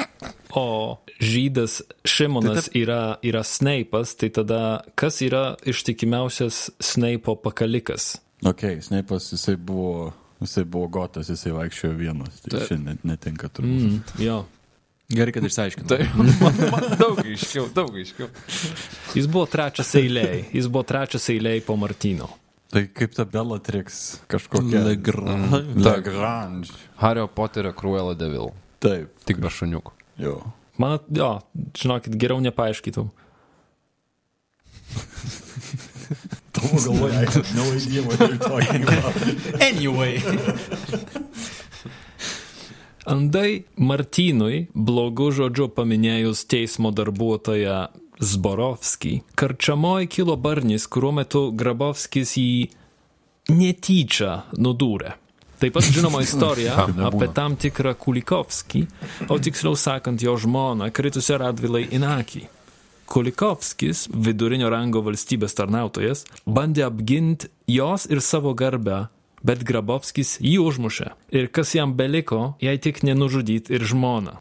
o 0.54 0.98
žydas 1.22 1.82
Šimonas 2.04 2.68
yra, 2.74 3.16
yra 3.22 3.44
Sneipas, 3.46 4.16
tai 4.18 4.30
tada 4.34 4.82
kas 4.98 5.22
yra 5.24 5.54
ištikimiausias 5.66 6.70
Sneipo 6.82 7.36
pakalikas? 7.40 8.16
Ok, 8.44 8.66
Sneipas 8.84 9.30
jisai 9.32 9.56
buvo, 9.56 10.12
jisai 10.42 10.66
buvo 10.68 10.90
gotas, 10.98 11.30
jisai 11.32 11.54
vaikščiojo 11.54 11.94
vienas. 11.98 12.42
Tai 12.44 12.66
šiandien 12.68 13.00
netinka 13.06 13.48
turbūt. 13.48 14.12
Mm, 14.18 14.20
jo. 14.26 14.42
Gerai, 15.14 15.34
kad 15.36 15.44
išsiaiškinai. 15.44 15.88
Tai 15.88 16.06
man, 16.18 16.62
man 16.72 16.86
daug 17.00 17.20
aiškiau, 17.24 17.68
daug 17.76 17.94
aiškiau. 17.94 18.30
Jis 19.14 19.28
buvo 19.28 19.46
trečias 19.52 19.92
eiliai, 20.00 20.46
jis 20.52 20.68
buvo 20.68 20.84
trečias 20.88 21.28
eiliai 21.32 21.62
po 21.64 21.76
Martyno. 21.80 22.30
Tai 22.74 22.88
kaip 22.90 23.12
ta 23.14 23.22
Bellatrix 23.22 24.18
kažkokia. 24.26 24.80
Lagrange. 24.82 25.62
Lagrange. 25.78 26.72
Hario 26.98 27.28
Poterio 27.30 27.70
Cruella 27.72 28.14
de 28.18 28.28
Vil. 28.32 28.50
Taip. 28.82 29.12
Tik 29.28 29.38
be 29.38 29.46
šuniukų. 29.46 29.92
Jo. 30.18 30.40
Man, 30.82 30.98
jo, 31.14 31.28
žinokit, 31.78 32.16
geriau 32.18 32.42
nepaaiškytum. 32.42 33.12
Tavo 36.54 36.80
galvoje, 36.82 37.22
no 37.54 37.64
idea 37.78 38.02
what 38.02 38.18
you're 38.18 38.42
talking 38.42 38.82
about. 38.82 39.14
Anyway. 39.62 40.18
Andai 43.06 43.64
Martynui, 43.78 44.66
blogu 44.74 45.30
žodžiu 45.36 45.70
paminėjus 45.76 46.42
teismo 46.50 46.90
darbuotoją 46.90 47.86
Zborovskį, 48.22 49.14
karčiamoji 49.34 50.06
kilo 50.06 50.36
barnis, 50.38 50.86
kuriuo 50.86 51.12
metu 51.18 51.48
Grabovskis 51.50 52.36
jį 52.38 52.68
netyčia 53.50 54.44
nudūrė. 54.54 55.16
Taip 55.58 55.74
pat 55.74 55.86
žinoma 55.88 56.20
istorija 56.22 56.76
apie 57.08 57.28
tam 57.38 57.56
tikrą 57.58 57.94
Kulikovskį, 57.98 58.84
o 59.30 59.38
tiksliau 59.38 59.78
sakant 59.78 60.22
jo 60.22 60.34
žmoną, 60.38 60.90
kritusią 60.94 61.40
Radvilai 61.42 61.86
Inakį. 61.94 62.44
Kulikovskis, 63.10 64.06
vidurinio 64.08 64.70
rango 64.72 65.02
valstybės 65.04 65.54
tarnautojas, 65.58 66.24
bandė 66.46 66.86
apginti 66.86 67.50
jos 67.68 68.06
ir 68.10 68.22
savo 68.24 68.54
garbę, 68.56 69.04
bet 69.44 69.64
Grabovskis 69.66 70.38
jį 70.40 70.56
užmušė. 70.64 71.10
Ir 71.36 71.50
kas 71.54 71.74
jam 71.76 71.94
beliko, 71.98 72.54
jei 72.64 72.80
tik 72.80 73.02
nenužudyti 73.06 73.76
ir 73.76 73.84
žmoną. 73.84 74.40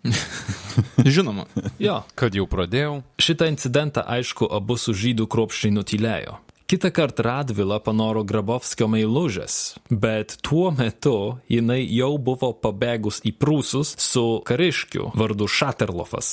Žinoma. 1.16 1.46
Jo, 1.84 2.02
Kad 2.16 2.38
jau 2.38 2.48
pradėjau. 2.50 3.02
Šitą 3.22 3.52
incidentą, 3.52 4.06
aišku, 4.08 4.48
abu 4.48 4.80
su 4.80 4.96
žydų 4.96 5.28
kruopščiai 5.30 5.76
nutilėjo. 5.76 6.39
Kita 6.74 6.89
kartą 6.96 7.24
Radvila 7.28 7.78
panoro 7.84 8.24
Grabovskio 8.24 8.88
meilužės, 8.89 9.76
bet 9.92 10.38
tuo 10.42 10.72
metu 10.74 11.36
jinai 11.52 11.84
jau 11.84 12.16
buvo 12.18 12.54
pabėgus 12.56 13.20
į 13.28 13.36
Prūsus 13.38 13.92
su 14.00 14.24
kariškiu 14.48 15.12
vardu 15.13 15.46
Šaterlofas. 15.46 16.32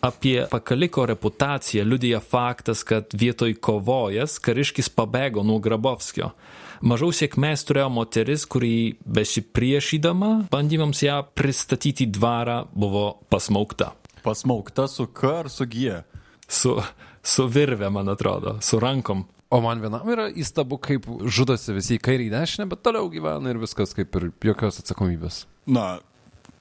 Apie 0.00 0.46
pakaliko 0.50 1.04
reputaciją 1.06 1.84
liudija 1.84 2.20
faktas, 2.20 2.82
kad 2.82 3.12
vietoj 3.12 3.54
kovojas 3.60 4.40
kariškis 4.42 4.90
pabėgo 4.96 5.44
nuo 5.46 5.60
Grabovskio. 5.60 6.32
Mažiau 6.84 7.12
sėkmės 7.14 7.64
turėjo 7.68 7.88
moteris, 7.92 8.44
kuri 8.48 8.96
besipriešydama 9.04 10.48
bandymams 10.52 11.02
ją 11.04 11.20
pristatyti 11.36 12.08
dvarą 12.12 12.64
buvo 12.74 13.06
pasmaukta. 13.32 13.92
Pasmaukta 14.26 14.88
su 14.90 15.06
K 15.14 15.32
ar 15.44 15.50
su 15.52 15.66
G. 15.70 16.02
Su, 16.48 16.76
su 17.22 17.46
virve, 17.48 17.90
man 17.90 18.08
atrodo, 18.08 18.58
su 18.62 18.80
rankom. 18.82 19.24
O 19.50 19.60
man 19.62 19.80
vienam 19.80 20.08
yra 20.10 20.26
įstabu, 20.34 20.78
kaip 20.82 21.06
žudosi 21.06 21.74
visi 21.76 21.96
į 21.96 22.02
kairį 22.02 22.26
į 22.26 22.34
dešinę, 22.34 22.66
bet 22.72 22.82
toliau 22.82 23.06
gyvena 23.10 23.52
ir 23.52 23.60
viskas 23.62 23.94
kaip 23.94 24.18
ir 24.18 24.30
jokios 24.42 24.80
atsakomybės. 24.82 25.44
Na, 25.70 26.00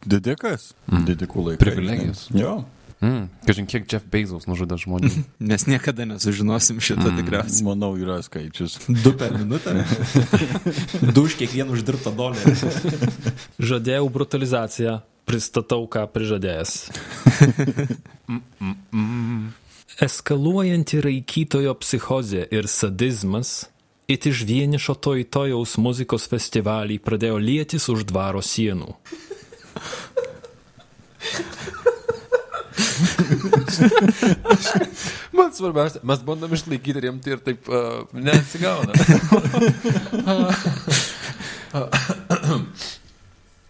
didikas. 0.05 0.73
Mm. 0.91 1.05
Didikų 1.09 1.47
laikai. 1.49 1.61
Privilegijos. 1.65 2.27
Jo. 2.37 2.59
Mm. 3.05 3.29
Kažin 3.45 3.67
kiek 3.69 3.85
Jeff 3.91 4.05
Bezos 4.09 4.47
nužudė 4.49 4.79
žmonių. 4.81 5.11
Mes 5.51 5.65
niekada 5.69 6.07
nesužinosim 6.09 6.81
šitą 6.81 7.11
mm. 7.11 7.19
tikriausiai. 7.21 7.65
Manau, 7.67 7.91
yra 7.99 8.17
skaičius. 8.25 8.79
Du 8.89 9.13
per 9.17 9.35
minutę. 9.37 9.75
du 11.15 11.25
už 11.27 11.37
kiekvieną 11.37 11.75
uždirbtą 11.77 12.15
dolerį. 12.17 12.55
Žadėjau 13.69 14.09
brutalizaciją, 14.15 14.97
pristatau, 15.29 15.85
ką 15.91 16.07
prižadėjęs. 16.15 16.73
Eskaluojanti 20.05 21.03
raikytojo 21.05 21.75
psichozė 21.83 22.47
ir 22.51 22.67
sadizmas, 22.71 23.67
it 24.09 24.25
iš 24.25 24.41
vienišo 24.49 24.97
tojtojaus 24.97 25.77
muzikos 25.81 26.25
festivalį 26.31 26.97
pradėjo 27.05 27.37
lietis 27.41 27.85
už 27.93 28.07
dvaro 28.09 28.41
sienų. 28.41 28.97
Man 35.37 35.53
svarbiausia, 35.53 35.99
mes 36.03 36.19
bandom 36.25 36.53
išlaikyti 36.53 36.99
rimti 37.07 37.29
ir 37.35 37.39
taip 37.45 37.61
uh, 37.71 37.77
nesigauna. 38.13 38.93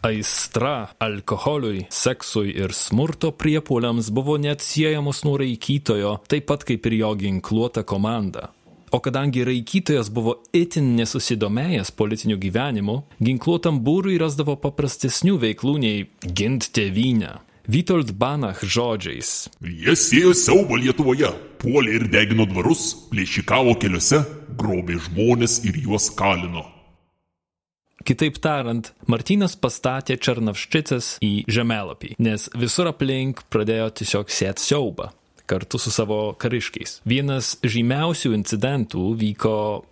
Aistra 0.06 0.91
alkoholiui, 1.02 1.88
seksui 1.89 2.52
ir 2.54 2.76
smurto 2.78 3.32
priepuoliams 3.34 4.12
buvo 4.13 4.36
neatsiejamos 4.38 5.24
nuo 5.26 5.39
raikytojo, 5.41 6.20
taip 6.30 6.46
pat 6.52 6.62
kaip 6.68 6.86
ir 6.86 7.00
jo 7.00 7.10
ginkluota 7.18 7.84
komanda. 7.84 8.52
O 8.94 9.00
kadangi 9.02 9.41
raikytojas 9.44 10.12
buvo 10.13 10.36
itin 10.54 10.94
nesusidomėjęs 11.00 11.89
politiniu 11.98 12.38
gyvenimu, 12.39 13.00
ginkluotam 13.18 13.82
būrui 13.84 14.20
rasdavo 14.22 14.56
paprastesnių 14.62 15.39
veiklų 15.41 15.74
nei 15.82 16.06
gint 16.22 16.70
tėvynę. 16.78 17.34
Vitold 17.67 18.13
Banach 18.19 18.62
žodžiais. 18.62 19.49
Jie 19.65 19.95
sėjo 19.97 20.36
siaubą 20.38 20.78
Lietuvoje, 20.78 21.32
puolė 21.62 21.99
ir 21.99 22.08
degino 22.13 22.45
dvarus, 22.49 22.91
plėšikavo 23.10 23.73
keliuose, 23.82 24.21
grobė 24.60 24.99
žmonės 25.08 25.63
ir 25.65 25.80
juos 25.82 26.12
kalino. 26.13 26.67
Kitaip 28.06 28.38
tariant, 28.38 28.91
Martynas 29.10 29.56
pastatė 29.58 30.19
Černavščicas 30.21 31.15
į 31.25 31.34
žemėlapį, 31.49 32.13
nes 32.21 32.51
visur 32.54 32.91
aplink 32.91 33.41
pradėjo 33.49 33.89
tiesiog 34.01 34.30
sėti 34.30 34.62
siaubą 34.62 35.10
kartu 35.45 35.78
su 35.82 35.91
savo 35.93 36.34
kariškiais. 36.41 37.01
Vienas 37.06 37.58
žymiausių 37.65 38.34
incidentų 38.38 39.15
vyko 39.21 39.86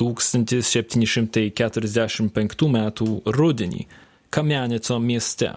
1745 0.00 2.68
m. 2.68 2.78
rudenį 3.26 3.86
Kamianico 4.30 4.98
mieste. 5.02 5.50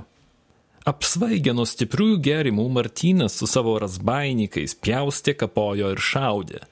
Apsvaigę 0.83 1.53
nuo 1.55 1.63
stipriųjų 1.63 2.17
gerimų, 2.19 2.65
Martynas 2.75 3.37
su 3.39 3.47
savo 3.47 3.77
rasbainikais 3.79 4.75
pjaustė, 4.83 5.31
kapojo 5.39 5.93
ir 5.93 6.01
šaudė. 6.03 6.65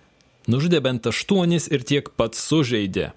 Nužudė 0.51 0.81
bent 0.83 1.07
aštuonis 1.07 1.69
ir 1.71 1.85
tiek 1.87 2.09
pats 2.19 2.41
sužeidė. 2.43 3.13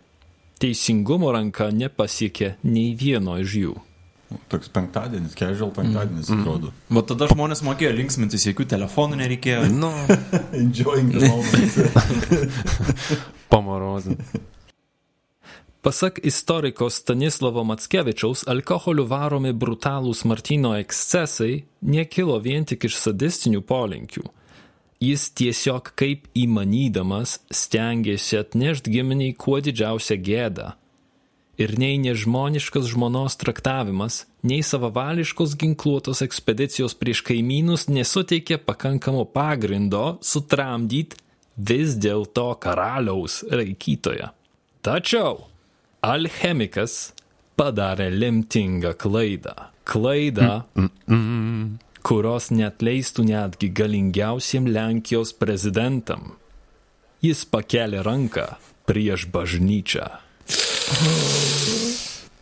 Teisingumo 0.62 1.33
ranka 1.35 1.72
nepasiekė 1.74 2.54
nei 2.62 2.94
vieno 2.94 3.35
iš 3.42 3.57
jų. 3.59 3.74
Toks 4.50 4.70
penktadienis, 4.74 5.35
casual 5.38 5.72
penktadienis, 5.74 6.30
mm. 6.30 6.40
atrodo. 6.42 6.70
Va 6.94 7.02
tada 7.07 7.26
žmonės 7.30 7.62
mokėjo 7.66 7.90
linksmintis, 7.98 8.46
jokių 8.48 8.66
telefonų 8.76 9.18
nereikėjo. 9.18 9.66
Nu, 9.74 9.90
Enjoying 10.62 11.11
the 11.11 11.26
moment. 11.26 11.74
pamarozin. 13.52 14.18
Pasak 15.84 16.20
istoriko 16.22 16.90
Stanislavo 16.90 17.64
Matskevičiaus, 17.64 18.46
alkoholiu 18.48 19.04
varomi 19.04 19.50
brutalūs 19.52 20.22
Martino 20.24 20.70
ekscesai 20.80 21.58
nekilo 21.84 22.38
vien 22.40 22.64
tik 22.64 22.86
iš 22.88 22.96
sadistinių 23.02 23.60
polinkių. 23.68 24.24
Jis 25.04 25.26
tiesiog 25.36 25.92
kaip 26.00 26.24
įmanydamas 26.32 27.36
stengiasi 27.52 28.40
atnešti 28.40 28.96
giminiai 28.96 29.36
kuo 29.36 29.60
didžiausią 29.60 30.16
gėdą. 30.24 30.72
Ir 31.60 31.76
nei 31.76 32.00
nežmoniškas 32.00 32.88
žmonos 32.96 33.36
traktavimas, 33.44 34.22
nei 34.40 34.64
savavališkos 34.64 35.52
ginkluotos 35.60 36.24
ekspedicijos 36.24 36.96
prieš 36.96 37.26
kaimynus 37.28 37.90
nesuteikė 37.92 38.62
pakankamo 38.64 39.28
pagrindo 39.28 40.14
sutramdyti 40.24 41.20
vis 41.60 41.98
dėlto 42.00 42.54
karaliaus 42.56 43.42
raikytoją. 43.52 44.32
Tačiau 44.80 45.44
alchemikas 46.04 47.14
padarė 47.58 48.10
lemtingą 48.12 48.94
klaidą. 49.00 49.54
Klaidą, 49.88 50.50
kurios 52.04 52.50
net 52.52 52.84
leistų 52.84 53.26
netgi 53.28 53.68
galingiausiam 53.76 54.68
Lenkijos 54.68 55.34
prezidentam. 55.36 56.34
Jis 57.24 57.44
pakelė 57.48 58.02
ranką 58.04 58.46
prieš 58.88 59.28
bažnyčią. 59.32 60.08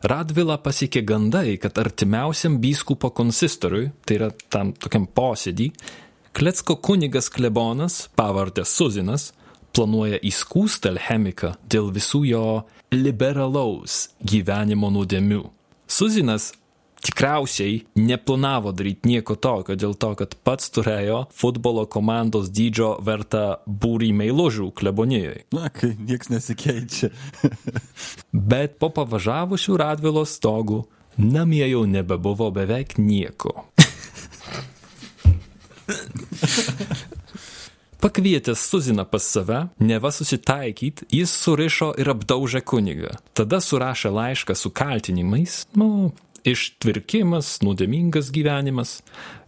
Radvila 0.05 0.57
pasiekė 0.61 1.01
gandai, 1.09 1.57
kad 1.57 1.73
artimiausiam 1.81 2.61
byskupo 2.61 3.09
konsistoriui, 3.16 3.88
tai 4.05 4.12
yra 4.18 4.29
tam 4.53 4.77
tokiam 4.77 5.09
posėdį, 5.09 5.73
Kletsko 6.35 6.75
kunigas 6.83 7.29
klebonas, 7.31 8.09
pavardė 8.18 8.64
Suzinas, 8.66 9.29
planuoja 9.75 10.21
įskūsti 10.25 10.93
alchemiką 10.95 11.55
dėl 11.71 11.91
visų 11.95 12.25
jo 12.31 12.45
liberalaus 12.95 14.09
gyvenimo 14.23 14.91
nuodėmių. 14.95 15.43
Suzinas 15.91 16.53
tikriausiai 17.05 17.83
neplanavo 18.01 18.73
daryti 18.73 19.11
nieko 19.11 19.37
tokio 19.37 19.77
dėl 19.77 19.95
to, 20.01 20.15
kad 20.19 20.35
pats 20.47 20.71
turėjo 20.75 21.25
futbolo 21.35 21.85
komandos 21.91 22.49
dydžio 22.55 22.95
vertą 23.05 23.45
būrį 23.67 24.13
meilužių 24.23 24.71
klebonijoje. 24.79 25.45
Na, 25.55 25.69
kai 25.75 25.93
nieks 25.99 26.33
nesikeičia. 26.33 27.13
Bet 28.53 28.79
po 28.81 28.89
pavažiavusių 28.97 29.77
Radvilos 29.85 30.39
stogų 30.39 30.85
namie 31.21 31.67
jau 31.69 31.85
nebebuvo 31.87 32.51
beveik 32.55 32.97
nieko. 32.99 33.69
Pakvietęs 38.05 38.61
Suziną 38.61 39.05
pas 39.05 39.31
save, 39.31 39.69
neva 39.81 40.11
susitaikyt, 40.12 41.07
jis 41.09 41.31
surišo 41.40 41.87
ir 41.97 42.11
apdaužė 42.12 42.61
kunigą. 42.61 43.14
Tada 43.33 43.62
surašė 43.64 44.11
laišką 44.12 44.53
su 44.61 44.69
kaltinimais, 44.77 45.55
nu, 45.81 46.11
ištvirkimas, 46.45 47.55
nuodėmingas 47.64 48.29
gyvenimas, 48.35 48.99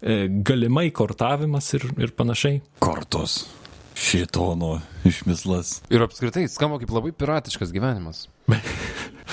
e, 0.00 0.30
galimai 0.48 0.86
kortavimas 0.88 1.68
ir, 1.76 1.84
ir 2.00 2.14
panašiai. 2.16 2.62
Kortos. 2.80 3.42
Šitono 3.92 4.78
išmislas. 5.04 5.82
Ir 5.92 6.08
apskritai 6.08 6.48
skamba 6.48 6.80
kaip 6.80 6.96
labai 6.96 7.12
piratiškas 7.12 7.76
gyvenimas. 7.76 8.24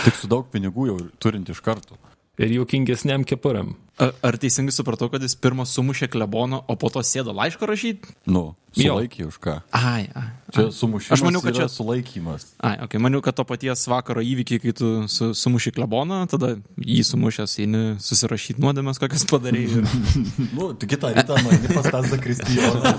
Tik 0.03 0.19
su 0.19 0.27
daug 0.27 0.51
pinigų 0.51 0.89
jau 0.91 0.99
turint 1.23 1.47
iš 1.47 1.63
karto. 1.63 1.95
Ir 2.43 2.51
juokingesniam 2.59 3.23
kepuriam. 3.23 3.77
Ar, 4.01 4.09
ar 4.25 4.37
teisingai 4.41 4.73
supratau, 4.73 5.05
kad 5.13 5.21
jis 5.21 5.35
pirmą 5.37 5.67
sumušė 5.69 6.07
kleboną, 6.09 6.63
o 6.65 6.73
po 6.81 6.89
to 6.89 7.03
sėdo 7.05 7.29
laišką 7.37 7.67
rašyti? 7.69 8.15
Nu, 8.25 8.55
sulaikė 8.73 9.27
už 9.29 9.35
ką. 9.37 9.53
Ai, 9.69 10.07
ai. 10.17 10.31
Čia 10.53 10.63
sumušimas. 10.73 11.13
Aš 11.13 11.21
maniau, 11.25 11.41
kad 11.45 11.53
čia- 11.53 11.67
sulaikymas. 11.69 12.47
Ai, 12.57 12.73
ok, 12.81 12.97
maniau, 12.97 13.21
kad 13.21 13.37
to 13.37 13.45
paties 13.45 13.85
vakaro 13.89 14.21
įvykiai, 14.25 14.61
kai 14.63 14.73
tu 14.73 14.89
su, 15.13 15.29
sumuši 15.37 15.73
kleboną, 15.77 16.23
tada 16.29 16.55
jį 16.81 17.03
sumušęs 17.05 17.53
eini 17.61 17.83
susirašyti 18.01 18.61
nuodėmės, 18.65 18.97
kokias 19.01 19.27
padarai. 19.29 19.61
Ir... 19.69 19.85
Nu, 20.57 20.71
tu 20.73 20.89
kitą 20.89 21.13
rytą 21.13 21.37
nueini 21.45 21.69
pas 21.73 21.85
tą 21.93 22.01
Zakristijoną, 22.09 22.95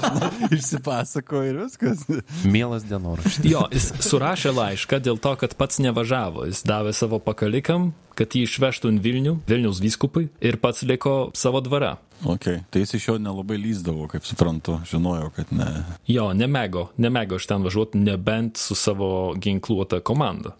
išsipasako 0.54 1.42
ir 1.50 1.58
viskas. 1.64 2.06
Mielas 2.46 2.86
dienoraštis. 2.86 3.42
Jo, 3.50 3.66
jis 3.74 3.90
surašė 4.06 4.54
laišką 4.54 5.02
dėl 5.02 5.18
to, 5.22 5.34
kad 5.42 5.54
pats 5.58 5.82
nevažiavo. 5.82 6.46
Jis 6.50 6.62
davė 6.66 6.94
savo 6.96 7.18
pakalikam, 7.22 7.92
kad 8.18 8.30
jį 8.34 8.44
išvežtų 8.46 8.92
į 8.94 9.00
Vilnių, 9.04 9.32
Vilniaus 9.50 9.80
vyskupui 9.82 10.28
ir 10.44 10.58
pats 10.62 10.83
liko 10.84 11.30
savo 11.34 11.60
dvare. 11.64 11.94
Ok, 12.24 12.46
tai 12.70 12.82
jis 12.84 12.94
iš 12.94 13.08
jo 13.08 13.16
nelabai 13.18 13.58
lyzdavo, 13.60 14.06
kaip 14.08 14.24
suprantu, 14.24 14.78
žinojau, 14.88 15.30
kad 15.36 15.50
ne. 15.52 15.66
Jo, 16.08 16.30
nemėgo, 16.36 16.88
nemėgo 17.00 17.40
iš 17.40 17.48
ten 17.50 17.64
važiuoti, 17.66 18.00
nebent 18.00 18.60
su 18.60 18.76
savo 18.78 19.08
ginkluota 19.36 20.00
komanda. 20.00 20.54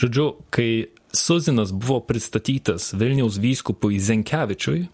Žodžiu, 0.00 0.26
kai 0.50 0.86
Suzinas 1.14 1.70
buvo 1.70 2.00
pristatytas 2.02 2.90
Vilniaus 2.98 3.36
vyskupui 3.38 4.00
Zenkevičiui, 4.02 4.88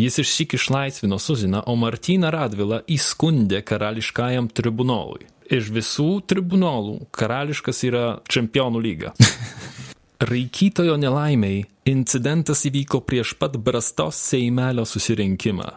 jis 0.00 0.18
išsik 0.22 0.54
išlaisvino 0.56 1.18
Suziną, 1.20 1.60
o 1.66 1.76
Martyną 1.76 2.30
Radvilą 2.32 2.80
įskundė 2.88 3.60
karališkajam 3.66 4.48
tribunolui. 4.48 5.28
Iš 5.50 5.68
visų 5.74 6.08
tribunolų 6.30 7.10
karališkas 7.12 7.84
yra 7.90 8.04
čempionų 8.30 8.80
lyga. 8.80 9.12
Raikytojo 10.20 10.98
nelaimiai 11.00 11.62
incidentas 11.88 12.66
įvyko 12.68 12.98
prieš 13.08 13.30
pat 13.40 13.54
Brastos 13.56 14.18
Seimelio 14.20 14.82
susirinkimą, 14.84 15.68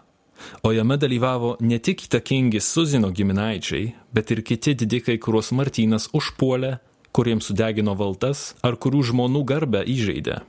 o 0.68 0.72
jame 0.76 0.98
dalyvavo 1.00 1.54
ne 1.64 1.78
tik 1.80 2.04
įtakingi 2.10 2.60
Suzino 2.60 3.08
giminaičiai, 3.16 3.94
bet 4.12 4.34
ir 4.36 4.42
kiti 4.44 4.74
didikai, 4.76 5.16
kuriuos 5.24 5.54
Martynas 5.56 6.10
užpuolė, 6.12 6.74
kuriems 7.16 7.48
sudegino 7.48 7.96
valtas 7.96 8.42
ar 8.68 8.76
kurių 8.76 9.06
žmonų 9.14 9.46
garbę 9.48 9.86
įžeidė. 9.88 10.42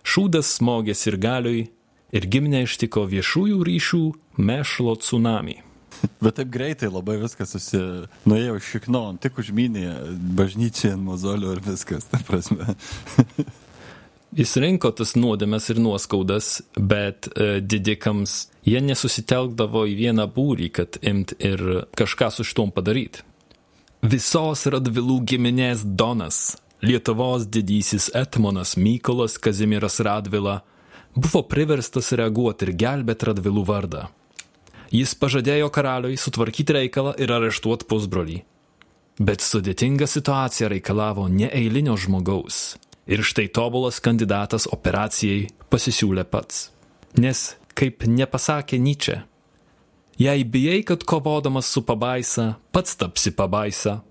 Šūdas 0.00 0.54
smogė 0.56 0.96
ir 0.96 1.18
galiui 1.20 1.66
ir 2.08 2.28
giminę 2.32 2.64
ištiko 2.64 3.04
viešųjų 3.12 3.60
ryšių 3.68 4.02
mešlo 4.40 4.96
tsunami. 4.96 5.60
Bet 6.24 6.38
taip 6.38 6.52
greitai 6.52 6.90
labai 6.92 7.18
viskas 7.22 7.54
susi... 7.54 7.80
Nuėjau 8.28 8.58
šiknon, 8.62 9.18
tik 9.22 9.40
užminė 9.42 9.90
bažnyčią 10.38 10.94
ant 10.96 11.06
mozolio 11.06 11.54
ir 11.56 11.62
viskas, 11.64 12.08
ta 12.10 12.20
prasme. 12.26 12.74
Jis 14.32 14.54
rinko 14.56 14.88
tas 14.96 15.12
nuodėmes 15.12 15.66
ir 15.74 15.80
nuoskaudas, 15.84 16.62
bet 16.78 17.28
e, 17.36 17.58
didikams 17.60 18.46
jie 18.64 18.80
nesusitelkdavo 18.80 19.82
į 19.90 19.98
vieną 19.98 20.24
būrį, 20.32 20.70
kad 20.72 20.96
imt 21.04 21.34
ir 21.36 21.60
kažką 21.98 22.30
su 22.32 22.46
šitom 22.48 22.72
padaryti. 22.72 23.26
Visos 24.02 24.64
radvilų 24.72 25.18
giminės 25.28 25.84
Donas, 25.84 26.56
Lietuvos 26.82 27.44
didysis 27.46 28.08
Etmonas 28.18 28.72
Mykolas 28.80 29.36
Kazimiras 29.38 30.00
Radvila, 30.02 30.62
buvo 31.14 31.44
priverstas 31.46 32.08
reaguoti 32.16 32.66
ir 32.66 32.72
gelbėti 32.80 33.28
radvilų 33.28 33.66
vardą. 33.68 34.08
Jis 34.92 35.14
pažadėjo 35.16 35.70
karaliui 35.72 36.18
sutvarkyti 36.20 36.74
reikalą 36.76 37.14
ir 37.16 37.30
areštuoti 37.32 37.86
pusbrolį. 37.88 38.42
Bet 39.22 39.40
sudėtinga 39.44 40.04
situacija 40.08 40.68
reikalavo 40.72 41.24
neeilinio 41.32 41.94
žmogaus. 41.96 42.76
Ir 43.08 43.24
štai 43.24 43.48
tobulas 43.48 44.02
kandidatas 44.04 44.68
operacijai 44.68 45.46
pasisiūlė 45.72 46.26
pats. 46.28 46.66
Nes, 47.16 47.54
kaip 47.72 48.04
nepasakė 48.04 48.78
Nyčia, 48.80 49.22
jei 50.20 50.44
bijai, 50.44 50.82
kad 50.84 51.04
kovodamas 51.08 51.72
su 51.72 51.82
pabaisa, 51.88 52.54
pats 52.72 52.96
tapsi 53.00 53.32
pabaisa, 53.36 54.02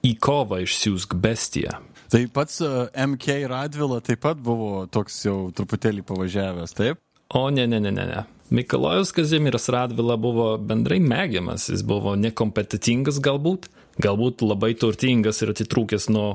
į 0.00 0.14
kovą 0.22 0.62
išsiųsk 0.64 1.16
bestiją. 1.20 1.76
Tai 2.12 2.22
pats 2.32 2.60
e, 2.62 2.70
MK 3.06 3.42
Radvila 3.50 4.00
taip 4.04 4.22
pat 4.24 4.40
buvo 4.40 4.86
toks 4.92 5.24
jau 5.26 5.50
truputėlį 5.56 6.06
pavažiavęs, 6.06 6.74
taip? 6.78 7.02
O 7.34 7.48
ne, 7.50 7.66
ne, 7.66 7.80
ne, 7.82 7.92
ne, 7.92 8.06
ne. 8.06 8.24
Mikalojus 8.50 9.10
Kazimiras 9.12 9.68
Radvila 9.68 10.14
buvo 10.16 10.52
bendrai 10.58 11.00
mėgiamas, 11.02 11.66
jis 11.72 11.82
buvo 11.82 12.14
nekompetitingas 12.14 13.18
galbūt, 13.18 13.66
galbūt 13.98 14.44
labai 14.46 14.70
turtingas 14.78 15.42
ir 15.42 15.50
atitrūkęs 15.50 16.06
nuo 16.14 16.28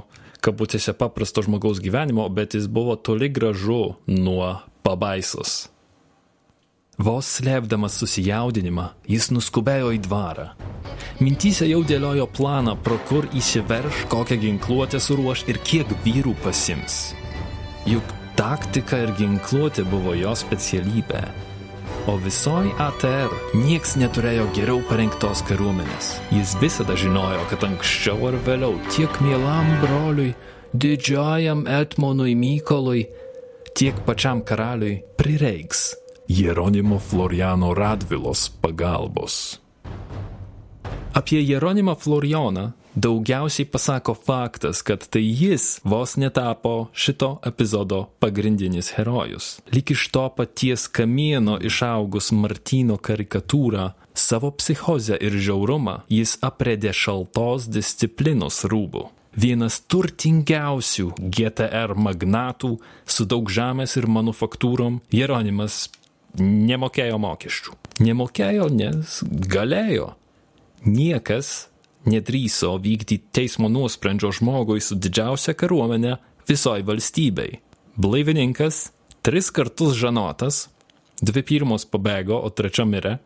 kabutėse 0.44 0.92
paprasto 0.98 1.44
žmogaus 1.46 1.80
gyvenimo, 1.80 2.26
bet 2.28 2.58
jis 2.58 2.68
buvo 2.68 2.98
toli 2.98 3.30
gražu 3.32 3.96
nuo 4.12 4.58
pabaisos. 4.84 5.70
Vos 7.02 7.30
slėpdamas 7.38 7.96
susijaudinimą, 7.98 8.90
jis 9.10 9.30
nuskubėjo 9.32 9.94
į 9.96 10.02
dvarą. 10.06 10.50
Mintyse 11.24 11.66
jau 11.70 11.80
dėliojo 11.88 12.28
planą, 12.36 12.76
pro 12.84 12.98
kur 13.08 13.30
įsiverš, 13.38 14.04
kokią 14.12 14.38
ginkluotę 14.42 15.00
suruoš 15.00 15.46
ir 15.50 15.62
kiek 15.66 15.96
vyrų 16.04 16.36
pasims. 16.44 17.00
Juk 17.88 18.12
taktika 18.38 19.00
ir 19.06 19.16
ginkluotė 19.18 19.88
buvo 19.88 20.14
jo 20.20 20.36
specialybė. 20.38 21.24
O 22.10 22.16
visoji 22.18 22.72
ATR 22.82 23.30
nieks 23.54 23.92
neturėjo 24.02 24.48
geriau 24.56 24.80
parengtos 24.90 25.44
kariuomenės. 25.46 26.08
Jis 26.34 26.56
visada 26.58 26.96
žinojo, 26.98 27.44
kad 27.52 27.62
anksčiau 27.68 28.26
ar 28.32 28.38
vėliau 28.42 28.80
tiek 28.90 29.20
mielam 29.22 29.70
broliui, 29.84 30.32
didžiajam 30.74 31.68
Etmonui 31.70 32.34
Mykolui, 32.34 33.04
tiek 33.78 34.02
pačiam 34.08 34.42
karaliui 34.42 35.04
prireiks 35.14 35.92
Jeronimo 36.26 36.98
Floriano 36.98 37.76
Radvilos 37.78 38.48
pagalbos. 38.50 39.60
Apie 41.14 41.44
Jeronimą 41.46 41.94
Florianą 42.02 42.72
daugiausiai 42.96 43.66
pasako 43.66 44.14
faktas, 44.14 44.82
kad 44.82 45.08
tai 45.08 45.24
jis 45.24 45.80
vos 45.84 46.16
netapo 46.16 46.88
šito 46.94 47.40
epizodo 47.46 48.04
pagrindinis 48.20 48.92
herojus. 48.96 49.60
Lik 49.74 49.92
iš 49.92 50.08
to 50.12 50.30
paties 50.36 50.88
kamieno 50.88 51.58
išaugus 51.62 52.32
Martino 52.32 52.98
karikatūrą, 52.98 53.92
savo 54.14 54.52
psichozę 54.52 55.18
ir 55.22 55.38
žiaurumą 55.40 56.02
jis 56.10 56.38
apredė 56.42 56.94
šaltos 56.94 57.70
disciplinos 57.72 58.64
rūbų. 58.66 59.08
Vienas 59.32 59.80
turtingiausių 59.88 61.14
GTR 61.16 61.96
magnatų 61.96 62.74
su 63.08 63.26
daug 63.26 63.48
žemės 63.48 63.96
ir 63.96 64.10
manufaktūrom, 64.12 65.00
Jeronimas 65.16 65.86
nemokėjo 66.36 67.20
mokesčių. 67.22 67.78
Nemokėjo, 68.04 68.68
nes 68.76 69.22
galėjo. 69.48 70.12
Niekas 70.84 71.71
nedrįso 72.10 72.76
vykdyti 72.82 73.20
teismo 73.34 73.70
nuosprendžio 73.70 74.32
žmogui 74.40 74.82
su 74.82 74.98
didžiausia 74.98 75.54
kariuomenė 75.58 76.16
visoje 76.50 76.86
valstybei. 76.88 77.60
Blaivininkas, 78.02 78.90
tris 79.22 79.52
kartus 79.54 79.98
žanotas, 80.00 80.68
dvi 81.22 81.44
pirmos 81.46 81.86
pabėgo, 81.86 82.40
o 82.40 82.50
trečia 82.50 82.88
mirė, 82.88 83.18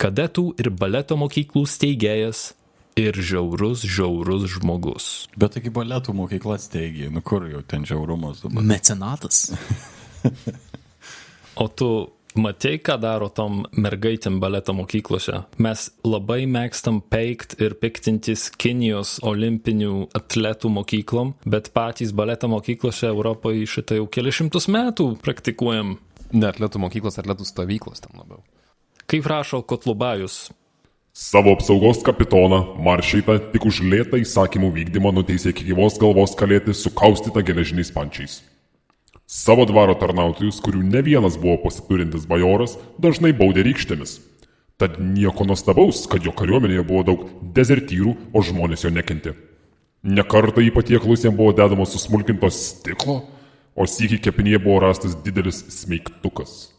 kadetų 0.00 0.52
ir 0.62 0.70
baleto 0.70 1.18
mokyklų 1.20 1.66
steigėjas 1.68 2.52
ir 2.98 3.18
žiaurus, 3.18 3.84
žiaurus 3.86 4.48
žmogus. 4.56 5.08
Bet 5.38 5.56
taigi 5.56 5.72
baletų 5.74 6.14
mokykla 6.18 6.58
steigė, 6.62 7.10
nu 7.12 7.22
kur 7.22 7.46
jau 7.50 7.62
ten 7.66 7.86
žiaurumas 7.88 8.42
dabar. 8.44 8.64
Mecenatas. 8.74 9.48
O 11.58 11.66
tu 11.66 11.90
matei, 12.40 12.78
ką 12.78 12.96
daro 13.02 13.28
tom 13.34 13.64
mergaitėm 13.76 14.38
baleto 14.42 14.74
mokyklose? 14.76 15.42
Mes 15.62 15.88
labai 16.06 16.44
mėgstam 16.50 17.00
peikt 17.12 17.56
ir 17.62 17.76
piktintis 17.82 18.48
Kinijos 18.54 19.18
olimpinių 19.26 20.08
atletų 20.18 20.70
mokyklom, 20.76 21.34
bet 21.44 21.72
patys 21.76 22.14
baleto 22.16 22.50
mokyklose 22.50 23.10
Europoje 23.10 23.66
šitą 23.68 23.98
jau 24.00 24.06
kelišimtus 24.18 24.70
metų 24.72 25.10
praktikuojam. 25.24 25.96
Ne 26.32 26.50
atletų 26.50 26.82
mokyklos, 26.82 27.16
atletų 27.20 27.46
stovyklos 27.48 28.04
tam 28.04 28.20
labiau. 28.20 28.42
Kaip 29.08 29.28
rašo 29.30 29.62
Kotlubajus, 29.64 30.48
Savo 31.18 31.50
apsaugos 31.50 31.98
kapitoną 32.06 32.58
Maršytą 32.78 33.34
tik 33.50 33.64
už 33.66 33.80
lėtą 33.82 34.20
įsakymų 34.22 34.68
vykdymą 34.76 35.10
nuteisė 35.16 35.50
iki 35.50 35.64
gyvos 35.72 35.96
galvos 35.98 36.36
kalėti 36.38 36.76
sukaustytą 36.78 37.42
geležiniais 37.42 37.90
pančiais. 37.90 38.36
Savo 39.28 39.66
dvaro 39.68 39.92
tarnautojus, 40.00 40.56
kurių 40.64 40.80
ne 40.88 41.02
vienas 41.04 41.34
buvo 41.36 41.58
pasiturintis 41.66 42.22
bajoras, 42.30 42.78
dažnai 42.96 43.34
baudė 43.36 43.60
rykštėmis. 43.66 44.14
Tad 44.80 44.96
nieko 45.04 45.44
nuostabaus, 45.44 46.06
kad 46.08 46.24
jo 46.24 46.32
kariuomenėje 46.32 46.84
buvo 46.88 47.02
daug 47.04 47.26
dezertyrų, 47.52 48.14
o 48.32 48.40
žmonės 48.40 48.86
jo 48.86 48.92
nekenti. 48.94 49.34
Nekartą 50.00 50.64
į 50.64 50.72
patiekalus 50.72 51.26
jam 51.26 51.36
buvo 51.36 51.52
dedamos 51.52 51.92
susmulkintos 51.92 52.56
stiklo, 52.70 53.18
o 53.76 53.84
sykį 53.84 54.22
kepinėje 54.30 54.62
buvo 54.64 54.80
rastas 54.86 55.18
didelis 55.20 55.60
smeigtukas. 55.76 56.77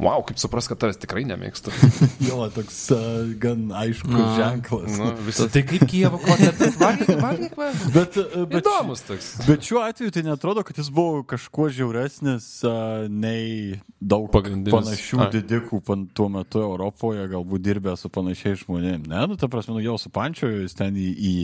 Wow, 0.00 0.22
kaip 0.24 0.38
supras, 0.40 0.64
kad 0.70 0.78
tavęs 0.80 0.96
tikrai 1.02 1.26
nemėgstu. 1.28 1.72
Jo, 2.24 2.46
toks 2.52 2.76
uh, 2.94 3.28
gan 3.40 3.66
aiškus 3.76 4.36
ženklas. 4.38 4.94
Nu, 4.96 5.10
visi, 5.26 5.44
tai 5.52 5.62
kaip 5.68 5.84
Kievo 5.90 6.20
kotletas, 6.22 6.76
valgyk, 6.80 7.10
valgyk, 7.20 7.56
valgyk. 7.58 7.90
Bet, 7.92 8.16
uh, 8.20 8.46
bet, 8.48 8.62
Įdomus 8.62 9.02
toks. 9.04 9.28
bet 9.44 9.66
šiuo 9.66 9.82
atveju 9.84 10.14
tai 10.14 10.22
netrodo, 10.24 10.64
kad 10.64 10.80
jis 10.80 10.88
buvo 10.94 11.20
kažkuo 11.28 11.68
žiauresnis 11.74 12.46
uh, 12.64 13.08
nei 13.12 13.80
daug 14.00 14.30
Pagrindinis. 14.32 14.72
panašių 14.72 15.20
Ai. 15.20 15.28
didikų 15.34 15.82
pan, 15.84 16.06
tuo 16.16 16.30
metu 16.32 16.62
Europoje, 16.64 17.26
galbūt 17.32 17.64
dirbę 17.66 17.96
su 18.00 18.08
panašiais 18.12 18.64
žmonėmis. 18.64 19.08
Ne, 19.10 19.24
nu, 19.28 19.36
ta 19.40 19.50
prasme, 19.52 19.76
nu, 19.76 19.84
jau 19.84 19.98
supančiojo 20.00 20.62
jis 20.62 20.76
ten 20.78 20.96
į, 20.96 21.08
į, 21.12 21.34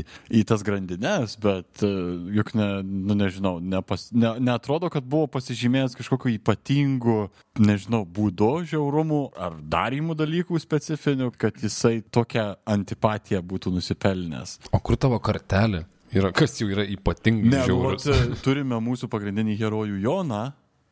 į 0.40 0.44
tas 0.48 0.64
grandinės, 0.64 1.36
bet 1.44 1.84
uh, 1.84 2.30
juk, 2.36 2.54
ne, 2.57 2.70
nu, 2.84 3.18
nežinau, 3.18 3.59
nepas, 3.61 4.09
ne, 4.16 4.36
netrodo, 4.40 4.92
kad 4.92 5.04
buvo 5.04 5.28
pasižymėjęs 5.36 5.98
kažkokiu 6.00 6.36
ypatingu, 6.38 7.26
nežinau, 7.61 8.04
būdu 8.07 8.45
žiaurumų 8.66 9.20
ar 9.47 9.57
darymų 9.76 10.16
dalykų 10.18 10.61
specifinių, 10.62 11.30
kad 11.40 11.59
jisai 11.62 12.01
tokią 12.14 12.47
antipatiją 12.76 13.42
būtų 13.47 13.72
nusipelnęs. 13.76 14.57
O 14.72 14.80
kur 14.80 14.99
tavo 15.01 15.18
kartelė? 15.22 15.84
Yra, 16.16 16.30
kas 16.36 16.55
jau 16.61 16.68
yra 16.70 16.84
ypatingai 16.86 17.51
Ne, 17.51 17.64
žiaurus? 17.66 18.07
vat, 18.07 18.38
turime 18.47 18.78
mūsų 18.82 19.09
pagrindinį 19.12 19.57
herojų 19.59 19.99
Joną. 20.05 20.44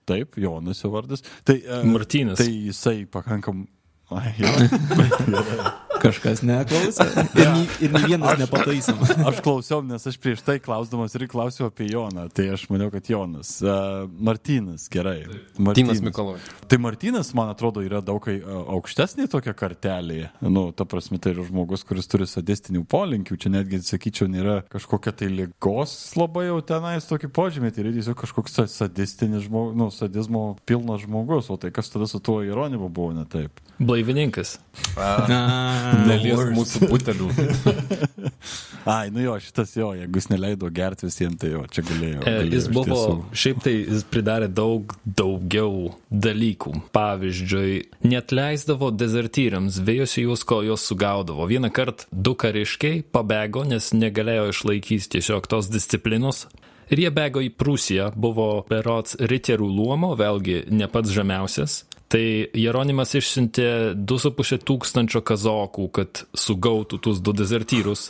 Taip, 0.05 0.37
Jonas 0.37 0.83
jo 0.85 0.91
vardas. 0.93 1.23
Tai, 1.49 1.55
e, 1.63 1.79
Martynas. 1.89 2.37
Tai 2.43 2.51
jisai 2.51 3.07
pakankam. 3.09 3.65
Ai, 4.13 4.35
jo. 4.37 4.51
Kažkas 6.05 6.43
neklausė. 6.45 7.07
Ir, 7.41 7.49
nei- 7.55 7.69
ir 7.87 7.93
nei 7.95 8.05
vienas 8.11 8.37
nepataisom. 8.43 8.99
Aš 9.31 9.39
klausiau, 9.45 9.81
nes 9.87 10.05
aš 10.07 10.19
prieš 10.21 10.43
tai 10.45 10.59
klausdamas 10.63 11.15
ir 11.17 11.25
klausiau 11.33 11.71
apie 11.71 11.87
Joną. 11.91 12.27
Tai 12.35 12.45
aš 12.55 12.67
maniau, 12.73 12.91
kad 12.93 13.09
Jonas. 13.09 13.55
Uh, 13.65 14.05
Martynas, 14.21 14.85
gerai. 14.93 15.25
Martynas 15.59 16.03
Mikaloj. 16.05 16.39
Tai 16.69 16.79
Martynas, 16.85 17.31
man 17.37 17.51
atrodo, 17.55 17.83
yra 17.85 18.03
daug 18.05 18.25
aukštesnė 18.29 19.27
tokia 19.33 19.55
kartelė. 19.57 20.29
Nu, 20.45 20.67
ta 20.77 20.85
prasme, 20.89 21.19
tai 21.23 21.33
yra 21.35 21.47
žmogus, 21.49 21.85
kuris 21.89 22.09
turi 22.11 22.29
sadistinių 22.29 22.85
polinkių. 22.91 23.39
Čia 23.41 23.55
netgi, 23.57 23.81
sakyčiau, 23.87 24.29
nėra 24.33 24.59
kažkokia 24.73 25.15
tai 25.23 25.31
lygos 25.33 25.95
labai 26.21 26.47
jau 26.51 26.61
tenais 26.67 27.09
tokį 27.09 27.33
požymį. 27.37 27.73
Tai 27.75 27.85
yra 27.87 27.95
tiesiog 27.97 28.19
kažkoks 28.23 28.59
sa- 28.61 28.69
sadistinis 28.71 29.47
žmogus, 29.49 29.77
nu, 29.81 29.89
sadizmo 29.95 30.45
pilnas 30.69 31.05
žmogus. 31.07 31.49
O 31.55 31.59
tai 31.61 31.73
kas 31.75 31.89
tada 31.93 32.09
su 32.11 32.21
tuo 32.25 32.43
ironimu 32.45 32.89
buvo 32.93 33.13
ne 33.17 33.25
taip? 33.29 33.61
blaivininkas. 33.75 34.59
Nelies 36.05 36.43
mūsų 36.55 36.89
butelių. 36.91 37.29
Ai, 38.95 39.09
nu 39.11 39.23
jo, 39.23 39.39
šitas 39.41 39.73
jo, 39.77 39.93
jeigu 39.97 40.21
jis 40.21 40.29
neleido 40.29 40.69
gerti 40.75 41.07
visiems, 41.09 41.39
tai 41.41 41.55
jo, 41.55 41.63
čia 41.73 41.85
galėjo. 41.89 42.19
E, 42.21 42.25
galėjo 42.25 42.53
Jis 42.53 42.67
buvo, 42.75 42.99
šiaip 43.33 43.63
tai 43.65 43.73
jis 43.79 44.05
pridarė 44.13 44.51
daug 44.53 44.93
daugiau 45.05 45.95
dalykų. 46.13 46.75
Pavyzdžiui, 46.95 47.79
net 48.05 48.35
leisdavo 48.37 48.91
dezertyriams, 48.93 49.81
vėjosi 49.87 50.27
juos, 50.27 50.45
ko 50.45 50.61
juos 50.67 50.85
sugaudavo. 50.91 51.49
Vieną 51.49 51.73
kartą 51.73 52.11
du 52.13 52.37
kariškiai 52.37 53.01
pabėgo, 53.15 53.65
nes 53.69 53.89
negalėjo 53.97 54.51
išlaikyti 54.53 55.17
tiesiog 55.17 55.49
tos 55.49 55.73
disciplinos. 55.73 56.45
Ir 56.93 57.01
jie 57.01 57.11
bėgo 57.15 57.41
į 57.41 57.49
Prūsiją, 57.57 58.11
buvo 58.13 58.49
berots 58.69 59.17
riterų 59.17 59.71
luomo, 59.73 60.13
vėlgi 60.21 60.67
ne 60.69 60.89
pats 60.93 61.13
žemiausias. 61.15 61.85
Tai 62.15 62.23
Jeronimas 62.55 63.11
išsiuntė 63.19 63.69
2,5 63.99 64.61
tūkstančio 64.69 65.25
kazokų, 65.27 65.89
kad 65.99 66.21
sugautų 66.39 67.01
tuos 67.03 67.19
du 67.25 67.35
dezertyrus 67.35 68.09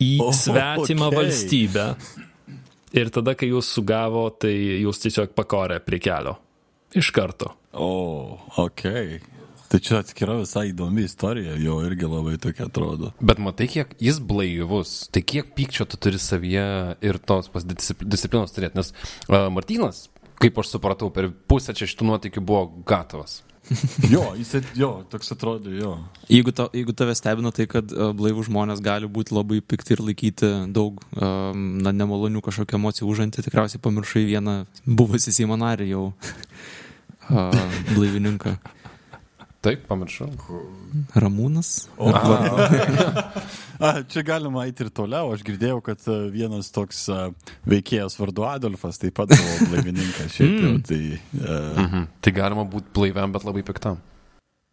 į 0.00 0.14
O, 0.24 0.30
svetimą 0.32 1.10
okei. 1.10 1.18
valstybę. 1.18 1.86
Ir 2.96 3.10
tada, 3.12 3.34
kai 3.36 3.50
jūs 3.50 3.68
sugavo, 3.76 4.28
tai 4.32 4.54
jūs 4.80 5.02
tiesiog 5.04 5.34
pakorė 5.36 5.76
prie 5.84 5.98
kelio. 6.00 6.38
Iš 6.96 7.10
karto. 7.12 7.52
O, 7.76 8.38
ok. 8.62 8.86
Tai 9.68 9.78
čia 9.84 9.98
atskira 10.00 10.38
visai 10.38 10.70
įdomi 10.70 11.02
istorija, 11.04 11.58
jo 11.60 11.74
irgi 11.84 12.08
labai 12.08 12.38
tokia 12.40 12.70
atrodo. 12.70 13.10
Bet 13.20 13.42
matai, 13.44 13.66
kiek 13.68 13.90
jis 14.00 14.16
blaivus, 14.24 15.02
tai 15.12 15.20
kiek 15.20 15.50
pykčio 15.58 15.84
tu 15.84 16.00
turi 16.00 16.16
savyje 16.16 16.64
ir 17.04 17.18
tos 17.28 17.50
pas 17.52 17.66
discipl- 17.68 18.08
disciplinos 18.08 18.56
turėti, 18.56 18.80
nes 18.80 18.94
uh, 19.28 19.50
Martynas, 19.52 20.06
kaip 20.42 20.58
aš 20.62 20.72
supratau, 20.74 21.10
per 21.14 21.30
pusę 21.50 21.74
čia 21.76 21.88
šitų 21.90 22.12
nuotykių 22.12 22.44
buvo 22.44 22.64
gatavas. 22.88 23.42
Jo, 24.12 24.22
jis, 24.38 24.54
jo, 24.78 25.02
toks 25.12 25.32
atrodo, 25.34 25.68
jo. 25.74 25.90
Jeigu, 26.32 26.52
ta, 26.56 26.68
jeigu 26.72 26.94
tave 26.96 27.12
stebina 27.18 27.50
tai, 27.52 27.66
kad 27.70 27.90
uh, 27.92 28.10
blaivų 28.16 28.46
žmonės 28.48 28.80
gali 28.84 29.08
būti 29.10 29.34
labai 29.36 29.60
pikti 29.60 29.92
ir 29.96 30.02
laikyti 30.04 30.50
daug 30.72 31.02
um, 31.12 31.66
na, 31.84 31.92
nemalonių 31.92 32.40
kažkokių 32.44 32.78
emocijų 32.78 33.10
užantį, 33.12 33.44
tikriausiai 33.44 33.82
pamiršai 33.84 34.24
vieną 34.28 34.56
buvusi 34.86 35.34
Seimo 35.36 35.58
narį 35.60 35.90
jau 35.92 36.04
uh, 36.08 37.68
blaivininką. 37.94 38.56
Taip, 39.64 39.88
pamiršau. 39.90 40.28
Ramūnas. 41.18 41.88
O, 41.98 42.12
A, 43.78 44.02
čia 44.10 44.22
galima 44.26 44.64
eiti 44.66 44.82
ir 44.82 44.88
toliau. 44.94 45.30
Aš 45.34 45.44
girdėjau, 45.46 45.78
kad 45.86 46.02
a, 46.10 46.16
vienas 46.34 46.70
toks 46.74 47.04
a, 47.14 47.28
veikėjas 47.70 48.16
vardu 48.18 48.42
Adolfas 48.48 48.98
taip 48.98 49.14
pat 49.18 49.30
buvo 49.30 49.56
blaivininkas. 49.70 50.32
Šiaip 50.34 50.56
jau, 50.64 50.72
tai, 50.88 51.00
a, 51.42 51.58
Mhm. 51.84 52.06
Tai 52.26 52.32
galima 52.34 52.64
būti 52.70 52.90
blaiviam, 52.96 53.34
bet 53.34 53.46
labai 53.46 53.62
piktam. 53.66 54.00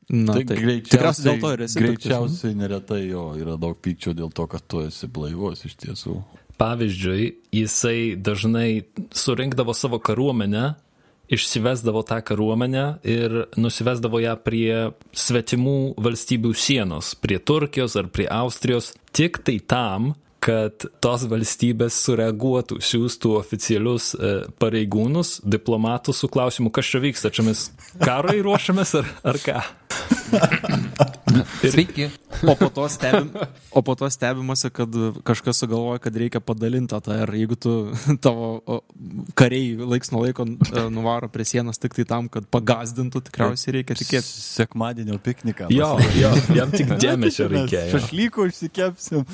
Na, 0.09 0.33
tai 0.37 0.43
tai 0.45 0.57
greičiausiai, 0.57 0.89
tikriausiai 0.89 1.25
dėl 1.27 1.39
to 1.41 1.51
ir 1.55 1.61
esi. 1.65 1.77
piktas, 1.79 1.85
Greičiausiai 1.85 2.57
neretai 2.57 2.99
jo 3.07 3.23
yra 3.41 3.55
daug 3.61 3.77
pykčio 3.81 4.13
dėl 4.17 4.29
to, 4.37 4.45
kad 4.49 4.65
tu 4.69 4.83
esi 4.85 5.09
blaivus 5.09 5.65
iš 5.65 5.77
tiesų. 5.81 6.17
Pavyzdžiui, 6.61 7.23
jisai 7.57 8.13
dažnai 8.21 8.85
surinkdavo 9.17 9.73
savo 9.75 9.97
kariuomenę, 9.99 10.67
išsivesdavo 11.31 12.03
tą 12.05 12.19
kariuomenę 12.25 12.85
ir 13.07 13.37
nusivesdavo 13.57 14.21
ją 14.23 14.35
prie 14.45 14.91
svetimų 15.15 15.95
valstybių 16.01 16.53
sienos, 16.53 17.15
prie 17.17 17.39
Turkijos 17.39 17.97
ar 17.99 18.11
prie 18.13 18.27
Austrijos, 18.31 18.93
tik 19.15 19.41
tai 19.45 19.59
tam, 19.59 20.13
kad 20.45 20.85
tos 21.01 21.25
valstybės 21.29 21.95
sureaguotų, 22.05 22.77
siūstų 22.83 23.31
oficialius 23.39 24.11
e, 24.13 24.33
pareigūnus, 24.61 25.39
diplomatus 25.41 26.21
su 26.21 26.29
klausimu, 26.29 26.69
kas 26.75 26.91
čia 26.91 27.01
vyksta, 27.01 27.33
čia 27.33 27.47
mes 27.47 27.65
karai 28.03 28.37
ruošiamės 28.45 28.93
ar, 29.01 29.09
ar 29.33 29.41
ką. 29.41 29.63
Sveiki. 31.71 32.09
O 32.47 32.55
po 32.55 32.69
to, 32.69 32.89
stebim, 32.89 33.31
o 33.71 33.81
po 33.81 33.95
to 33.95 34.09
stebimasi, 34.09 34.69
kad 34.69 34.89
kažkas 35.23 35.57
sugalvoja, 35.63 35.99
kad 36.03 36.15
reikia 36.15 36.39
padalinti 36.43 36.99
tą 37.01 37.17
ir 37.23 37.31
jeigu 37.39 37.57
tu 37.59 37.73
tavo 38.25 38.81
kariai 39.37 39.75
laiks 39.79 40.11
nuo 40.13 40.25
laiko 40.25 40.45
e, 40.45 40.85
nuvaro 40.93 41.29
prie 41.31 41.47
sienos 41.47 41.79
tik 41.81 41.95
tai 41.97 42.05
tam, 42.09 42.29
kad 42.31 42.47
pagazdintų, 42.53 43.23
tikriausiai 43.29 43.79
reikia 43.79 43.97
tikėti. 43.99 44.27
Sekmadienio 44.45 45.17
pikniką. 45.23 45.69
Jo, 45.73 45.95
jo, 46.19 46.31
jam 46.55 46.71
tik 46.75 46.95
dėmesio 47.03 47.49
reikėjo. 47.51 47.97
Šašlykų 47.97 48.47
išsikepsim. 48.51 49.25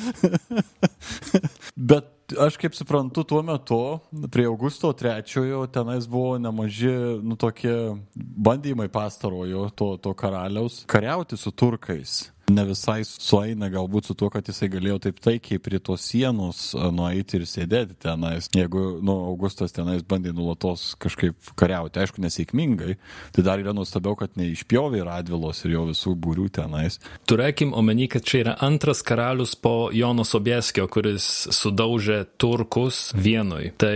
Bet 1.75 2.09
aš 2.39 2.57
kaip 2.61 2.75
suprantu, 2.75 3.23
tuo 3.23 3.41
metu 3.45 3.99
prie 4.31 4.45
Augusto 4.47 4.93
trečiojo 4.93 5.65
tenais 5.67 6.07
buvo 6.07 6.37
nemaži, 6.41 6.93
nu 7.23 7.35
tokie 7.35 7.73
bandymai 8.15 8.89
pastarojo 8.91 9.69
to, 9.75 9.95
to 9.97 10.13
karaliaus 10.13 10.83
kariauti 10.85 11.37
su 11.37 11.51
turkais 11.51 12.31
ne 12.55 12.65
visai 12.67 13.01
sueina 13.07 13.69
galbūt 13.71 14.09
su 14.09 14.15
tuo, 14.17 14.29
kad 14.33 14.47
jisai 14.47 14.69
galėjo 14.71 14.99
taip 15.05 15.19
taikiai 15.23 15.61
prie 15.63 15.79
tos 15.83 16.05
sienos 16.11 16.71
nueiti 16.93 17.39
ir 17.39 17.47
sėdėti 17.49 17.97
tenais. 18.05 18.49
Jeigu, 18.55 18.83
nu, 19.03 19.15
Augustas 19.31 19.75
tenais 19.75 20.03
bandė 20.07 20.33
nulatos 20.35 20.91
kažkaip 21.01 21.53
kariauti, 21.59 22.01
aišku, 22.01 22.21
nesėkmingai, 22.23 22.97
tai 23.35 23.45
dar 23.45 23.61
yra 23.63 23.75
nuostabiau, 23.77 24.17
kad 24.19 24.35
neišpjovė 24.39 25.03
Radvilos 25.07 25.63
ir 25.65 25.75
jo 25.75 25.85
visų 25.91 26.15
būrių 26.21 26.47
tenais. 26.59 26.99
Turėkim 27.29 27.75
omeny, 27.77 28.07
kad 28.11 28.25
čia 28.27 28.43
yra 28.45 28.57
antras 28.63 29.03
karalius 29.05 29.55
po 29.55 29.89
Jono 29.95 30.25
Sobieskio, 30.27 30.87
kuris 30.91 31.27
sudaužė 31.55 32.23
turkus 32.41 33.09
vienui. 33.15 33.71
Tai 33.81 33.95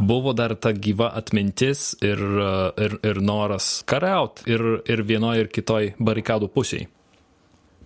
buvo 0.00 0.34
dar 0.36 0.56
ta 0.56 0.72
gyva 0.72 1.12
atmintis 1.18 1.92
ir, 2.04 2.20
ir, 2.80 2.96
ir 3.06 3.20
noras 3.24 3.80
kariauti 3.88 4.48
ir, 4.50 4.66
ir 4.88 5.04
vienoje 5.06 5.46
ir 5.46 5.52
kitoje 5.52 5.94
barikadų 6.00 6.50
pusėje. 6.54 6.88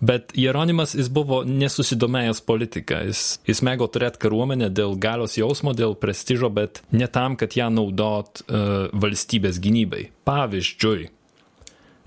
Bet 0.03 0.33
Jeronimas 0.35 0.91
jis 0.97 1.07
buvo 1.13 1.41
nesusidomėjęs 1.47 2.41
politika, 2.45 2.99
jis, 3.07 3.39
jis 3.47 3.61
mėgo 3.63 3.87
turėti 3.87 4.19
kariuomenę 4.25 4.69
dėl 4.75 4.97
galios 4.99 5.37
jausmo, 5.39 5.71
dėl 5.77 5.95
prestižo, 5.95 6.51
bet 6.51 6.83
ne 6.91 7.07
tam, 7.07 7.37
kad 7.39 7.55
ją 7.55 7.69
naudot 7.71 8.43
uh, 8.43 8.91
valstybės 8.91 9.61
gynybai. 9.63 10.09
Pavyzdžiui, 10.27 11.07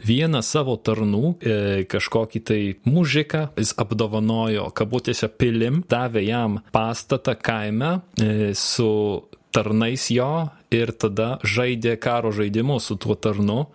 vieną 0.04 0.42
savo 0.46 0.76
tarnų, 0.76 1.32
e, 1.40 1.56
kažkokį 1.90 2.42
tai 2.44 2.60
mužiką, 2.86 3.48
jis 3.58 3.74
apdovanojo 3.78 4.68
kabutėse 4.76 5.28
pilim, 5.28 5.82
davė 5.90 6.22
jam 6.26 6.60
pastatą 6.74 7.34
kaime 7.34 7.98
e, 8.20 8.52
su 8.54 8.90
tarnais 9.54 10.10
jo 10.12 10.48
ir 10.70 10.92
tada 10.92 11.38
žaidė 11.42 11.96
karo 12.00 12.32
žaidimus 12.34 12.90
su 12.90 12.98
tuo 13.00 13.16
tarnu 13.16 13.66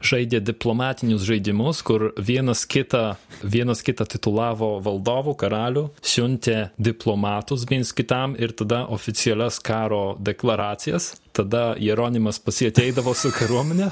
žaidė 0.00 0.40
diplomatinius 0.44 1.24
žaidimus, 1.28 1.82
kur 1.86 2.10
vienas 2.16 2.64
kitą, 2.68 3.16
vienas 3.42 3.84
kitą 3.86 4.06
titulavo 4.08 4.72
valdovų, 4.84 5.36
karalių, 5.40 5.86
siuntė 6.02 6.70
diplomatus 6.80 7.66
viens 7.70 7.92
kitam 7.96 8.36
ir 8.40 8.54
tada 8.56 8.86
oficialias 8.88 9.60
karo 9.62 10.16
deklaracijas. 10.18 11.14
Tada 11.36 11.74
Jeronimas 11.78 12.40
pasieteidavo 12.42 13.14
su 13.14 13.30
kariuomenė, 13.34 13.90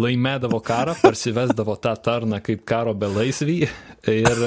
laimėdavo 0.00 0.60
karą, 0.64 0.96
parsivesdavo 1.02 1.76
tą 1.80 1.92
tarną 2.00 2.40
kaip 2.44 2.64
karo 2.68 2.94
belaisvį 2.96 3.58
ir, 4.12 4.46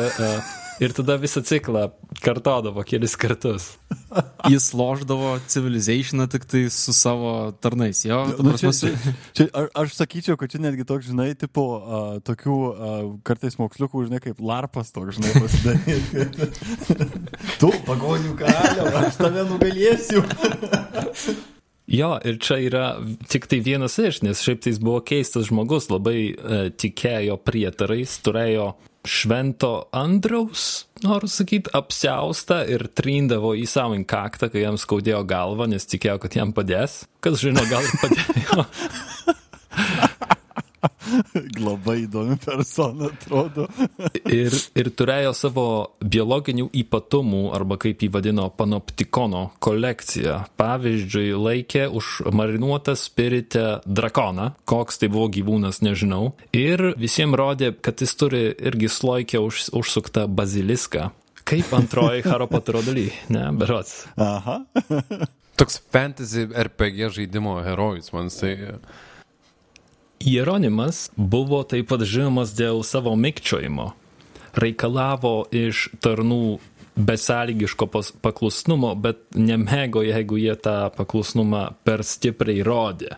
ir 0.79 0.93
tada 0.95 1.15
visą 1.21 1.41
ciklą 1.45 1.89
kartodavo 2.23 2.83
kelis 2.87 3.15
kartus. 3.19 3.67
Jis 4.51 4.69
loždavo 4.77 5.35
civilizationą 5.51 6.27
tik 6.31 6.45
tai 6.49 6.63
su 6.73 6.93
savo 6.95 7.51
tarnais, 7.61 8.01
jo? 8.07 8.21
Ta 8.37 8.45
Nu, 8.45 8.55
čia, 8.57 8.71
čia, 8.73 9.13
čia, 9.37 9.47
a- 9.53 9.67
aš 9.83 9.97
sakyčiau, 9.99 10.37
kad 10.39 10.51
čia 10.53 10.61
netgi 10.63 10.87
toks, 10.87 11.09
žinai, 11.11 11.33
tipo, 11.39 11.65
a, 11.79 12.01
tokių 12.25 12.57
a, 12.71 12.95
kartais 13.27 13.59
moksliukų, 13.59 14.07
žinai, 14.07 14.21
kaip 14.23 14.41
larpas 14.41 14.93
toks, 14.95 15.19
žinai, 15.19 15.35
pasidaryti. 15.37 16.49
tu, 17.61 17.71
pagonių 17.87 18.35
karaliau, 18.39 18.89
aš 19.03 19.19
tave 19.21 19.45
nugalėsiu. 19.51 20.25
Jo, 21.89 22.19
ir 22.21 22.35
čia 22.37 22.59
yra 22.61 22.83
tik 23.31 23.47
tai 23.49 23.57
vienas 23.65 23.95
iš, 23.97 24.19
nes 24.21 24.43
šiaip 24.45 24.59
tai 24.61 24.75
jis 24.75 24.77
buvo 24.83 24.99
keistas 25.01 25.47
žmogus, 25.49 25.87
labai 25.89 26.19
e, 26.29 26.59
tikėjo 26.69 27.39
prietarais, 27.41 28.13
turėjo 28.21 28.67
švento 29.07 29.89
Andraus, 29.95 30.85
noriu 31.03 31.29
sakyti, 31.31 31.71
apsiaustą 31.75 32.61
ir 32.71 32.87
trindavo 32.95 33.53
į 33.57 33.65
savo 33.69 33.97
kaktą, 34.07 34.49
kai 34.51 34.65
jam 34.65 34.79
skaudėjo 34.79 35.23
galvą, 35.29 35.69
nes 35.71 35.87
tikėjo, 35.89 36.17
kad 36.23 36.35
jam 36.39 36.53
padės. 36.55 37.03
Kas 37.23 37.39
žino, 37.43 37.63
gal 37.71 37.85
ir 37.85 37.95
padėjo. 38.03 38.67
Labai 41.67 42.03
įdomi 42.05 42.37
persona, 42.41 43.09
atrodo. 43.13 43.67
Ir, 44.39 44.53
ir 44.77 44.89
turėjo 44.93 45.33
savo 45.37 45.65
biologinių 46.03 46.67
ypatumų, 46.83 47.41
arba 47.55 47.79
kaip 47.81 48.03
jį 48.03 48.11
vadino, 48.13 48.47
panoptikono 48.53 49.49
kolekciją. 49.63 50.35
Pavyzdžiui, 50.59 51.31
laikė 51.37 51.87
užmarinuotą 51.99 52.95
spiritę 52.99 53.65
drakoną, 53.85 54.51
koks 54.69 55.01
tai 55.01 55.09
buvo 55.11 55.29
gyvūnas, 55.33 55.81
nežinau. 55.85 56.33
Ir 56.55 56.91
visiems 56.99 57.39
rodė, 57.39 57.73
kad 57.73 58.01
jis 58.03 58.15
turi 58.19 58.43
irgi 58.53 58.91
sloikę 58.91 59.41
už, 59.43 59.69
užsuktą 59.79 60.27
baziliską. 60.27 61.09
Kaip 61.49 61.73
antroji 61.73 62.25
Harry 62.29 62.47
Potterio 62.51 62.83
daly, 62.85 63.09
ne, 63.33 63.49
berots. 63.57 64.03
Aha. 64.21 64.61
Toks 65.59 65.81
fantasy 65.91 66.45
RPG 66.47 67.09
žaidimo 67.17 67.57
herojus, 67.65 68.13
man 68.15 68.29
jisai. 68.29 68.77
Jeronimas 70.19 71.09
buvo 71.15 71.61
taip 71.63 71.89
pat 71.91 72.03
žinomas 72.03 72.51
dėl 72.57 72.83
savo 72.83 73.15
mikčiojimo. 73.15 73.93
Reikalavo 74.59 75.45
iš 75.55 75.87
tarnų 76.03 76.59
besąlygiško 76.99 77.87
paklusnumo, 78.21 78.91
bet 78.99 79.21
nemėgo, 79.37 80.03
jeigu 80.03 80.39
jie 80.41 80.55
tą 80.59 80.89
paklusnumą 80.97 81.69
per 81.87 82.03
stipriai 82.03 82.65
rodė. 82.67 83.15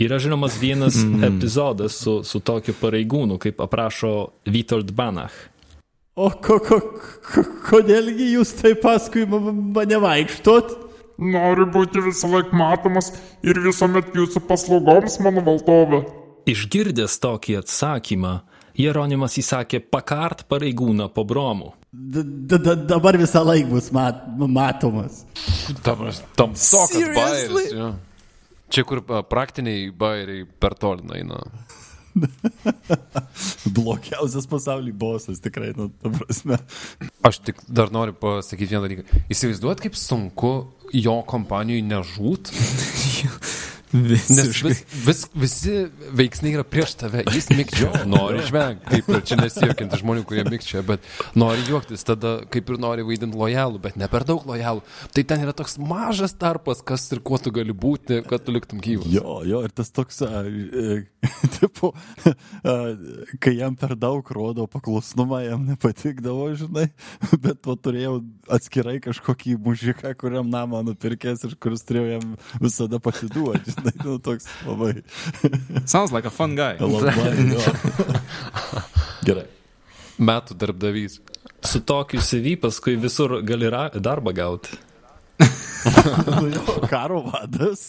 Yra 0.00 0.18
žinomas 0.18 0.56
vienas 0.58 0.96
epizodas 1.26 1.98
su, 2.00 2.20
su 2.24 2.40
tokiu 2.40 2.74
pareigūnu, 2.80 3.36
kaip 3.38 3.60
aprašo 3.60 4.32
Vitold 4.48 4.90
Banach. 4.96 5.36
O 6.16 6.30
ko, 6.42 6.56
ko, 6.58 6.80
ko, 7.30 7.44
kodėlgi 7.68 8.32
jūs 8.34 8.54
taip 8.58 8.80
paskui 8.82 9.26
ma- 9.28 9.52
mane 9.52 10.00
vaikštot? 10.02 10.89
Noriu 11.20 11.66
būti 11.68 12.00
visą 12.00 12.30
laiką 12.32 12.56
matomas 12.56 13.10
ir 13.44 13.60
visuomet 13.60 14.14
jūsų 14.16 14.40
paslaugoms, 14.48 15.18
mano 15.20 15.44
valdove. 15.44 16.04
Išgirdęs 16.48 17.18
tokį 17.20 17.58
atsakymą, 17.60 18.38
Jeronimas 18.80 19.36
įsakė 19.40 19.82
pakart 19.92 20.46
pareigūną 20.48 21.10
po 21.12 21.26
bromų. 21.28 21.74
Dabar 21.92 23.18
visą 23.18 23.42
laiką 23.44 23.68
bus 23.72 23.90
mat 23.92 24.22
matomas. 24.38 25.24
Tam, 25.82 26.06
tam 26.38 26.54
tokas 26.54 27.10
bairis. 27.16 27.72
jo. 27.74 27.90
Čia 28.70 28.84
kur 28.86 29.02
praktiniai 29.02 29.90
bairiai 29.90 30.46
per 30.46 30.76
toli 30.78 31.02
eina. 31.18 31.42
Blogiausias 33.76 34.46
pasaulyje 34.50 34.96
bosas, 34.96 35.40
tikrai, 35.42 35.72
nu, 35.78 35.88
ta 36.02 36.12
prasme. 36.14 36.58
Aš 37.26 37.40
tik 37.46 37.62
dar 37.68 37.92
noriu 37.94 38.16
pasakyti 38.18 38.74
vieną 38.74 38.84
dalyką. 38.86 39.24
Įsivaizduot, 39.32 39.82
kaip 39.84 39.98
sunku 39.98 40.54
jo 40.96 41.16
kompanijoje 41.30 41.86
nežūt. 41.86 42.54
Nes 43.92 44.62
vis, 44.62 44.84
vis, 45.06 45.20
visi 45.34 45.72
veiksniai 46.14 46.54
yra 46.54 46.64
prieš 46.66 46.94
tave. 47.00 47.24
Jis 47.34 47.48
mikčio, 47.50 47.88
nori 48.06 48.44
žvengti, 48.46 48.86
kaip 48.86 49.08
ir 49.10 49.24
čia 49.26 49.38
nesijokinti 49.40 49.98
žmonių, 49.98 50.22
kurie 50.28 50.44
mikčia, 50.46 50.84
bet 50.86 51.06
nori 51.38 51.64
juoktis, 51.66 52.04
tada 52.06 52.36
kaip 52.52 52.70
ir 52.70 52.78
nori 52.82 53.06
vaidinti 53.06 53.38
lojalų, 53.38 53.80
bet 53.82 53.98
ne 53.98 54.06
per 54.10 54.26
daug 54.28 54.46
lojalų. 54.46 54.84
Tai 55.16 55.24
ten 55.32 55.42
yra 55.42 55.54
toks 55.56 55.74
mažas 55.82 56.36
tarpas, 56.38 56.84
kas 56.86 57.08
ir 57.10 57.22
kuo 57.26 57.40
tu 57.42 57.50
gali 57.54 57.74
būti, 57.74 58.20
kad 58.30 58.44
tu 58.46 58.54
liktum 58.54 58.82
gyvas. 58.84 59.10
Jo, 59.10 59.40
jo, 59.48 59.64
ir 59.66 59.74
tas 59.74 59.90
toks, 59.94 60.22
a, 60.22 60.44
e, 60.46 61.00
tipo, 61.58 61.90
a, 61.90 62.76
kai 63.42 63.56
jam 63.58 63.74
per 63.80 63.96
daug 63.98 64.30
rodo 64.36 64.68
paklusnumą, 64.70 65.42
jam 65.48 65.66
nepatikdavo, 65.66 66.46
žinai, 66.62 66.86
bet 67.44 67.66
va 67.66 67.74
turėjau 67.74 68.20
atskirai 68.54 69.00
kažkokį 69.02 69.58
mužiką, 69.66 70.14
kuriam 70.20 70.46
namą 70.52 70.84
nupirkęs 70.86 71.42
ir 71.48 71.58
kuris 71.58 71.82
turėjo 71.88 72.14
jam 72.14 72.32
visada 72.62 73.02
pasiduoti, 73.02 73.79
žinai, 73.80 73.94
nu 74.04 74.18
toks 74.22 74.46
labai, 74.68 74.92
Sounds 75.84 76.12
like 76.14 76.28
a 76.28 76.30
fun 76.30 76.54
guy. 76.58 76.76
labai. 76.78 77.32
Gerai. 79.26 79.48
Metų 80.20 80.56
darbdavys. 80.60 81.18
Su 81.64 81.80
tokiu 81.84 82.20
CV 82.24 82.54
paskui 82.60 82.94
visur 83.00 83.38
gali 83.44 83.68
ra- 83.72 83.90
darbą 83.96 84.32
gauti. 84.36 84.76
Nu 86.28 86.50
jo, 86.52 86.74
karo 86.90 87.22
vadas, 87.24 87.86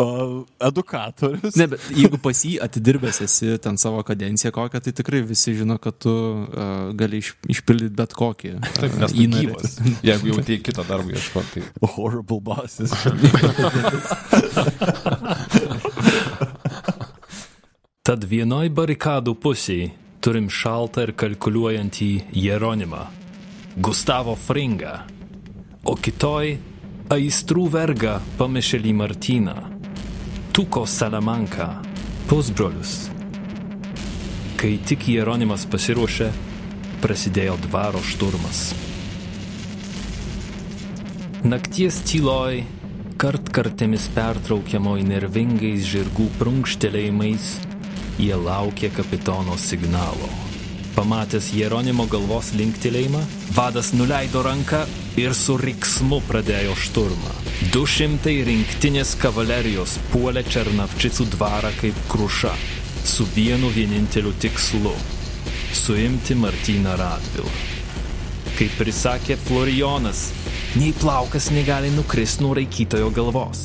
o, 0.00 0.46
edukatorius. 0.64 1.52
Ne, 1.60 1.66
bet 1.68 1.82
jeigu 1.92 2.16
pas 2.24 2.38
jį 2.40 2.54
atidirbęs 2.64 3.18
esi 3.26 3.50
ten 3.60 3.76
savo 3.80 4.00
kadenciją 4.08 4.48
kokią, 4.56 4.80
tai 4.86 4.94
tikrai 4.96 5.20
visi 5.28 5.52
žino, 5.58 5.76
kad 5.82 5.98
tu 6.00 6.08
uh, 6.08 6.88
gali 6.96 7.20
iš, 7.20 7.34
išpildyti 7.52 7.92
bet 7.98 8.16
kokį. 8.16 8.54
Taip, 8.80 8.96
nes 9.02 9.12
gyvas. 9.12 9.76
Jeigu 10.08 10.32
jau 10.32 10.46
tai 10.48 10.56
kito 10.64 10.86
darbo 10.88 11.12
ieškoti, 11.12 11.66
tai 11.66 11.92
Horrible 11.98 12.40
bosses. 12.48 12.96
Tad 18.06 18.22
vienoj 18.30 18.70
barikadų 18.70 19.34
pusėje 19.42 20.06
turim 20.26 20.48
šaltą 20.50 21.04
ir 21.06 21.12
kalkuliuojantį 21.18 22.08
Jeronimą, 22.34 23.04
Gustavo 23.78 24.34
Fringą, 24.34 24.96
o 25.86 25.94
kitoj 25.94 26.56
aistrų 27.14 27.66
vergą 27.70 28.16
pamišėlį 28.38 28.94
Martyną, 28.98 29.54
Tuko 30.56 30.82
Salamanką, 30.88 31.68
pusbrolius. 32.26 32.96
Kai 34.58 34.72
tik 34.88 35.06
Jeronimas 35.12 35.66
pasiruošė, 35.70 36.32
prasidėjo 37.04 37.54
dvaro 37.68 38.00
šturmas. 38.02 38.72
Nakties 41.46 42.00
tyloj, 42.08 42.64
kartkartėmis 43.16 44.10
pertraukiamoj 44.12 45.00
nervingais 45.08 45.86
žirgų 45.88 46.26
prunkštelėjimais, 46.36 47.46
jie 48.20 48.36
laukė 48.36 48.90
kapitono 48.92 49.56
signalo. 49.60 50.28
Pamatęs 50.96 51.48
Jeronimo 51.56 52.04
galvos 52.12 52.50
linktelėjimą, 52.56 53.22
vadas 53.56 53.94
nuleido 53.96 54.42
ranką 54.44 54.82
ir 55.20 55.32
su 55.36 55.56
riksmu 55.60 56.20
pradėjo 56.28 56.76
šturmą. 56.84 57.32
Du 57.72 57.86
šimtai 57.88 58.36
rinktinės 58.48 59.14
kavalerijos 59.20 59.96
puolė 60.12 60.44
Černavčicų 60.44 61.28
dvarą 61.36 61.72
kaip 61.80 62.02
kruša, 62.12 62.52
su 63.04 63.24
vienu 63.36 63.72
vieninteliu 63.72 64.34
tikslu- 64.44 64.92
suimti 65.84 66.36
Martyną 66.36 66.96
Radvilą. 67.00 67.54
Kaip 68.58 68.76
prisakė 68.80 69.36
Florijonas, 69.36 70.32
nei 70.76 70.92
plaukas 70.92 71.50
negali 71.50 71.90
nukristi 71.90 72.42
nuo 72.42 72.54
raikytojo 72.54 73.08
galvos. 73.10 73.60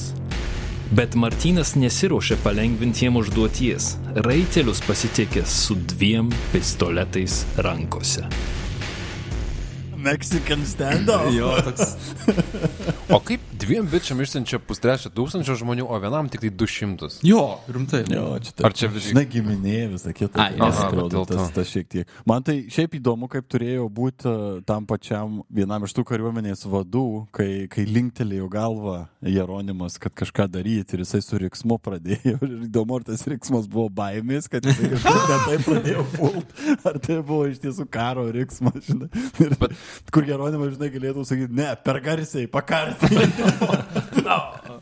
Bet 0.96 1.16
Martynas 1.20 1.74
nesiruošė 1.80 2.38
palengvinti 2.44 3.06
jiem 3.06 3.20
užduoties. 3.20 3.94
Raitelius 4.28 4.80
pasitikė 4.88 5.44
su 5.48 5.76
dviem 5.92 6.32
pistoletais 6.54 7.42
rankose. 7.68 8.24
Mexican 10.02 10.66
stand-up. 10.66 11.30
Jo, 11.36 11.54
toks. 11.66 11.96
O 13.12 13.20
kaip 13.24 13.44
dviem 13.60 13.86
bičiam 13.92 14.20
išsiunčia 14.24 14.58
pustrečio 14.64 15.12
tūkstančio 15.14 15.56
žmonių, 15.60 15.86
o 15.92 15.98
vienam 16.02 16.30
tik 16.32 16.42
tai 16.46 16.50
du 16.56 16.68
šimtus? 16.70 17.20
Jo, 17.28 17.60
rimtai. 17.70 18.04
Jo, 18.10 18.38
čia 18.42 18.54
Ar 18.68 18.74
čia 18.78 18.88
visi- 18.92 19.14
Na, 19.18 19.24
giminė, 19.28 19.90
visą 19.94 20.14
kitą. 20.16 20.40
Ai, 20.40 20.56
tai 20.58 20.92
dėl 20.96 21.12
to. 21.12 21.26
tas, 21.34 21.52
tas 21.56 21.68
šiek 21.70 21.90
tiek. 21.92 22.14
Man 22.26 22.44
tai 22.48 22.56
šiaip 22.72 22.96
įdomu, 23.00 23.28
kaip 23.32 23.48
turėjo 23.52 23.88
būti 23.92 24.30
uh, 24.32 24.62
tam 24.66 24.88
pačiam 24.90 25.42
vienam 25.52 25.84
iš 25.88 25.94
tų 25.98 26.06
kariuomenės 26.12 26.64
vadų, 26.72 27.06
kai, 27.36 27.50
kai 27.72 27.86
linktelėjo 27.90 28.48
galvą 28.52 28.98
Jeronimas, 29.28 30.00
kad 30.02 30.16
kažką 30.18 30.48
daryti 30.52 30.96
ir 30.98 31.04
jisai 31.06 31.22
su 31.26 31.38
riksmu 31.42 31.78
pradėjo. 31.84 32.38
Ir 32.52 32.66
įdomu, 32.68 32.98
ar 33.00 33.04
tas 33.12 33.22
riksmas 33.30 33.68
buvo 33.72 33.90
baimės, 33.94 34.48
kad 34.52 34.66
jisai 34.66 34.90
kažkaip 34.96 35.30
ne 35.30 35.38
taip 35.46 35.68
pradėjo 35.68 36.06
pult, 36.16 36.56
ar 36.88 36.98
tai 37.04 37.20
buvo 37.22 37.46
iš 37.52 37.60
tiesų 37.64 37.86
karo 37.92 38.26
riksmas, 38.34 38.80
žinai. 38.88 39.12
Ir, 39.44 39.54
Bet... 39.62 39.76
Kur 40.14 40.28
Jeronimas, 40.28 40.76
žinai, 40.76 40.92
galėtų 40.94 41.26
sakyti, 41.28 41.58
ne, 41.58 41.72
per 41.86 42.02
garsiai, 42.06 42.48
pakarsiai. 42.52 43.28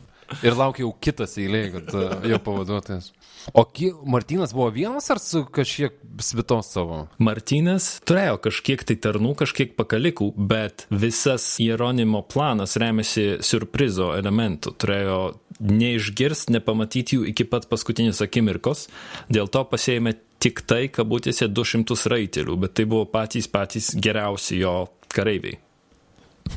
Ir 0.46 0.54
laukia 0.54 0.84
jau 0.84 0.92
kitas 1.02 1.34
eilė, 1.40 1.64
kad 1.74 1.90
uh, 1.96 2.12
jo 2.30 2.38
pavaduotojas. 2.44 3.10
O 3.56 3.64
ki, 3.66 3.90
Martinas 4.06 4.52
buvo 4.54 4.68
vienas 4.74 5.10
ar 5.10 5.18
su 5.22 5.42
kažkiek 5.50 5.96
svitos 6.22 6.70
savo? 6.74 7.00
Martynas 7.18 7.88
turėjo 8.06 8.38
kažkiek 8.44 8.84
tai 8.86 8.96
tarnų, 9.02 9.34
kažkiek 9.40 9.74
pakalikų, 9.78 10.30
bet 10.36 10.86
visas 10.92 11.46
Jeronimo 11.62 12.22
planas 12.30 12.76
remiasi 12.80 13.40
surprizo 13.44 14.12
elementų. 14.18 14.74
Turėjo 14.80 15.20
neišgirsti, 15.60 16.54
nepamatyti 16.56 17.18
jų 17.18 17.26
iki 17.32 17.48
pat 17.48 17.66
paskutinės 17.70 18.22
akimirkos, 18.24 18.86
dėl 19.32 19.50
to 19.52 19.64
pasėjome 19.72 20.14
tik 20.40 20.62
tai, 20.68 20.86
kabutėse, 20.92 21.50
200 21.52 21.98
raitelių, 22.12 22.56
bet 22.62 22.78
tai 22.78 22.86
buvo 22.88 23.04
patys 23.12 23.50
patys 23.50 23.92
geriausi 23.98 24.62
jo 24.62 24.86
kareiviai. 25.14 25.58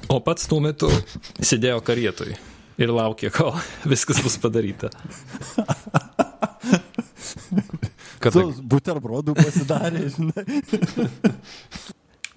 O 0.10 0.20
pats 0.24 0.47
tuo 0.49 0.60
metu 0.64 0.89
sėdėjo 1.39 1.82
karietoj 1.86 2.34
ir 2.82 2.93
laukė, 2.93 3.32
kol 3.34 3.54
viskas 3.91 4.22
bus 4.26 4.38
padaryta. 4.41 4.91
Kad 8.24 8.38
buterbrodų 8.72 9.36
pasidarė, 9.38 10.06
žinai. 10.16 10.45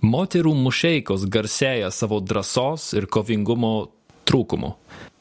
Moterų 0.06 0.52
mušeikos 0.58 1.26
garsėja 1.32 1.90
savo 1.94 2.20
drąsos 2.22 2.92
ir 2.98 3.08
kovingumo 3.10 3.88
trūkumu. 4.26 4.74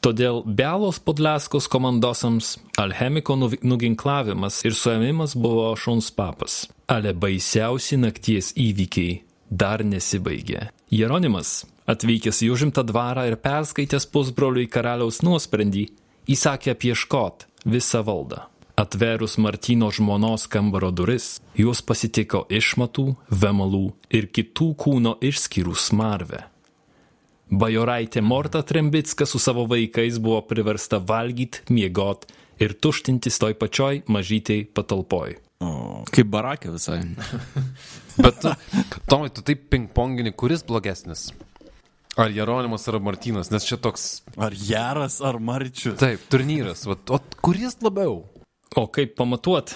Todėl 0.04 0.42
Belos 0.46 1.00
Podlaskos 1.02 1.66
komandosams 1.70 2.56
alchemiko 2.78 3.34
nuginklavimas 3.38 4.60
ir 4.66 4.76
suėmimas 4.78 5.34
buvo 5.38 5.72
šuns 5.78 6.12
papas. 6.14 6.66
Ale 6.86 7.14
baisiausi 7.18 7.98
nakties 7.98 8.52
įvykiai 8.54 9.25
dar 9.50 9.84
nesibaigė. 9.84 10.68
Jeronimas, 10.90 11.64
atvykęs 11.86 12.42
į 12.46 12.50
užimtą 12.54 12.84
dvarą 12.86 13.26
ir 13.30 13.38
perskaitęs 13.42 14.08
pusbroliui 14.10 14.68
karaliaus 14.70 15.22
nuosprendį, 15.26 15.86
įsakė 16.30 16.74
apieškot 16.74 17.46
visą 17.66 18.02
valdą. 18.06 18.46
Atverus 18.76 19.38
Martino 19.40 19.88
žmonos 19.90 20.44
kambaro 20.52 20.90
duris, 20.92 21.38
juos 21.56 21.80
pasitiko 21.80 22.42
išmatų, 22.52 23.06
vemalų 23.32 23.86
ir 24.12 24.28
kitų 24.28 24.68
kūno 24.82 25.14
išskyrų 25.24 25.72
smarvę. 25.80 26.42
Bajoraitė 27.46 28.20
Morta 28.20 28.60
Trembicka 28.66 29.24
su 29.24 29.38
savo 29.38 29.64
vaikais 29.70 30.18
buvo 30.20 30.42
priversta 30.44 30.98
valgyti, 30.98 31.62
miegot 31.70 32.26
ir 32.60 32.74
tuštintis 32.74 33.38
toj 33.40 33.54
pačioj 33.56 34.02
mažytei 34.12 34.66
patalpoj. 34.66 35.45
Kaip 35.60 36.28
barakė 36.32 36.70
visai. 36.74 37.00
Bet, 38.22 38.38
tu- 38.42 38.52
Tomai, 39.10 39.30
tu 39.34 39.42
taip 39.44 39.66
pingpongini, 39.72 40.32
kuris 40.36 40.62
blogesnis? 40.66 41.30
Ar 42.16 42.30
Jeronimas 42.32 42.86
ar 42.88 42.96
Martinas, 43.04 43.50
nes 43.52 43.64
čia 43.68 43.76
toks, 43.76 44.22
Ar 44.40 44.54
geras, 44.56 45.18
ar 45.20 45.36
marčius. 45.36 45.98
taip, 46.00 46.22
turnyras, 46.32 46.86
vat, 46.88 47.02
o 47.12 47.18
kuris 47.44 47.76
labiau? 47.84 48.22
O 48.76 48.86
kaip 48.88 49.12
pamatuot? 49.18 49.74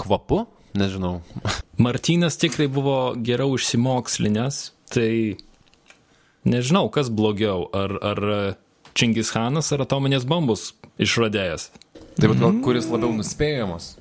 Kvapu? 0.00 0.46
Nežinau. 0.76 1.18
Martynas 1.84 2.38
tikrai 2.40 2.70
buvo 2.72 3.12
geriau 3.20 3.52
išsimokslinęs, 3.58 4.62
tai 4.92 5.36
nežinau, 6.48 6.88
kas 6.92 7.10
blogiau, 7.12 7.66
ar, 7.76 7.96
ar 8.00 8.22
Čingis 8.96 9.34
Hanas 9.36 9.68
ar 9.76 9.84
atominės 9.84 10.24
bombos 10.28 10.70
išradėjas. 10.96 11.68
Taip, 12.16 12.30
bet 12.32 12.40
gal 12.40 12.56
kuris 12.64 12.88
labiau 12.88 13.12
nuspėjamas? 13.12 13.92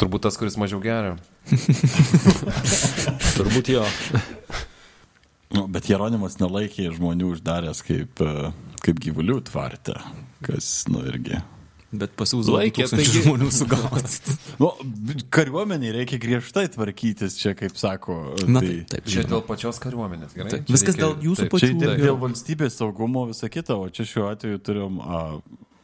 Turbūt 0.00 0.24
tas, 0.24 0.36
kuris 0.40 0.56
mažiau 0.60 0.80
geria. 0.80 1.16
Turbūt 3.36 3.68
jo. 3.74 3.84
Nu, 5.50 5.66
bet 5.70 5.88
Jeronimas 5.90 6.38
nelaikė 6.40 6.90
žmonių 6.94 7.32
uždaręs 7.34 7.80
kaip, 7.84 8.20
e, 8.22 8.50
kaip 8.84 9.00
gyvulių 9.02 9.40
tvarte, 9.50 9.96
kas, 10.46 10.70
nu, 10.92 11.02
irgi. 11.10 11.40
Bet 11.90 12.14
laikė, 12.14 12.86
taigi- 12.86 13.24
žmonių 13.24 13.48
sugauti. 13.50 14.36
Nu, 14.62 14.68
kariuomeniai 15.34 15.90
reikia 15.96 16.20
griežtai 16.22 16.68
tvarkytis, 16.70 17.34
čia 17.40 17.54
kaip 17.58 17.74
sako. 17.80 18.36
Na, 18.46 18.60
tai, 18.62 18.76
taip, 18.84 18.90
taip, 18.92 19.08
Čia 19.10 19.24
dėl 19.26 19.42
pačios 19.48 19.80
kariuomenės, 19.82 20.36
gerai? 20.36 20.52
Taip, 20.54 20.68
Čia 20.68 20.76
viskas 20.76 20.94
reikia- 20.94 21.02
dėl 21.08 21.26
jūsų 21.30 21.46
taip. 21.46 21.52
pačių. 21.56 21.66
Čia 21.72 21.78
dėl, 21.80 21.94
Taip. 21.96 22.04
dėl 22.06 22.18
valstybės 22.22 22.76
saugumo 22.78 23.24
visą 23.32 23.50
kitą, 23.50 23.80
o 23.82 23.88
čia 23.90 24.06
šiuo 24.06 24.28
atveju 24.30 24.60
turim 24.62 25.00
a, 25.02 25.22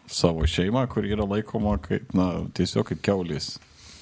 savo 0.06 0.46
šeimą, 0.46 0.84
kur 0.92 1.08
yra 1.10 1.26
laikoma 1.26 1.74
kaip, 1.82 2.14
na, 2.14 2.28
tiesiog 2.54 2.86
kaip 2.92 3.02
keulės 3.02 3.56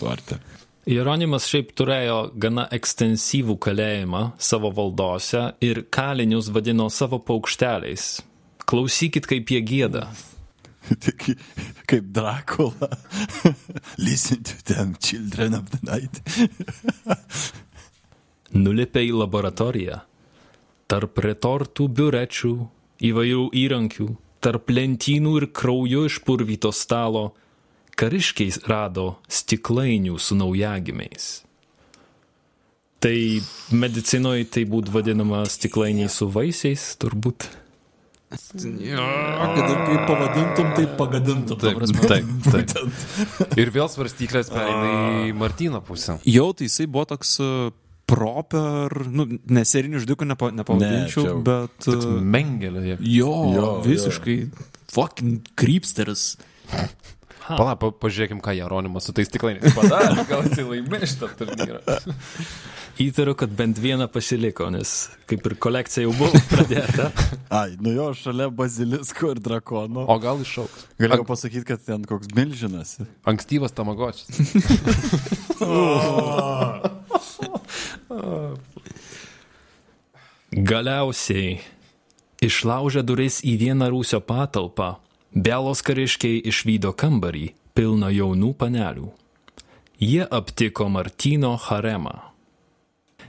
tvarte. 0.04 0.38
Jeronimas 0.84 1.46
šiaip 1.48 1.72
turėjo 1.78 2.18
gana 2.36 2.66
ekstensyvų 2.76 3.56
kalėjimą 3.64 4.22
savo 4.36 4.68
valdose 4.76 5.46
ir 5.64 5.86
kalinius 5.88 6.50
vadino 6.52 6.90
savo 6.92 7.22
paukšteliais. 7.24 8.18
Klausykit, 8.68 9.24
kaip 9.28 9.48
jie 9.48 9.62
gėda. 9.64 10.04
Tik 11.04 11.30
kaip 11.88 12.10
Dracula. 12.12 12.90
Listen 14.06 14.42
to 14.44 14.60
them, 14.68 14.96
children 15.00 15.54
of 15.54 15.70
the 15.72 15.80
night. 15.88 16.20
Nulipę 18.64 19.00
į 19.02 19.14
laboratoriją. 19.22 20.02
Tarp 20.84 21.16
retortų 21.24 21.88
biurečių, 21.96 22.52
įvairių 23.08 23.46
įrankių, 23.56 24.10
tarp 24.44 24.68
lentynų 24.68 25.32
ir 25.40 25.48
krauju 25.56 26.04
išpurvyto 26.10 26.70
stalo, 26.76 27.30
kariškiais 27.98 28.60
rado 28.70 29.14
stiklainių 29.30 30.18
su 30.20 30.36
naujagimiais. 30.38 31.32
Tai 33.04 33.16
medicinoje 33.76 34.46
tai 34.48 34.62
būtų 34.68 34.94
vadinama 34.94 35.42
stiklainiai 35.50 36.08
su 36.08 36.30
vaisiais, 36.32 36.94
turbūt. 37.02 37.50
Ja, 38.82 39.04
kad 39.54 39.68
ir 39.70 39.80
kaip 39.86 40.06
pavadintum, 40.08 40.70
tai 40.74 40.86
pagadintum. 40.98 41.58
ta 41.60 41.68
Taip, 41.68 41.76
prasme. 41.78 42.08
taip, 42.08 42.72
taip. 42.72 43.58
Ir 43.62 43.70
vėl 43.74 43.86
svarstyklės 43.92 44.48
pereina 44.50 45.28
į 45.28 45.34
Martyno 45.38 45.78
pusę. 45.86 46.16
Jau, 46.26 46.48
tai 46.56 46.66
jisai 46.66 46.88
buvo 46.90 47.04
toks 47.12 47.36
uh, 47.44 47.68
proper, 48.10 48.90
nu, 49.06 49.28
neserinių 49.54 50.02
žudikų 50.02 50.26
nepa, 50.32 50.50
nepavadinčiau, 50.56 51.28
Ne, 51.28 51.36
bet... 51.46 51.86
Uh, 51.92 52.16
Mengelė. 52.24 52.96
jo, 52.98 53.30
Jo, 53.54 53.68
visiškai. 53.86 54.38
Fucking 54.94 55.44
krypsteris. 57.44 57.58
Pala, 57.58 57.76
pa, 57.76 57.90
pažiūrėkim, 57.92 58.40
ką 58.44 58.52
Jeronimas 58.56 59.04
su 59.04 59.12
tais 59.16 59.28
stiklainiais 59.28 59.74
padarė. 59.76 60.24
Gal 60.28 60.42
jis 60.48 60.58
laimė 60.64 61.00
šitą 61.04 61.28
turnyrą. 61.38 61.80
Įtariu, 63.04 63.34
kad 63.34 63.50
bent 63.50 63.78
vieną 63.82 64.06
pasiliko, 64.12 64.70
nes 64.70 65.10
kaip 65.26 65.46
ir 65.48 65.54
kolekcija 65.58 66.04
jau 66.06 66.12
buvo 66.14 66.38
pradėta. 66.52 67.10
Ai, 67.50 67.76
nu 67.82 67.90
jo, 67.94 68.14
šalia 68.14 68.48
bazilisko 68.54 69.30
ir 69.34 69.40
drakono. 69.42 70.06
O 70.06 70.18
gal 70.22 70.40
iššauks. 70.44 70.86
Galėjau 71.02 71.26
pasakyti, 71.26 71.64
kad 71.72 71.80
ten 71.84 72.04
koks 72.06 72.28
milžinas. 72.36 72.98
Ankstyvas 73.26 73.72
tamagočias. 73.74 74.30
Galiausiai, 80.54 81.58
išlaužę 82.46 83.02
duris 83.02 83.42
į 83.42 83.58
vieną 83.58 83.90
rūsio 83.90 84.22
patalpą, 84.22 85.02
belos 85.34 85.82
kariškiai 85.82 86.42
išvydo 86.46 86.94
kambarį 86.94 87.50
pilną 87.74 88.10
jaunų 88.14 88.54
panelių. 88.58 89.10
Jie 89.98 90.22
aptiko 90.30 90.88
Martino 90.88 91.54
haremą. 91.58 92.14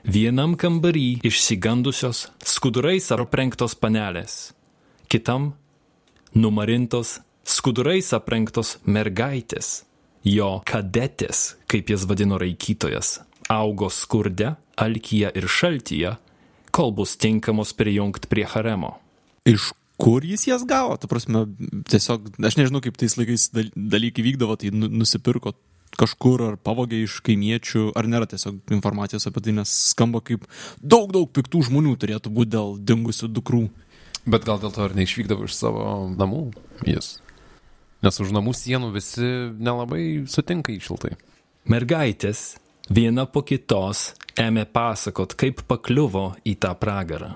Vienam 0.05 0.53
kambarį 0.53 1.25
išsigandusios 1.25 2.27
skudurais 2.45 3.09
aprengtos 3.13 3.73
panelės, 3.73 4.53
kitam 5.09 5.55
numarintos 6.37 7.19
skudurais 7.45 8.11
aprengtos 8.13 8.75
mergaitės, 8.85 9.81
jo 10.21 10.59
kadetės, 10.65 11.55
kaip 11.65 11.89
jas 11.89 12.05
vadino 12.05 12.37
raikytojas, 12.41 13.21
augo 13.49 13.89
skurde, 13.89 14.53
alkyje 14.77 15.31
ir 15.33 15.49
šaltyje, 15.49 16.13
kol 16.69 16.93
bus 16.93 17.15
tinkamos 17.17 17.73
prijungti 17.73 18.29
prie 18.29 18.45
haremo. 18.45 18.97
Iš 19.45 19.71
kur 20.01 20.25
jis 20.25 20.47
jas 20.47 20.65
gavo? 20.67 20.97
Ta 20.99 21.07
prasme, 21.11 21.45
tiesiog, 21.91 22.33
aš 22.43 22.57
nežinau, 22.59 22.81
kaip 22.83 22.97
tais 22.99 23.15
laikais 23.19 23.49
dal- 23.55 23.71
dalykai 23.75 24.25
vykdavo, 24.25 24.57
tai 24.59 24.73
nu, 24.75 24.89
nusipirko 24.91 25.55
kažkur 25.95 26.43
ar 26.49 26.57
pavogė 26.59 27.03
iš 27.05 27.19
kaimiečių, 27.25 27.89
ar 27.95 28.09
nėra 28.09 28.27
tiesiog 28.29 28.73
informacijos 28.75 29.27
apie 29.29 29.43
tai, 29.45 29.55
nes 29.55 29.71
skamba 29.93 30.21
kaip 30.25 30.47
daug, 30.81 31.11
daug 31.15 31.29
piktų 31.31 31.63
žmonių 31.69 31.95
turėtų 32.01 32.33
būti 32.35 32.55
dėl 32.55 32.75
dingusių 32.83 33.31
dukrų. 33.31 33.63
Bet 34.25 34.47
gal 34.47 34.59
dėl 34.59 34.73
to 34.73 34.87
ir 34.89 34.97
neišvykdavo 34.97 35.47
iš 35.47 35.55
savo 35.55 35.85
namų 36.11 36.49
jis. 36.89 37.19
Nes 38.03 38.19
už 38.21 38.33
namų 38.35 38.53
sienų 38.57 38.91
visi 38.93 39.29
nelabai 39.55 40.25
sutinka 40.29 40.73
į 40.73 40.81
šiltai. 40.83 41.15
Mergaitės 41.71 42.57
viena 42.89 43.25
po 43.25 43.41
kitos 43.45 44.11
ėmė 44.37 44.65
pasakot, 44.69 45.33
kaip 45.37 45.63
pakliuvo 45.69 46.33
į 46.45 46.57
tą 46.61 46.73
pragarą. 46.77 47.31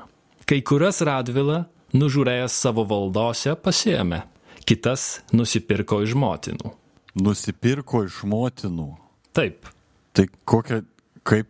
Kai 0.50 0.62
kurias 0.66 1.02
Radvila, 1.06 1.64
nužiūrėjęs 1.96 2.60
savo 2.66 2.86
valdose, 2.90 3.56
pasiemė, 3.60 4.24
kitas 4.70 5.20
nusipirko 5.34 6.04
iš 6.06 6.16
motinų. 6.20 6.76
Nusipirko 7.20 8.06
iš 8.06 8.22
motinų. 8.30 8.92
Taip, 9.36 9.70
Tai 10.14 10.26
kokia, 10.46 10.82
kaip, 11.24 11.48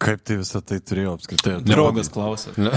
kaip 0.00 0.22
tai 0.24 0.38
visą 0.40 0.60
tai 0.64 0.78
turėjo 0.80 1.16
apskritai? 1.18 1.56
Draugas 1.66 2.10
klausė. 2.14 2.54
Ne, 2.60 2.70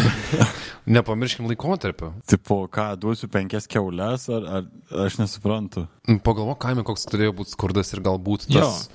nepamirškim 0.98 1.48
laikotarpio. 1.52 2.14
Tipo, 2.30 2.64
ką, 2.74 2.90
duosiu 3.02 3.30
penkias 3.32 3.70
keulės, 3.72 4.28
ar, 4.34 4.48
ar 4.58 5.06
aš 5.06 5.20
nesuprantu. 5.22 5.86
Pagalvo, 6.26 6.58
kaime 6.60 6.86
koks 6.88 7.08
turėjo 7.12 7.36
būti 7.42 7.56
skurdas 7.56 7.94
ir 7.96 8.04
galbūt 8.06 8.50
tas 8.52 8.88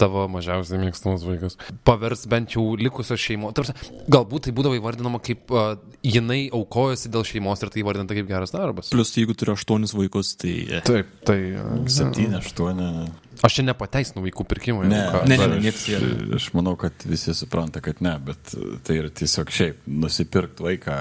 tavo 0.00 0.26
mažiausiai 0.28 0.80
mėgstamas 0.82 1.22
vaikas. 1.24 1.54
Pavers 1.88 2.26
bent 2.28 2.52
jau 2.56 2.64
likusios 2.76 3.20
šeimos. 3.22 3.54
Tarsi, 3.56 3.72
galbūt 4.12 4.46
tai 4.46 4.52
būdavo 4.56 4.76
įvardinama 4.76 5.20
kaip 5.24 5.52
uh, 5.54 5.76
jinai 6.04 6.46
aukojosi 6.54 7.08
dėl 7.14 7.24
šeimos 7.28 7.62
ir 7.64 7.72
tai 7.72 7.80
įvardinta 7.84 8.16
kaip 8.18 8.28
geras 8.28 8.52
darbas. 8.52 8.90
Plus, 8.92 9.12
jeigu 9.16 9.36
turi 9.38 9.54
aštuonis 9.54 9.94
vaikus, 9.96 10.34
tai... 10.40 10.52
e, 10.68 10.82
Taip, 10.86 11.14
tai... 11.28 11.38
Uh, 11.56 11.78
Septyni, 11.88 12.36
aštuoni. 12.40 12.88
aš 13.46 13.56
čia 13.58 13.64
nepateisinu 13.70 14.24
vaikų 14.26 14.46
pirkimo. 14.52 14.84
Ne, 14.88 15.00
ką. 15.14 15.22
Ne, 15.30 15.38
ne, 15.40 15.48
aš, 15.56 15.62
nieks 15.64 15.86
jie- 15.88 16.02
aš 16.40 16.50
manau, 16.56 16.76
kad 16.80 17.06
visi 17.08 17.32
supranta, 17.36 17.80
kad 17.84 18.02
ne, 18.04 18.16
bet 18.28 18.52
tai 18.84 19.00
yra 19.00 19.08
tiesiog 19.12 19.52
šiaip 19.52 19.88
nusipirkti 19.88 20.64
vaiką 20.68 20.98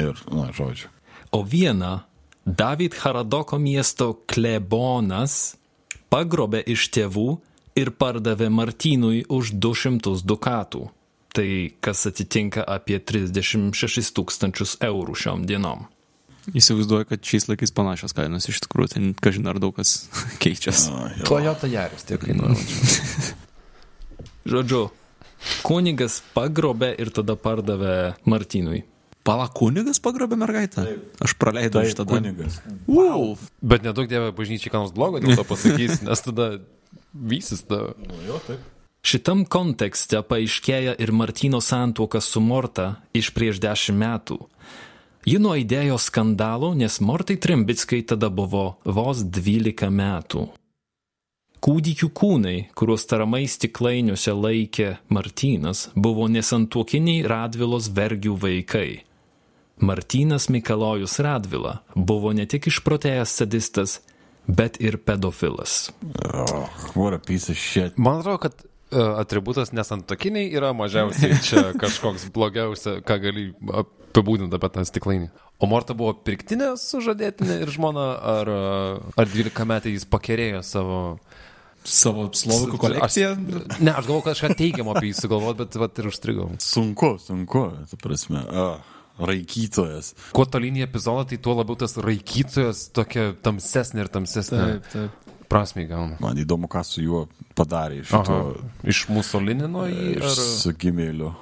ir, 0.00 0.18
na, 0.34 0.48
žodžiu. 0.54 0.90
o 1.30 1.42
vieną 1.46 2.00
David 2.44 2.98
Haradoko 3.00 3.56
miesto 3.62 4.10
klebonas 4.28 5.54
pagrobė 6.12 6.60
iš 6.74 6.90
tėvų 6.94 7.28
ir 7.78 7.90
pardavė 7.98 8.50
Martynui 8.52 9.24
už 9.28 9.54
200 9.58 10.22
dukatų. 10.24 10.88
Tai 11.34 11.48
kas 11.82 12.04
atitinka 12.06 12.62
apie 12.62 13.00
36 13.02 14.14
tūkstančius 14.14 14.76
eurų 14.86 15.16
šiom 15.18 15.42
dienom. 15.48 15.88
Įsivaizduoju, 16.54 17.08
kad 17.08 17.24
šiais 17.24 17.48
laikais 17.48 17.72
panašios 17.74 18.12
kainos 18.14 18.46
iš 18.50 18.60
tikrųjų, 18.66 18.90
tai 18.92 19.02
kažin 19.24 19.48
ar 19.50 19.58
daug 19.62 19.74
kas 19.74 20.04
keičiasi. 20.44 20.92
Toyota 21.26 21.70
Jaris 21.70 22.06
tiek 22.06 22.20
kainuoja. 22.22 22.54
Žodžiu, 24.44 24.82
kunigas 25.64 26.20
pagrobė 26.36 26.92
ir 27.00 27.10
tada 27.16 27.34
pardavė 27.40 28.14
Martynui. 28.28 28.84
Pala 29.24 29.46
kunigas 29.48 30.02
pagrobė 30.04 30.36
mergaitę? 30.36 30.84
Aš 31.24 31.32
praleidau 31.40 31.80
Tai 31.80 31.88
šitą 31.88 32.04
kunigas. 32.08 32.58
Wow. 32.84 33.38
Bet 33.64 33.86
nedaug 33.86 34.08
dievė 34.10 34.34
bažnyčiai 34.36 34.72
ką 34.72 34.82
nors 34.84 34.92
blogo 34.96 35.22
dėl 35.24 35.38
to 35.38 35.46
pasakys, 35.52 36.02
nes 36.04 36.24
tada 36.26 36.48
vysis 37.14 37.64
ta. 37.64 37.94
Šitam 39.04 39.46
kontekste 39.48 40.20
paaiškėja 40.28 40.96
ir 41.00 41.12
Martino 41.12 41.60
santuoka 41.64 42.20
su 42.24 42.40
Morta 42.40 42.94
iš 43.16 43.32
prieš 43.36 43.60
dešimt 43.64 44.00
metų. 44.00 44.38
Ji 45.24 45.38
nuaidėjo 45.40 45.96
skandalo, 46.00 46.74
nes 46.76 47.00
Mortai 47.00 47.38
Trimbickai 47.40 48.02
tada 48.04 48.28
buvo 48.28 48.74
vos 48.84 49.24
12 49.24 49.88
metų. 49.88 50.44
Kūdikių 51.64 52.10
kūnai, 52.12 52.56
kuriuos 52.76 53.06
taramai 53.08 53.46
stiklainiuose 53.48 54.34
laikė 54.36 54.90
Martynas, 55.08 55.86
buvo 55.96 56.28
nesantuokiniai 56.28 57.24
Radvilos 57.24 57.88
vergių 57.88 58.36
vaikai. 58.42 58.88
Martynas 59.76 60.48
Mikalojus 60.48 61.18
Radvila 61.18 61.78
buvo 61.94 62.32
ne 62.32 62.46
tik 62.46 62.68
išprotėjęs 62.70 63.32
sadistas, 63.40 63.98
bet 64.46 64.78
ir 64.80 64.98
pedofilas. 65.02 65.90
Oh, 66.22 66.68
what 66.94 67.16
a 67.16 67.18
piece 67.18 67.50
of 67.50 67.58
shit. 67.58 67.98
Man 67.98 68.20
atrodo, 68.20 68.38
kad 68.38 68.54
uh, 68.64 69.18
atributas 69.18 69.72
nesantokiniai 69.74 70.52
yra 70.54 70.72
mažiausiai 70.76 71.40
čia 71.42 71.64
kažkoks 71.82 72.28
blogiausia, 72.34 73.00
ką 73.06 73.18
gali 73.22 73.48
apibūdinti 73.82 74.58
apie 74.58 74.70
tą 74.76 74.86
stiklainį. 74.86 75.32
O 75.62 75.70
Morta 75.70 75.94
buvo 75.96 76.12
pirktinė 76.26 76.74
sužadėtinė 76.78 77.60
ir 77.62 77.70
žmona, 77.74 78.06
ar, 78.38 78.50
uh, 78.50 79.18
ar 79.18 79.30
12 79.30 79.66
metai 79.70 79.96
jis 79.96 80.06
pakerėjo 80.10 80.62
savo... 80.66 81.00
Savo 81.84 82.30
slovakų 82.32 82.78
kolekciją? 82.80 83.34
Aš, 83.36 83.80
ne, 83.84 83.92
aš 83.92 84.06
galvoju, 84.06 84.22
kad 84.24 84.38
kažką 84.38 84.54
teigiamo 84.56 84.94
apie 84.94 85.10
jį 85.10 85.18
sugalvot, 85.18 85.58
bet 85.58 85.74
vat, 85.76 85.98
ir 86.00 86.06
užstrigau. 86.08 86.46
Sunku, 86.64 87.10
sunku, 87.20 87.66
tu 87.90 87.98
prasme. 88.00 88.40
Ah, 88.48 88.93
raikytojas. 89.18 90.12
Kuo 90.34 90.46
tolyn 90.48 90.80
į 90.80 90.86
epizodą, 90.88 91.26
tai 91.30 91.38
tuo 91.42 91.56
labiau 91.58 91.78
tas 91.78 91.96
raikytojas 92.00 92.88
tokia 92.94 93.30
tamsesnė 93.44 94.04
ir 94.04 94.12
tamsesnė 94.14 94.66
taip. 94.90 95.32
prasme 95.50 95.86
gauna. 95.90 96.18
Man 96.22 96.38
įdomu, 96.40 96.70
ką 96.70 96.84
su 96.86 97.04
juo 97.04 97.24
padarė 97.54 98.02
iš 98.02 98.14
to 98.26 98.38
Iš 98.82 99.08
Musolinino 99.14 99.86
į... 99.90 100.14
Ar... 100.22 100.30
su 100.34 100.74
gimėliu. 100.78 101.34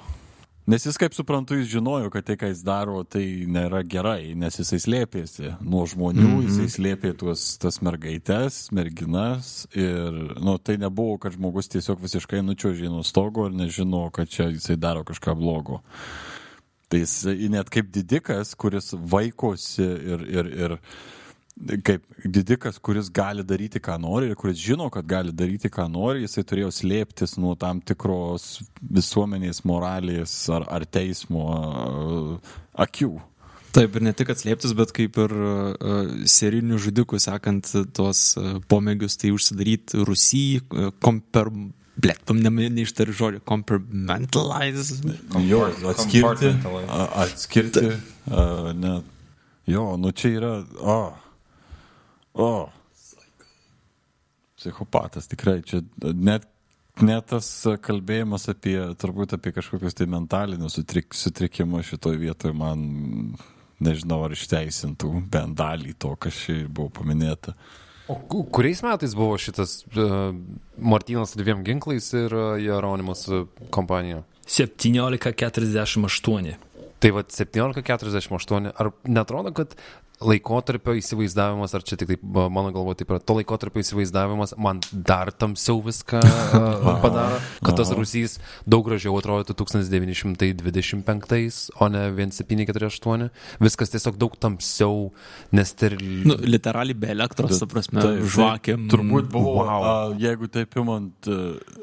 Nes 0.63 0.85
jis, 0.85 0.95
kaip 0.95 1.11
suprantu, 1.11 1.57
jis 1.59 1.67
žinojo, 1.73 2.07
kad 2.07 2.23
tai, 2.23 2.37
ką 2.39 2.47
jis 2.47 2.61
daro, 2.63 3.01
tai 3.03 3.23
nėra 3.51 3.81
gerai, 3.83 4.31
nes 4.39 4.55
jisai 4.55 4.77
slėpėsi 4.79 5.49
nuo 5.59 5.81
žmonių, 5.91 6.23
mm 6.23 6.37
-hmm. 6.37 6.45
jisai 6.47 6.67
slėpė 6.77 7.11
tuos, 7.19 7.57
tas 7.59 7.81
mergaitės, 7.83 8.69
merginas 8.71 9.67
ir, 9.75 10.21
nu, 10.39 10.55
tai 10.63 10.77
nebuvo, 10.79 11.17
kad 11.19 11.35
žmogus 11.35 11.67
tiesiog 11.67 11.99
visiškai 11.99 12.39
nučiuožė 12.47 12.87
nuo 12.87 13.03
stogo 13.03 13.49
ir 13.49 13.57
nežino, 13.59 14.07
kad 14.15 14.31
čia 14.31 14.47
jisai 14.53 14.79
daro 14.79 15.03
kažką 15.03 15.35
blogo. 15.35 15.81
Tai 16.93 16.99
jis 17.01 17.49
net 17.49 17.73
kaip 17.73 17.87
didikas, 17.89 18.53
kuris 18.53 18.91
vaikosi 18.93 19.81
ir, 19.81 20.23
ir, 20.29 20.49
ir 20.53 20.75
kaip 21.81 22.05
didikas, 22.21 22.77
kuris 22.77 23.09
gali 23.09 23.41
daryti, 23.49 23.81
ką 23.81 23.95
nori 24.01 24.29
ir 24.29 24.37
kuris 24.37 24.61
žino, 24.61 24.91
kad 24.93 25.07
gali 25.09 25.33
daryti, 25.33 25.71
ką 25.73 25.87
nori, 25.89 26.21
jisai 26.27 26.45
turėjo 26.45 26.69
slėptis 26.69 27.33
nuo 27.41 27.55
tam 27.57 27.81
tikros 27.81 28.61
visuomenės 28.93 29.63
moralės 29.65 30.35
ar, 30.53 30.67
ar 30.69 30.85
teismo 30.85 31.49
uh, 31.49 32.55
akių. 32.85 33.15
Taip, 33.73 33.97
ir 33.97 34.05
ne 34.05 34.13
tik 34.13 34.29
atslėptis, 34.29 34.77
bet 34.77 34.93
kaip 34.93 35.17
ir 35.17 35.33
uh, 35.33 36.11
serinių 36.29 36.77
žudikų, 36.77 37.17
sekant 37.25 37.73
tuos 37.97 38.27
uh, 38.37 38.59
pomėgius, 38.69 39.17
tai 39.17 39.33
užsidaryti 39.33 40.05
Rusy, 40.05 40.45
uh, 40.61 40.91
komper... 41.01 41.49
Blėtum, 41.93 42.39
ne, 42.41 42.69
neištariu 42.73 43.13
žodžio, 43.13 43.41
compartmentalize. 43.45 45.13
Jo, 45.45 45.67
atskirti, 45.91 46.49
atskirti, 47.21 47.91
a, 48.33 48.73
ne, 48.73 48.95
Jo, 49.65 49.97
nu 49.97 50.11
čia 50.11 50.29
yra. 50.37 50.63
O. 50.79 51.13
O. 52.33 52.69
Psichopatas 54.57 55.27
tikrai. 55.27 55.61
Čia 55.63 55.81
net, 56.03 56.47
net 57.01 57.29
tas 57.31 57.47
kalbėjimas 57.83 58.49
apie, 58.51 58.75
turbūt 58.99 59.37
apie 59.37 59.53
kažkokius 59.55 59.95
tai 59.95 60.07
mentalinius 60.11 60.75
sutrik, 60.79 61.15
sutrikimus 61.15 61.87
šitoje 61.93 62.19
vietoje 62.19 62.55
man, 62.57 62.83
nežinau, 63.83 64.23
ar 64.25 64.35
išteisintų 64.35 65.13
bent 65.31 65.57
dalį 65.59 65.95
to, 65.99 66.15
kas 66.19 66.43
čia 66.43 66.63
buvo 66.67 66.91
paminėta. 66.99 67.55
O 68.07 68.15
ku- 68.19 68.43
kuriais 68.51 68.81
metais 68.83 69.13
buvo 69.15 69.37
šitas 69.39 69.85
uh, 69.95 70.35
Martynas 70.77 71.31
su 71.31 71.39
dviem 71.39 71.63
ginklais 71.63 72.09
ir 72.13 72.33
uh, 72.35 72.57
Jeronimas 72.59 73.23
uh, 73.31 73.45
kompanija? 73.71 74.23
1748. 74.43 76.57
Tai 76.99 77.11
va 77.11 77.23
1748, 77.23 78.71
ar 78.79 78.89
netrodo, 79.11 79.51
kad 79.55 79.75
laikotarpio 80.21 80.93
įsivaizdavimas, 80.99 81.73
ar 81.75 81.83
čia 81.83 81.97
tik 81.99 82.07
taip 82.13 82.21
mano 82.23 82.71
galvo 82.75 82.93
taip 82.97 83.09
yra, 83.11 83.19
to 83.19 83.33
laikotarpio 83.39 83.81
įsivaizdavimas 83.83 84.53
man 84.61 84.79
dar 84.93 85.31
tamsiau 85.35 85.81
viską 85.83 86.21
a, 86.23 86.95
padaro, 87.03 87.39
kad 87.65 87.73
tas 87.79 87.91
Rusijas 87.97 88.37
daug 88.69 88.85
gražiau 88.87 89.17
atrodytų 89.19 89.55
1925, 89.57 91.73
o 91.81 91.89
ne 91.91 92.05
1748. 92.13 93.29
Viskas 93.63 93.89
tiesiog 93.93 94.17
daug 94.21 94.37
tamsiau, 94.39 95.09
nesteril... 95.55 96.03
Nu, 96.29 96.35
literaliai 96.39 96.95
be 96.97 97.07
elektros, 97.13 97.57
ta 97.59 97.65
prasme, 97.69 98.01
Taip, 98.03 98.23
žvakėm. 98.35 98.87
Turbūt 98.93 99.25
buvo, 99.33 99.51
Wow. 99.63 99.83
a, 99.83 99.85
jeigu 100.19 100.47
taip 100.51 100.75
imant 100.81 101.27
a, 101.29 101.31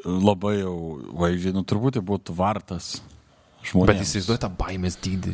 labai 0.07 0.57
jau 0.63 0.75
vaizdžiai, 1.21 1.55
nu 1.57 1.63
turbūt 1.67 1.93
tai 1.99 2.03
būtų 2.07 2.35
vartas 2.39 2.85
žmonėms. 3.69 3.91
Bet 3.93 4.03
įsivaizduoju 4.07 4.41
tą 4.47 4.51
baimės 4.61 4.97
dydį. 5.05 5.33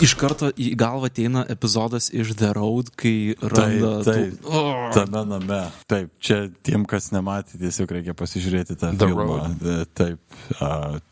Iš 0.00 0.12
karto 0.20 0.50
į 0.60 0.74
galvą 0.78 1.06
ateina 1.08 1.42
epizodas 1.50 2.10
iš 2.12 2.34
The 2.38 2.50
Road, 2.56 2.86
kai 3.00 3.34
randa... 3.40 4.02
Taip, 4.04 4.06
taip, 4.06 4.14
tų- 4.44 4.50
O, 4.60 4.62
tame 4.94 5.22
name. 5.30 5.60
Taip, 5.90 6.08
čia 6.22 6.36
tiem, 6.66 6.84
kas 6.88 7.04
nematė, 7.14 7.52
tiesiog 7.62 7.88
reikia 7.96 8.12
pasižiūrėti 8.18 8.74
tą 8.80 8.86
The 8.92 8.98
filmą. 9.08 9.24
Road. 9.24 9.52
E, 9.64 9.66
Taip, 10.00 10.18
a, 10.60 10.62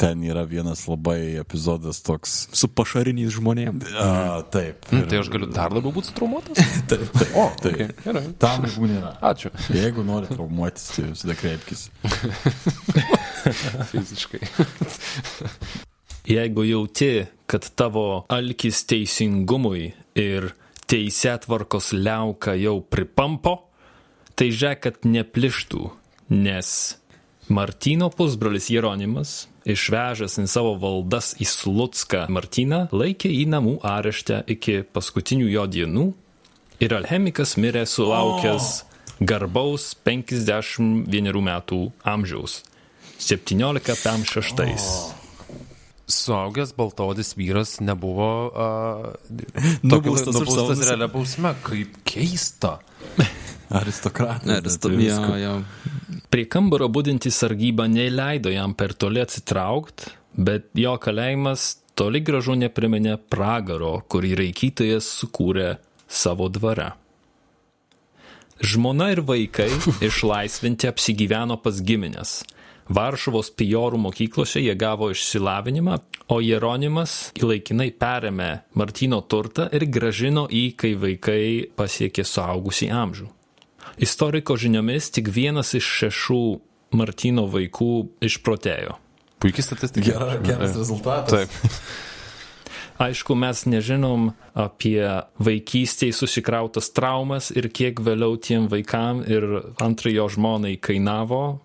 ten 0.01 0.17
yra 0.29 0.45
vienas 0.49 0.81
labai 0.89 1.21
epizodas 1.41 1.99
toks. 2.05 2.31
su 2.53 2.67
pašariniais 2.69 3.33
žmonėmis. 3.39 3.89
A, 3.97 3.99
taip. 4.53 4.77
Mm, 4.93 5.07
tai 5.11 5.17
aš 5.23 5.29
galiu 5.33 5.49
dar 5.53 5.71
labiau 5.75 5.93
būti 5.97 6.09
traumuotas? 6.17 6.57
Taip, 6.91 7.05
taip. 7.17 7.31
O, 7.37 7.39
taip. 7.63 7.75
Okay, 7.75 7.89
gerai. 8.05 8.25
Tam 8.43 8.59
žmonių 8.69 8.95
nėra. 8.99 9.13
Ačiū. 9.33 9.49
Jeigu 9.75 10.01
nori 10.07 10.27
traumuotis, 10.31 10.85
tai 10.97 11.05
visada 11.13 11.35
kreipkis. 11.39 11.81
Fiziškai. 13.93 14.43
Jeigu 16.29 16.67
jauti, 16.69 17.25
kad 17.49 17.65
tavo 17.73 18.27
alkis 18.29 18.83
teisingumui 18.85 19.95
ir 20.21 20.51
teisėtvarkos 20.89 21.95
liauka 21.97 22.53
jau 22.61 22.85
pripampo, 22.85 23.65
tai 24.37 24.53
žiūrėk, 24.53 24.83
kad 24.85 25.09
neplištų, 25.09 25.89
nes 26.37 26.69
Martino 27.49 28.11
pusbrolis 28.13 28.69
Jeronimas, 28.69 29.49
išvežęs 29.65 30.37
į 30.43 30.45
savo 30.53 30.75
valdas 30.81 31.33
į 31.41 31.49
Slutską 31.49 32.27
Martyną, 32.29 32.89
laikė 32.93 33.33
į 33.33 33.47
namų 33.55 33.79
areštę 33.89 34.43
iki 34.53 34.83
paskutinių 34.85 35.49
jo 35.49 35.65
dienų 35.65 36.13
ir 36.85 36.93
alchemikas 36.99 37.57
mirė 37.57 37.87
sulaukęs 37.89 38.85
garbaus 39.25 39.95
51 40.05 41.41
metų 41.49 41.89
amžiaus. 42.05 42.61
1756. 43.19 45.18
Suaugęs 46.09 46.73
baltodis 46.73 47.35
vyras 47.37 47.79
nebuvo 47.85 48.29
uh, 48.49 49.13
Nubaustas 49.83 50.33
už 50.33 50.49
savo 50.49 50.57
nubaustas 50.57 50.87
realia 50.89 51.09
bausme. 51.13 51.53
Kaip 51.63 51.99
keista. 52.09 52.79
Aristokratas. 53.81 54.49
Aristo, 54.49 54.89
bet 54.89 55.01
jo, 55.01 55.05
visko. 55.05 55.37
jo. 55.37 55.53
Prie 56.33 56.47
kambario 56.49 56.89
būdinti 56.93 57.33
sargyba 57.33 57.85
neleido 57.89 58.53
jam 58.53 58.73
per 58.77 58.95
toli 58.97 59.21
atsitraukti, 59.21 60.09
bet 60.41 60.73
jo 60.77 60.95
kalėjimas 61.01 61.75
toli 61.99 62.23
gražu 62.25 62.57
nepriminė 62.57 63.19
pragaro, 63.29 63.99
kurį 64.09 64.33
raikytojas 64.43 65.09
sukūrė 65.21 65.75
savo 66.09 66.49
dvare. 66.53 66.93
Žmona 68.65 69.13
ir 69.15 69.23
vaikai 69.27 69.69
išlaisvinti 70.09 70.89
apsigyveno 70.91 71.59
pas 71.63 71.83
giminės. 71.85 72.41
Varšuvos 72.89 73.51
pijorų 73.53 73.99
mokyklose 74.01 74.63
jie 74.63 74.73
gavo 74.79 75.11
išsilavinimą, 75.13 75.99
o 76.33 76.39
Jeronimas 76.41 77.17
laikinai 77.41 77.91
perėmė 77.93 78.51
Martino 78.81 79.21
turtą 79.21 79.69
ir 79.77 79.85
gražino 79.93 80.47
į, 80.49 80.65
kai 80.81 80.95
vaikai 81.01 81.43
pasiekė 81.77 82.25
suaugusį 82.25 82.89
amžių. 82.93 83.29
Istoriko 84.05 84.57
žiniomis 84.57 85.11
tik 85.13 85.29
vienas 85.35 85.75
iš 85.77 85.89
šešių 86.03 86.43
Martino 86.97 87.45
vaikų 87.51 87.93
išprotėjo. 88.25 88.97
Puikiai 89.39 89.65
statistika. 89.65 90.07
Gera, 90.09 90.39
geras 90.43 90.77
rezultatas. 90.79 91.49
Taip. 91.49 91.75
Aišku, 92.99 93.37
mes 93.39 93.61
nežinom 93.71 94.33
apie 94.59 95.05
vaikystėje 95.39 96.17
susikrautas 96.19 96.89
traumas 96.91 97.53
ir 97.55 97.69
kiek 97.71 98.01
vėliau 98.03 98.35
tiem 98.43 98.67
vaikam 98.73 99.21
ir 99.23 99.47
antrai 99.79 100.17
jo 100.17 100.27
žmonai 100.35 100.75
kainavo, 100.83 101.61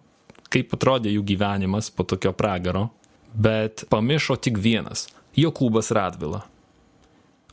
kaip 0.54 0.78
atrodė 0.78 1.10
jų 1.16 1.24
gyvenimas 1.34 1.90
po 1.90 2.06
tokio 2.06 2.36
pragaro, 2.38 2.92
bet 3.34 3.88
pamiršo 3.90 4.38
tik 4.38 4.62
vienas- 4.62 5.08
Jokūbas 5.44 5.92
Radvila. 5.92 6.44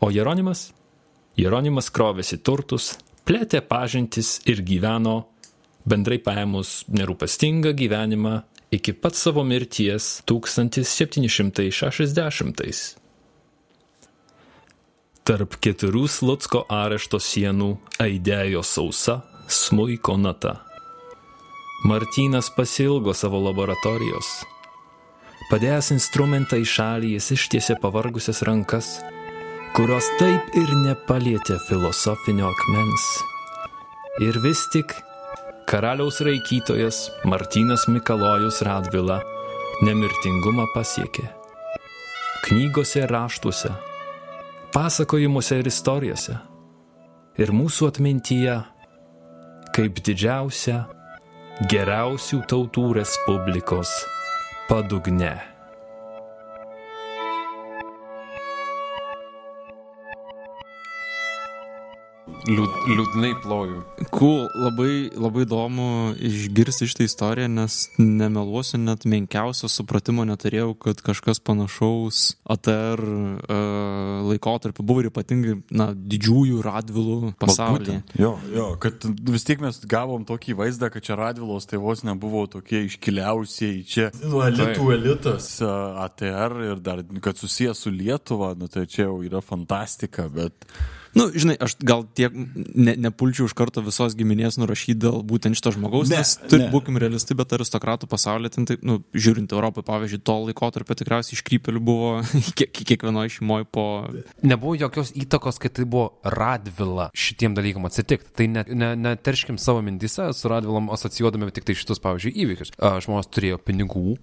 O 0.00 0.10
Jeronimas? 0.10 0.72
Jeronimas 1.36 1.90
krovėsi 1.90 2.38
turtus, 2.42 2.98
plėtė 3.24 3.60
pažintis 3.60 4.40
ir 4.46 4.62
gyveno, 4.62 5.24
bendrai 5.86 6.18
paėmus 6.18 6.84
nerūpestingą 6.88 7.72
gyvenimą 7.72 8.42
iki 8.70 8.92
pat 8.92 9.14
savo 9.14 9.44
mirties 9.44 10.22
1760. 10.26 12.96
Tarp 15.24 15.56
keturių 15.62 16.08
Slutsko 16.08 16.64
arešto 16.68 17.18
sienų 17.20 17.78
aidėjo 18.02 18.62
sausa 18.66 19.22
smuiko 19.46 20.16
nata. 20.16 20.69
Martynas 21.84 22.50
pasilgo 22.52 23.14
savo 23.16 23.38
laboratorijos. 23.40 24.26
Padėjęs 25.48 25.86
instrumentą 25.94 26.58
į 26.60 26.66
šalį, 26.68 27.14
jis 27.16 27.28
ištiesė 27.38 27.78
pavargusias 27.80 28.42
rankas, 28.44 28.90
kurios 29.72 30.10
taip 30.20 30.52
ir 30.60 30.74
nepalietė 30.82 31.56
filosofinio 31.70 32.50
akmens. 32.50 33.06
Ir 34.20 34.36
vis 34.44 34.66
tik 34.74 34.92
karaliaus 35.70 36.20
raikytojas 36.20 37.00
Martynas 37.24 37.88
Mikalojus 37.88 38.60
Radvila 38.68 39.22
nemirtingumą 39.80 40.68
pasiekė. 40.76 41.30
Knygose 42.44 43.08
raštuose, 43.08 43.72
pasakojimuose 44.76 45.62
ir 45.64 45.72
istorijose. 45.72 46.36
Ir 47.40 47.56
mūsų 47.56 47.88
atmintyje 47.94 48.60
kaip 49.72 50.04
didžiausia, 50.04 50.84
geriausių 51.68 52.38
tautų 52.48 52.86
respublikos 52.96 53.92
padugne. 54.70 55.49
Liūd, 62.48 62.76
liūdnai 62.88 63.30
ploju. 63.42 63.80
Cool, 64.14 64.46
labai, 64.56 65.10
labai 65.12 65.44
įdomu 65.44 65.86
išgirsti 66.16 66.88
šitą 66.88 67.04
istoriją, 67.04 67.50
nes 67.52 67.76
nemeluosiu, 68.00 68.78
net 68.80 69.04
menkiausio 69.08 69.68
supratimo 69.68 70.24
neturėjau, 70.28 70.72
kad 70.80 71.02
kažkas 71.04 71.42
panašaus 71.44 72.22
ATR 72.50 73.02
uh, 73.04 74.30
laikotarpiu 74.30 74.86
buvo 74.86 75.04
ir 75.04 75.10
ypatingai, 75.10 75.56
na, 75.74 75.90
didžiųjų 75.94 76.62
radvilų 76.64 77.34
pasaulyje. 77.40 77.98
Jo, 78.20 78.32
jo, 78.54 78.68
kad 78.80 79.04
vis 79.04 79.44
tiek 79.48 79.60
mes 79.62 79.82
gavom 79.90 80.24
tokį 80.28 80.56
vaizdą, 80.62 80.88
kad 80.92 81.04
čia 81.04 81.18
Radvilos 81.20 81.68
tėvos 81.68 82.04
nebuvo 82.08 82.46
tokie 82.50 82.86
iškiliausiai, 82.86 83.82
čia. 83.84 84.08
Nu, 84.24 84.40
elitų 84.46 84.94
elitas. 84.96 85.52
ATR 85.60 86.56
ir 86.70 86.80
dar, 86.84 87.04
kad 87.20 87.40
susijęs 87.40 87.84
su 87.84 87.92
Lietuva, 87.92 88.54
nu 88.56 88.70
tai 88.72 88.86
čia 88.88 89.10
jau 89.10 89.20
yra 89.26 89.44
fantastika, 89.44 90.28
bet... 90.32 90.64
Nu, 91.16 91.26
žinai, 91.34 91.56
aš 91.58 91.74
gal 91.82 92.04
tiek 92.14 92.34
ne, 92.34 92.94
nepulčiau 92.94 93.48
iš 93.48 93.54
karto 93.58 93.82
visos 93.82 94.14
giminės 94.18 94.60
nurašyti 94.60 94.94
dėl 95.02 95.20
būtent 95.26 95.58
šito 95.58 95.72
žmogaus, 95.74 96.10
Ne, 96.10 96.20
nes 96.22 96.36
turi 96.46 96.66
ne. 96.66 96.70
būkim 96.70 96.98
realistai, 97.02 97.34
bet 97.38 97.54
aristokratų 97.56 98.06
pasaulyje, 98.10 98.52
ten, 98.54 98.68
tai, 98.70 98.76
nu, 98.86 99.00
žiūrint 99.14 99.50
Europą, 99.56 99.82
pavyzdžiui, 99.86 100.22
to 100.22 100.36
laikotarpio 100.46 100.96
tikriausiai 101.00 101.38
iškrypelių 101.38 101.82
buvo 101.82 102.12
kiek, 102.58 102.70
kiekvienoje 102.70 103.36
šeimoje 103.38 103.66
po... 103.74 103.86
Nebuvo 104.46 104.76
jokios 104.78 105.10
įtakos, 105.18 105.58
kad 105.62 105.74
tai 105.78 105.86
buvo 105.88 106.12
Radvila 106.22 107.10
šitiem 107.16 107.58
dalykam 107.58 107.90
atsitikti. 107.90 108.30
Tai 108.40 108.50
net 108.54 108.70
ne, 108.70 108.92
neterškim 108.98 109.58
savo 109.58 109.82
mintise, 109.86 110.30
su 110.36 110.50
Radvilom 110.52 110.92
asocijuodami 110.94 111.50
tik 111.54 111.66
tai 111.66 111.78
šitus, 111.78 112.02
pavyzdžiui, 112.04 112.36
įvykius. 112.46 112.76
A, 112.78 112.98
Žmonės 113.02 113.30
turėjo 113.34 113.58
pinigų 113.66 114.14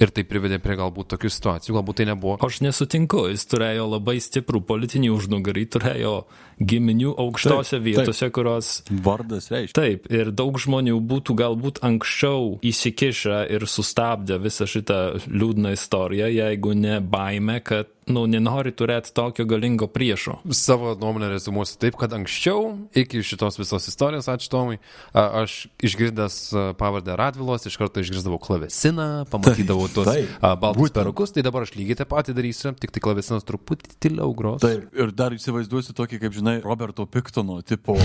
Ir 0.00 0.12
tai 0.16 0.24
privedė 0.24 0.56
prie 0.64 0.78
galbūt 0.80 1.10
tokių 1.12 1.28
situacijų, 1.28 1.74
galbūt 1.76 2.00
tai 2.00 2.06
nebuvo. 2.08 2.38
Aš 2.46 2.62
nesutinku, 2.64 3.26
jis 3.28 3.44
turėjo 3.50 3.84
labai 3.90 4.16
stiprų 4.24 4.62
politinį 4.64 5.10
užnugarį, 5.12 5.64
turėjo 5.76 6.14
giminių 6.60 7.12
aukštose 7.20 7.76
Taip, 7.76 7.84
vietose, 7.84 8.30
kurios 8.32 8.70
Vardas 9.04 9.50
reiškia. 9.52 9.76
Taip, 9.76 10.08
ir 10.12 10.32
daug 10.36 10.56
žmonių 10.60 10.96
būtų 11.10 11.36
galbūt 11.40 11.82
anksčiau 11.84 12.56
įsikišę 12.64 13.42
ir 13.52 13.68
sustabdę 13.68 14.40
visą 14.40 14.68
šitą 14.68 15.00
liūdną 15.28 15.74
istoriją, 15.76 16.32
jeigu 16.32 16.74
ne 16.76 17.00
baime, 17.00 17.60
kad, 17.64 17.92
nu, 18.08 18.24
nenori 18.30 18.72
turėti 18.72 19.12
tokio 19.14 19.44
galingo 19.48 19.86
priešo. 19.90 20.38
Savo 20.56 20.94
nuomonę 20.98 21.28
rezumuosiu 21.32 21.76
taip, 21.82 21.96
kad 22.00 22.12
anksčiau, 22.16 22.76
iki 22.96 23.20
šitos 23.26 23.58
visos 23.60 23.88
istorijos, 23.90 24.28
ačiū 24.30 24.50
Tomai, 24.50 24.78
a, 25.12 25.42
aš 25.42 25.68
išgirdęs 25.84 26.38
pavardę 26.80 27.16
Radvilos, 27.18 27.66
iš 27.68 27.76
karto 27.80 28.02
išgirdavau 28.02 28.40
klavesiną, 28.42 29.08
pamatydavau 29.30 29.88
tuos 29.92 30.08
taip, 30.10 30.32
baltus 30.62 30.94
perukus, 30.96 31.34
tai 31.34 31.44
dabar 31.46 31.66
aš 31.66 31.74
lygiai 31.78 31.98
tą 32.00 32.06
patį 32.10 32.34
darysiu, 32.38 32.72
tik 32.80 32.94
tai 32.94 33.02
klavesinas 33.04 33.46
truputį 33.48 33.94
tyliau 34.02 34.32
gros. 34.36 34.60
Taip, 34.64 34.88
ir 34.96 35.12
dar 35.16 35.34
įsivaizduosiu 35.36 35.94
tokį, 35.98 36.20
kaip 36.24 36.36
žinai, 36.36 36.56
Roberto 36.64 37.06
Piktono 37.06 37.60
tipo, 37.66 37.96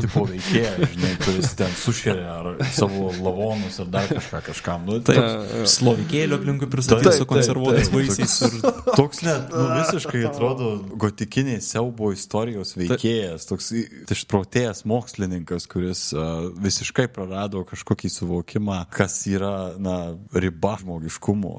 tipo 0.00 0.24
veikėją, 0.28 0.90
žinai, 0.94 1.12
kuris 1.24 1.54
ten 1.58 1.72
sušėrė 1.84 2.26
ar 2.32 2.50
savo 2.76 3.10
lavonus 3.22 3.80
ar 3.82 3.90
dar 3.92 4.08
kažką 4.10 4.42
kažkam. 4.50 4.84
Nu, 4.86 5.00
Tai 5.06 5.16
toks- 5.16 5.76
slovikėlio 5.76 6.38
aplinkui 6.40 6.68
pristatyti 6.70 7.12
su 7.18 7.26
konservuotais 7.28 7.90
vaisiais. 7.92 8.36
Ir... 8.46 8.56
Toks 8.96 9.20
net, 9.26 9.35
nu, 9.50 9.66
visiškai 9.78 10.24
atrodo 10.30 10.70
gotikiniai 11.00 11.60
siaubo 11.64 12.10
istorijos 12.14 12.74
veikėjas, 12.78 13.46
toks 13.48 13.70
i- 13.76 13.86
išprotėjęs 14.14 14.84
mokslininkas, 14.88 15.68
kuris 15.70 16.08
uh, 16.16 16.48
visiškai 16.62 17.08
prarado 17.14 17.62
kažkokį 17.68 18.10
suvokimą, 18.12 18.82
kas 18.94 19.20
yra, 19.30 19.54
na, 19.78 19.96
riba 20.34 20.76
žmogiškumo. 20.82 21.54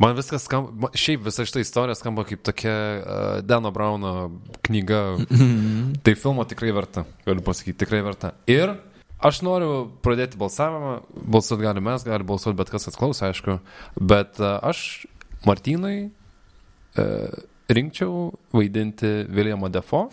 Man 0.00 0.16
viskas 0.16 0.46
skamba, 0.48 0.88
šiaip 0.96 1.20
visa 1.26 1.44
šita 1.44 1.60
istorija 1.60 1.94
skamba 1.98 2.24
kaip 2.24 2.40
tokia 2.46 2.72
uh, 2.72 3.34
Dano 3.44 3.70
Brauno 3.70 4.12
knyga. 4.64 5.02
tai 6.02 6.14
filmo 6.16 6.46
tikrai 6.48 6.72
verta, 6.72 7.04
galiu 7.26 7.44
pasakyti, 7.44 7.82
tikrai 7.84 8.00
verta. 8.06 8.32
Ir 8.48 8.72
aš 9.22 9.42
noriu 9.44 9.84
pradėti 10.02 10.40
balsavimą, 10.40 10.94
balsuoti 11.30 11.62
gali 11.68 11.84
mes, 11.84 12.06
gali 12.08 12.24
balsuoti 12.26 12.56
bet 12.58 12.72
kas 12.72 12.88
atklaus, 12.88 13.20
aišku, 13.22 13.58
bet 14.00 14.40
uh, 14.40 14.56
aš 14.72 15.04
Martynai 15.46 16.10
rinkčiau 17.72 18.32
vaidinti 18.52 19.26
Viljamo 19.28 19.68
Defo. 19.72 20.08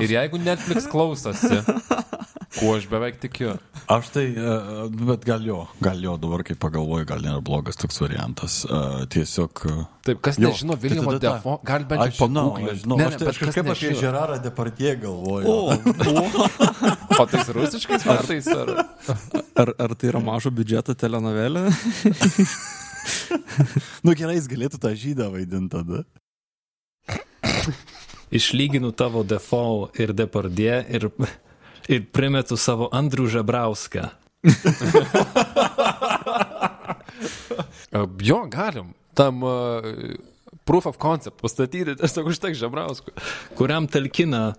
Ir 0.00 0.12
jeigu 0.12 0.38
Netflix 0.38 0.86
klausosi, 0.90 1.58
kuo 2.58 2.72
aš 2.76 2.86
beveik 2.90 3.20
tikiu, 3.22 3.52
Aš 3.90 4.08
tai, 4.14 4.24
uh, 4.38 4.86
bet 4.90 5.24
gal 5.26 5.42
jo, 5.46 5.60
gal 5.82 5.98
jo 6.02 6.12
dabar, 6.20 6.42
kai 6.46 6.54
pagalvoju, 6.58 7.06
gal 7.08 7.22
nėra 7.24 7.40
blogas 7.42 7.78
toks 7.78 7.98
variantas. 8.02 8.60
Uh, 8.66 9.04
tiesiog. 9.10 9.62
Taip, 10.06 10.20
kas 10.22 10.38
Jo, 10.38 10.50
nežino 10.50 10.76
tai 10.78 10.82
Viljamo 10.88 11.14
tą- 11.16 11.20
Defo, 11.24 11.54
gali 11.66 11.84
bent 11.90 12.02
Aš 12.04 12.18
jau 12.18 12.28
žinau, 12.28 12.44
pagūglint. 12.54 12.70
aš 12.74 12.82
žinau, 12.84 12.96
Ne, 13.00 13.06
aš, 13.06 13.12
ne, 13.12 13.18
tai, 13.18 13.28
aš 13.32 13.38
kas 13.38 13.48
kažkaip 13.50 13.70
apie. 13.74 13.90
Žerarą 14.00 14.38
Departie 14.42 14.94
galvoju. 15.02 15.46
O, 15.46 15.56
O 17.20 17.26
tais 17.26 17.48
rusiškais 17.54 18.06
metais 18.06 18.46
ar? 18.54 18.70
Ar, 19.64 19.74
ar 19.86 19.94
tai 19.98 20.08
yra 20.12 20.22
mažo 20.22 20.50
biudžeto 20.54 20.94
telenovelė? 20.94 21.66
nu 24.06 24.14
gerai, 24.16 24.38
jis 24.38 24.48
galėtų 24.50 24.78
tą 24.82 24.94
žydą 24.96 25.30
vaidinti 25.34 25.74
tada. 25.74 26.04
Išlyginu 28.30 28.92
tavo 28.94 29.24
default 29.26 29.98
ir 30.00 30.12
depardė 30.14 30.84
ir, 30.94 31.08
ir 31.90 32.06
primetu 32.14 32.56
savo 32.60 32.88
Andrių 32.94 33.26
Žebrauską. 33.38 34.08
Jo, 38.22 38.44
galim. 38.48 38.92
Tam 39.14 39.42
uh, 39.42 39.50
proof 40.64 40.86
of 40.86 40.96
concept 41.02 41.40
pastatyti 41.42 41.96
tiesiog 41.98 42.28
užtek 42.30 42.54
žebrauskų. 42.56 43.10
kuriam 43.58 43.88
talkina 43.90 44.52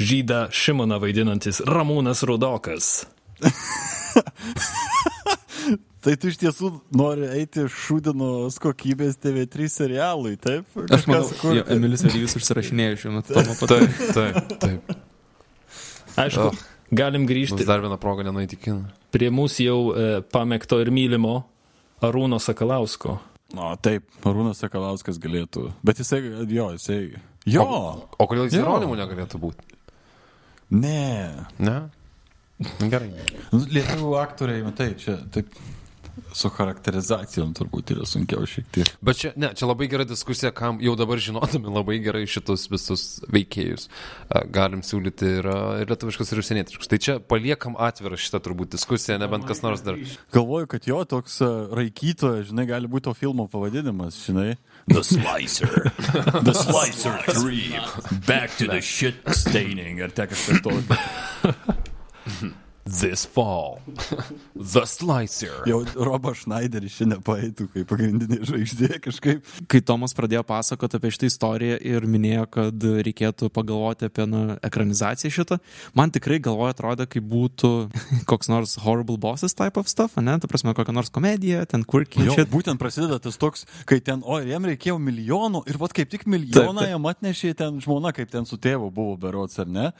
žydą 0.00 0.46
Šimoną 0.54 0.96
vaidinantis 1.02 1.60
Ramūnas 1.68 2.22
Rudokas. 2.26 3.04
Tai 6.00 6.14
tu 6.16 6.30
iš 6.32 6.38
tiesų 6.40 6.70
nori 6.96 7.26
eiti 7.36 7.66
šūdinos 7.68 8.56
kokybės 8.62 9.18
TV3 9.20 9.68
serialui, 9.68 10.38
taip? 10.40 10.64
Aš 10.88 11.04
manau, 11.04 11.26
Kažkas, 11.28 11.40
kur- 11.42 11.58
jo, 11.58 11.64
Emilis 11.76 12.00
Vėlyvis 12.06 12.38
užsirašinėjo 12.40 12.96
šiuo 13.02 13.12
metu. 13.18 13.36
Taip, 13.70 13.90
taip, 14.16 14.54
taip. 14.64 14.94
Aišku, 16.20 16.46
Oh. 16.50 16.60
galim 16.92 17.26
grįžti 17.28 17.64
dar 17.66 17.80
viena 17.84 17.96
proga 18.00 18.22
nenueiti 18.26 18.56
į 18.58 18.62
kiną. 18.66 18.84
prie 19.14 19.30
mūsų 19.30 19.64
jau 19.66 19.78
e, 19.94 20.06
pamėgto 20.22 20.80
ir 20.84 20.90
mylimo 20.94 21.44
Arūno 22.02 22.38
Sakalausko. 22.40 23.18
Na, 23.54 23.72
taip, 23.76 24.04
Arūnas 24.22 24.60
Sakalauskas 24.62 25.18
galėtų. 25.18 25.72
Bet 25.84 25.98
jisai, 25.98 26.20
jo, 26.46 26.68
jisai. 26.76 27.16
Jo. 27.50 27.64
O 28.18 28.26
kodėl 28.30 28.46
jis 28.46 28.60
Jo. 28.60 28.62
įrodymų 28.66 28.96
negalėtų 29.00 29.40
būti? 29.42 29.64
Ne. 30.70 31.46
Ne? 31.58 31.78
Gerai. 32.78 33.10
Nu, 33.52 33.58
Lietuvių 33.64 34.12
aktoriai, 34.20 34.62
matai, 34.62 34.92
čia 35.00 35.16
taip 35.34 35.48
su 36.36 36.50
charakterizacijom 36.54 37.52
turbūt 37.56 37.94
yra 37.94 38.06
sunkiau 38.08 38.46
šiek 38.48 38.68
tiek. 38.74 38.90
Bet 39.04 39.20
čia, 39.20 39.32
ne, 39.40 39.52
čia 39.56 39.68
labai 39.68 39.88
gera 39.90 40.06
diskusija, 40.08 40.52
kam 40.56 40.80
jau 40.82 40.94
dabar 40.98 41.20
žinodami 41.22 41.72
labai 41.78 41.98
gerai 42.04 42.24
šitus 42.30 42.68
visus 42.72 43.04
veikėjus, 43.32 43.88
a, 44.28 44.44
galim 44.50 44.84
siūlyti 44.86 45.34
ir, 45.40 45.50
ir 45.82 45.92
lietuviškus, 45.92 46.32
ir 46.32 46.42
užsienietiškus. 46.44 46.90
Tai 46.90 47.00
čia 47.02 47.18
paliekam 47.20 47.76
atvirą 47.80 48.18
šitą 48.20 48.42
turbūt 48.44 48.74
diskusiją, 48.76 49.18
nebent 49.22 49.48
kas 49.48 49.64
nors 49.66 49.84
dar. 49.86 49.98
Galvoju, 50.34 50.70
kad 50.70 50.88
jo 50.88 51.02
toks 51.08 51.40
raikytojas, 51.76 52.48
žinai, 52.50 52.68
gali 52.70 52.90
būti 52.90 53.08
to 53.08 53.16
filmo 53.18 53.48
pavadinimas, 53.50 54.18
žinai. 54.26 54.54
The 54.90 55.04
Slicer. 55.04 55.92
The 56.46 56.54
Slicer 56.54 57.18
3. 57.28 57.78
Back 58.26 58.56
to 58.58 58.66
the 58.66 58.80
shit 58.80 59.14
staining. 59.28 60.00
Ar 60.02 60.10
te 60.10 60.26
kažkas 60.30 60.62
tokio. 60.64 60.98
This 62.84 63.26
fall. 63.26 63.78
The 64.56 64.86
Slicer. 64.86 65.60
Jau 65.68 65.82
Robas 66.00 66.40
Schneideris 66.42 66.94
šiandien 66.96 67.20
paeitų 67.24 67.66
kaip 67.74 67.86
pagrindinė 67.90 68.38
žvaigždė 68.48 68.98
kažkaip. 69.04 69.50
Kai 69.70 69.80
Tomas 69.84 70.14
pradėjo 70.16 70.40
pasakoti 70.48 70.96
apie 70.96 71.10
šitą 71.12 71.28
istoriją 71.28 71.76
ir 71.86 72.06
minėjo, 72.08 72.46
kad 72.56 72.86
reikėtų 73.06 73.50
pagalvoti 73.54 74.08
apie 74.08 74.24
na, 74.28 74.56
ekranizaciją 74.66 75.32
šitą, 75.36 75.60
man 75.96 76.12
tikrai 76.14 76.40
galvoje 76.42 76.74
atrodė, 76.74 77.06
kaip 77.12 77.28
būtų 77.30 77.70
koks 78.30 78.50
nors 78.50 78.74
horrible 78.82 79.20
bosses 79.20 79.54
type 79.54 79.78
of 79.80 79.90
stuff, 79.92 80.16
ne? 80.16 80.38
Ta 80.40 80.50
prasme, 80.50 80.74
kokia 80.76 80.96
nors 80.96 81.12
komedija, 81.12 81.66
ten 81.70 81.84
quirky 81.84 82.24
Jo, 82.26 82.38
shit. 82.40 82.50
būtent 82.50 82.80
prasideda 82.80 83.20
tas 83.22 83.38
toks, 83.40 83.66
kai 83.88 84.00
ten, 84.04 84.24
o, 84.24 84.40
jam 84.40 84.66
reikėjo 84.66 84.96
milijonų, 85.04 85.62
ir 85.70 85.78
vat 85.84 85.94
kaip 85.96 86.10
tik 86.16 86.26
milijoną 86.30 86.88
jam 86.88 87.08
atnešė 87.12 87.52
ten 87.60 87.78
žmona, 87.84 88.14
kaip 88.16 88.32
ten 88.32 88.48
su 88.48 88.56
tėvu 88.60 88.88
buvo 88.94 89.14
berots, 89.20 89.60
ar 89.62 89.68
ne? 89.70 89.90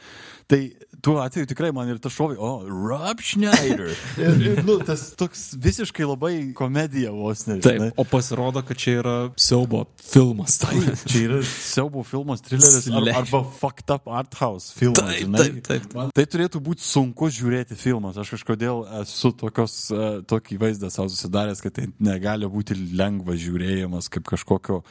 Tai 0.51 0.59
tuo 1.01 1.19
atveju 1.23 1.47
tikrai 1.53 1.71
man 1.75 1.89
ir 1.93 2.01
tas 2.03 2.13
šovai, 2.17 2.35
o, 2.41 2.51
Rob 2.81 3.21
Schneider. 3.21 3.91
ir, 4.17 4.41
ir, 4.41 4.61
nu, 4.65 4.77
tas 4.85 5.11
toks 5.17 5.51
visiškai 5.61 6.07
labai 6.07 6.33
komedija 6.57 7.13
vos 7.15 7.45
ne. 7.49 7.59
Taip, 7.63 7.83
o 7.99 8.05
pasirodo, 8.07 8.63
kad 8.65 8.79
čia 8.81 8.97
yra 9.01 9.15
siaubo 9.39 9.83
filmas. 10.01 10.57
Tai. 10.61 10.75
Čia 11.05 11.23
yra 11.27 11.41
siaubo 11.45 12.03
filmas, 12.07 12.43
trileris 12.45 12.89
ar, 12.89 13.11
arba 13.21 13.43
fucked 13.59 13.93
up 13.93 14.09
art 14.09 14.35
house 14.39 14.73
filmas. 14.75 15.01
Taip, 15.01 15.25
žinai. 15.25 15.43
taip, 15.45 15.61
taip. 15.67 15.87
Man 15.97 16.11
tai 16.15 16.25
turėtų 16.29 16.61
būti 16.63 16.85
sunku 16.85 17.29
žiūrėti 17.33 17.77
filmas. 17.79 18.19
Aš 18.21 18.33
kažkodėl 18.35 18.83
esu 19.01 19.33
tokios, 19.37 19.77
uh, 19.93 20.19
tokį 20.27 20.59
vaizdą 20.61 20.91
savo 20.93 21.09
susidaręs, 21.11 21.63
kad 21.63 21.75
tai 21.77 21.87
negali 22.03 22.49
būti 22.51 22.77
lengva 22.97 23.35
žiūrėjimas 23.39 24.09
kaip 24.11 24.27
kažkokio, 24.31 24.81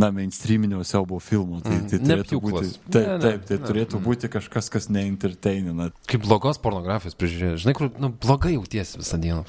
na, 0.00 0.10
mainstreaminio 0.14 0.82
siaubo 0.86 1.20
filmo. 1.22 1.60
Tai, 1.64 1.76
tai 1.90 2.00
Ne 2.00 2.20
turėtų 2.20 2.40
būti, 2.44 2.72
taip, 2.92 3.10
taip, 3.22 3.44
tai 3.48 3.58
turėtų 3.64 4.00
būti 4.04 4.30
kažkas, 4.32 4.70
kas 4.72 4.88
neintertainina. 4.92 5.90
Kaip 6.10 6.24
blogos 6.24 6.60
pornografijos 6.62 7.16
prižiūrėjai. 7.20 7.62
Žinai, 7.64 7.76
kur, 7.78 7.90
nu, 8.02 8.12
blogai 8.22 8.56
jautiesi 8.56 9.00
visą 9.00 9.20
dieną. 9.20 9.44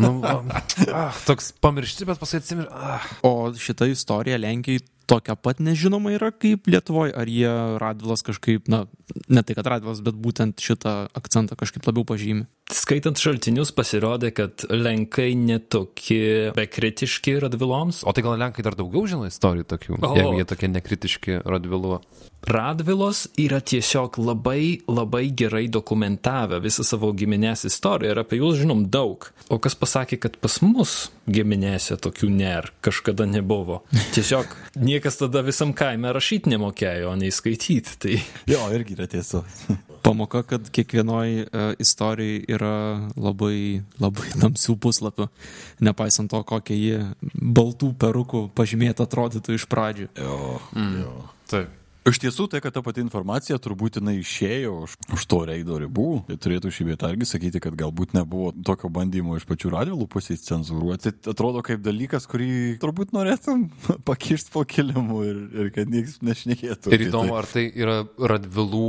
Nu, 0.00 0.12
ah, 0.98 1.18
toks 1.26 1.52
pamiršti, 1.62 2.06
bet 2.08 2.20
paskui 2.22 2.40
atsimir. 2.40 2.70
Ah. 2.74 3.04
O 3.26 3.50
šita 3.54 3.86
istorija 3.90 4.40
Lenkijai 4.40 4.82
tokia 5.08 5.36
pat 5.40 5.62
nežinoma 5.64 6.12
yra 6.16 6.30
kaip 6.34 6.68
Lietuvoje, 6.68 7.14
ar 7.16 7.30
jie 7.30 7.50
Radvilas 7.80 8.22
kažkaip, 8.26 8.68
na, 8.68 8.84
ne 9.28 9.42
tai 9.42 9.56
kad 9.58 9.68
Radvilas, 9.72 10.02
bet 10.04 10.18
būtent 10.20 10.60
šitą 10.62 11.08
akcentą 11.16 11.58
kažkaip 11.58 11.88
labiau 11.88 12.06
pažymi. 12.08 12.46
Skaitant 12.68 13.16
šaltinius 13.16 13.70
pasirodė, 13.72 14.28
kad 14.36 14.66
Lenkai 14.68 15.30
netokie 15.40 16.50
bekritiški 16.56 17.38
radviloms. 17.40 18.02
O 18.04 18.12
tai 18.12 18.24
gal 18.26 18.36
Lenkai 18.40 18.64
dar 18.66 18.76
daugiau 18.76 19.06
žino 19.08 19.24
istorijų 19.28 19.64
tokių, 19.72 20.00
O. 20.04 20.12
jeigu 20.18 20.34
jie 20.36 20.48
tokie 20.48 20.68
nekritiški 20.74 21.38
radvilu. 21.48 22.02
Radvilos 22.48 23.24
yra 23.40 23.58
tiesiog 23.64 24.20
labai, 24.20 24.84
labai 24.88 25.24
gerai 25.36 25.64
dokumentavę 25.72 26.60
visą 26.62 26.84
savo 26.86 27.10
giminės 27.16 27.64
istoriją 27.68 28.12
ir 28.12 28.20
apie 28.20 28.38
juos 28.42 28.60
žinom 28.60 28.84
daug. 28.92 29.30
O 29.48 29.58
kas 29.58 29.74
pasakė, 29.76 30.20
kad 30.20 30.36
pas 30.40 30.60
mus 30.60 31.08
giminėse 31.28 31.96
tokių 31.96 32.28
ner 32.32 32.70
kažkada 32.84 33.26
nebuvo. 33.28 33.80
Tiesiog 34.14 34.52
niekas 34.98 35.16
tada 35.22 35.40
visam 35.46 35.70
kaime 35.72 36.10
rašyti 36.12 36.50
nemokėjo, 36.50 37.12
o 37.12 37.14
nei 37.16 37.30
skaityti. 37.32 37.94
Tai 38.02 38.16
Jo, 38.50 38.66
irgi 38.74 38.96
yra 38.98 39.06
tiesa. 39.06 39.44
pamoka, 40.02 40.42
kad 40.42 40.68
kiekvienoje 40.72 41.46
istorijoje 41.82 42.44
yra 42.54 42.72
labai, 43.18 43.82
labai 44.00 44.28
tamsių 44.40 44.76
puslapių, 44.80 45.26
nepaisant 45.84 46.30
to, 46.32 46.42
kokie 46.48 46.76
jie 46.78 47.00
baltų 47.34 47.92
perukų 48.00 48.44
pažymėta 48.56 49.06
atrodytų 49.08 49.54
iš 49.58 49.66
pradžių. 49.70 50.08
Jo, 50.18 50.60
Mm. 50.74 51.00
jo. 51.02 51.12
Taip. 51.48 51.68
Iš 52.08 52.20
tiesų, 52.22 52.46
tai, 52.48 52.60
kad 52.64 52.72
ta 52.72 52.80
pati 52.84 53.02
informacija 53.04 53.58
turbūt 53.60 53.98
jinai 53.98 54.16
išėjo 54.22 54.74
už, 54.84 54.94
už 55.16 55.24
to 55.28 55.40
reido 55.48 55.76
ribų, 55.82 56.06
tai 56.28 56.38
turėtų 56.40 56.70
šį 56.72 56.86
vietą 56.92 57.10
irgi 57.12 57.28
sakyti, 57.28 57.60
kad 57.60 57.76
galbūt 57.78 58.14
nebuvo 58.16 58.52
tokio 58.64 58.88
bandymo 58.92 59.36
iš 59.36 59.44
pačių 59.48 59.72
radvilų 59.74 60.08
pusės 60.10 60.46
cenzūruoti. 60.46 61.12
Tai 61.18 61.34
atrodo 61.34 61.62
kaip 61.66 61.82
dalykas, 61.84 62.24
kurį 62.30 62.78
turbūt 62.80 63.12
norėtum 63.16 63.66
pakišti 64.08 64.54
po 64.54 64.64
kilimu 64.68 65.20
ir, 65.26 65.42
ir 65.52 65.70
kad 65.74 65.92
niekas 65.92 66.18
nešnekėtų. 66.24 66.94
Ir 66.96 67.06
įdomu, 67.10 67.34
tai. 67.34 67.42
ar 67.42 67.50
tai 67.52 67.66
yra 67.84 67.98
radvilų 68.34 68.88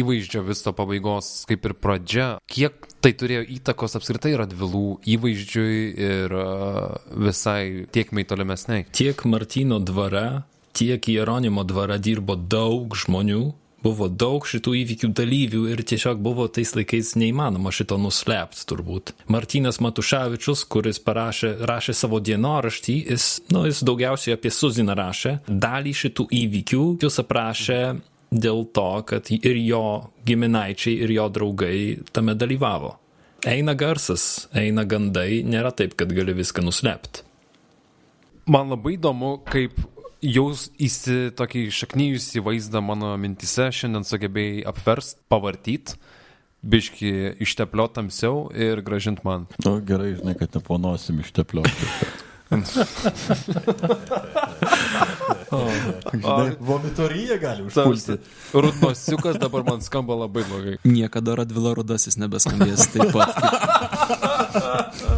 įvaizdžio 0.00 0.44
viso 0.50 0.74
pabaigos 0.76 1.32
kaip 1.48 1.70
ir 1.70 1.76
pradžia. 1.80 2.28
Kiek 2.50 2.90
tai 3.00 3.14
turėjo 3.16 3.46
įtakos 3.56 3.96
apskritai 3.96 4.34
radvilų 4.40 5.00
įvaizdžiui 5.08 5.76
ir 5.96 6.36
a, 6.36 6.46
visai 7.30 7.86
tiekmei 7.94 8.28
tolimesniai. 8.28 8.84
Tiek 8.92 9.24
Martino 9.30 9.80
dvare, 9.80 10.42
tiek 10.76 11.08
Jeronimo 11.08 11.64
dvare 11.66 11.98
dirbo 12.02 12.36
daug 12.36 12.94
žmonių, 12.96 13.42
buvo 13.84 14.08
daug 14.12 14.44
šitų 14.48 14.74
įvykių 14.82 15.10
dalyvių 15.16 15.62
ir 15.72 15.82
tiesiog 15.88 16.20
buvo 16.22 16.46
tais 16.52 16.74
laikais 16.76 17.14
neįmanoma 17.20 17.72
šito 17.74 17.96
nuslėpti 18.00 18.66
turbūt. 18.68 19.14
Martinas 19.32 19.80
Matuševičius, 19.80 20.66
kuris 20.70 21.00
parašė, 21.04 21.54
rašė 21.68 21.96
savo 21.96 22.20
dienoraštį, 22.24 22.96
jis, 23.14 23.28
nu, 23.54 23.64
jis 23.68 23.82
daugiausiai 23.86 24.36
apie 24.36 24.52
Suziną 24.54 24.96
rašė, 24.98 25.38
dalį 25.48 25.94
šitų 26.04 26.28
įvykių 26.42 26.84
jis 27.00 27.20
aprašė 27.24 27.82
dėl 28.30 28.66
to, 28.74 28.90
kad 29.08 29.30
ir 29.34 29.56
jo 29.64 29.84
giminaičiai, 30.26 31.00
ir 31.04 31.14
jo 31.16 31.28
draugai 31.32 31.78
tame 32.14 32.36
dalyvavo. 32.38 32.94
Eina 33.48 33.72
garsas, 33.74 34.46
eina 34.52 34.84
gandai, 34.84 35.40
nėra 35.42 35.72
taip, 35.72 35.96
kad 35.96 36.12
gali 36.12 36.34
viską 36.36 36.62
nuslėpti. 36.66 37.24
Man 38.50 38.72
labai 38.72 38.96
įdomu, 38.98 39.38
kaip 39.48 39.78
jūs 40.24 40.68
įsi 40.80 41.30
tokį 41.36 41.66
šaknyjusį 41.74 42.42
vaizdą 42.44 42.82
mano 42.84 43.12
mintise 43.20 43.70
šiandien 43.74 44.06
sugebėjai 44.06 44.64
apverst, 44.70 45.18
pavartyt, 45.32 45.96
biški 46.60 47.36
ištepliot 47.40 47.96
tamsiau 47.96 48.48
ir 48.52 48.82
gražint 48.84 49.24
man. 49.24 49.48
Nu, 49.64 49.78
gerai, 49.84 50.14
žinai, 50.18 50.36
kad 50.38 50.54
neponosim 50.56 51.20
iš 51.24 51.32
teplio. 51.36 51.64
Žinai, 56.10 56.56
vomitorija 56.60 57.36
gali 57.38 57.62
užpulti. 57.62 58.16
Rudnosiukas 58.52 59.38
dabar 59.38 59.62
man 59.66 59.80
skamba 59.86 60.14
labai 60.24 60.42
blogai. 60.48 60.76
Niekada 60.82 61.36
Radvila 61.38 61.74
Rudasis 61.78 62.18
nebeskambės 62.18 62.90
taip 62.90 63.14
pat. 63.14 63.30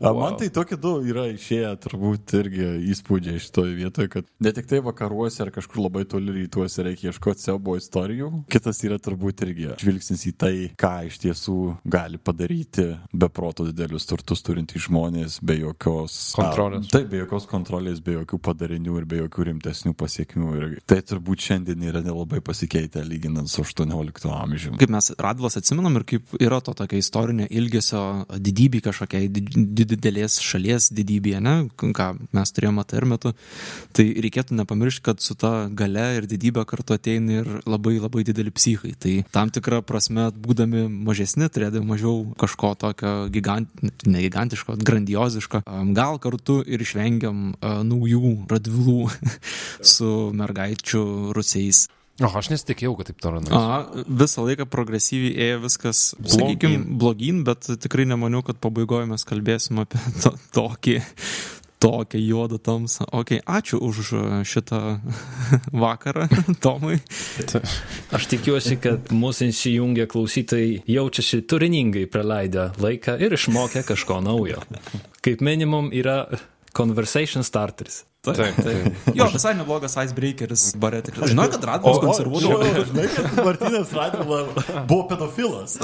A, 0.00 0.12
man 0.16 0.36
tai 0.40 0.48
tokie 0.48 0.78
du 0.80 0.94
yra 1.04 1.26
išėję 1.28 1.70
turbūt 1.84 2.32
irgi 2.38 2.68
įspūdžiai 2.94 3.40
šitoje 3.44 3.74
vietoje, 3.76 4.08
kad 4.12 4.28
ne 4.40 4.52
tik 4.56 4.68
tai 4.70 4.78
vakaruose 4.84 5.42
ar 5.44 5.50
kažkur 5.52 5.82
labai 5.84 6.06
toli 6.08 6.32
rytuose 6.38 6.84
reikia 6.86 7.10
ieškoti 7.10 7.44
siaubo 7.44 7.74
istorijų, 7.76 8.30
kitas 8.52 8.80
yra 8.86 8.96
turbūt 9.02 9.44
irgi 9.44 9.74
žvilgsnis 9.82 10.24
į 10.30 10.32
tai, 10.40 10.52
ką 10.80 10.92
iš 11.10 11.18
tiesų 11.26 11.56
gali 11.84 12.16
padaryti 12.16 12.86
be 13.12 13.28
proto 13.28 13.66
didelius 13.68 14.08
turtus 14.08 14.40
turintys 14.46 14.86
žmonės, 14.88 15.40
be 15.44 15.58
jokios 15.60 16.16
Kontrolės. 16.38 16.88
A, 16.88 16.94
taip, 16.96 17.10
be 17.12 17.20
jokios 17.20 17.44
kontrolės, 17.50 18.00
be 18.04 18.16
jokių 18.16 18.40
padarinių 18.48 18.96
ir 19.02 19.08
be 19.10 19.20
jokių 19.20 19.50
rimtesnių 19.50 19.92
pasiekmių. 20.00 20.50
Ir 20.60 20.74
tai 20.88 21.00
turbūt 21.04 21.44
šiandien 21.50 21.84
yra 21.90 22.00
nelabai 22.04 22.40
pasikeitę 22.44 23.04
lyginant 23.04 23.52
su 23.52 23.60
18 23.66 24.32
amžiumi. 24.32 24.80
Kaip 24.80 24.96
mes 24.96 25.12
Radvilas 25.20 25.60
atsimenam 25.60 26.00
ir 26.00 26.08
kaip 26.14 26.34
yra 26.40 26.62
to 26.64 26.72
tokio 26.78 27.00
istorinio 27.00 27.44
ilgesio 27.50 28.04
didybė 28.32 28.80
kažkokiai 28.88 29.28
did- 29.28 29.49
didelės 29.50 30.38
šalies 30.44 30.90
didybėje, 30.94 31.40
ne, 31.44 31.54
ką 31.76 32.08
mes 32.36 32.52
turėjome 32.54 32.84
ir 32.96 33.06
metu, 33.08 33.32
tai 33.96 34.06
reikėtų 34.24 34.56
nepamiršti, 34.58 35.04
kad 35.10 35.22
su 35.24 35.36
ta 35.38 35.68
gale 35.68 36.06
ir 36.18 36.28
didybė 36.30 36.64
kartu 36.68 36.96
ateina 36.96 37.40
ir 37.40 37.50
labai 37.66 37.98
labai 37.98 38.24
dideli 38.26 38.52
psichai. 38.54 38.94
Tai 39.00 39.14
tam 39.34 39.52
tikrą 39.54 39.82
prasme, 39.86 40.30
būdami 40.34 40.86
mažesni, 40.88 41.50
turėdami 41.52 41.86
mažiau 41.92 42.24
kažko 42.40 42.74
tokio 42.80 43.14
gigant, 43.32 43.70
ne 44.06 44.24
gigantiško, 44.26 44.78
grandioziško, 44.86 45.64
gal 45.96 46.20
kartu 46.22 46.60
ir 46.66 46.82
išvengiam 46.82 47.54
naujų 47.60 48.34
radvilų 48.50 49.00
su 49.94 50.12
mergaičių 50.36 51.06
rusiais. 51.36 51.88
O 52.20 52.28
aš 52.36 52.50
nesitikėjau, 52.52 52.96
kad 52.98 53.08
taip 53.08 53.22
toliau 53.24 53.40
nueis. 53.40 53.54
A, 53.56 54.02
visą 54.04 54.44
laiką 54.44 54.66
progresyviai 54.68 55.32
ėjo 55.46 55.62
viskas, 55.62 56.02
sakykime, 56.20 56.82
blogyn, 57.00 57.44
bet 57.46 57.70
tikrai 57.80 58.04
nemaniau, 58.10 58.44
kad 58.44 58.60
pabaigoje 58.60 59.08
mes 59.08 59.24
kalbėsim 59.28 59.80
apie 59.80 60.00
to, 60.20 60.34
tokį, 60.56 60.98
tokią 61.80 62.20
juodą 62.20 62.58
tamsą. 62.60 63.06
Ok, 63.16 63.38
ačiū 63.40 63.80
už 63.88 64.12
šitą 64.44 64.82
vakarą, 65.72 66.28
Tomai. 66.64 67.00
Aš 68.12 68.28
tikiuosi, 68.34 68.76
kad 68.84 69.08
mūsų 69.16 69.48
įsijungę 69.54 70.04
klausytojai 70.12 70.82
jaučiasi 70.92 71.40
turiningai 71.48 72.04
praleidę 72.12 72.70
laiką 72.84 73.16
ir 73.16 73.38
išmokę 73.38 73.86
kažko 73.88 74.20
naujo. 74.28 74.60
Kaip 75.24 75.40
minimum 75.40 75.88
yra 75.96 76.26
conversation 76.76 77.48
starteris. 77.48 78.04
Taip, 78.20 78.56
taip. 78.60 78.96
Jo, 79.16 79.30
visai 79.32 79.54
neblogas 79.56 79.94
icebreakeris 79.96 80.74
bare 80.80 81.00
tikrai. 81.04 81.30
Žinau, 81.32 81.46
kad 81.54 81.62
Radvilas 81.70 82.00
konservuoja. 82.02 82.84
žinai, 82.90 83.06
kad 83.14 83.38
Martinas 83.46 83.94
Radvila 83.96 84.40
buvo 84.88 85.06
pedofilas. 85.08 85.78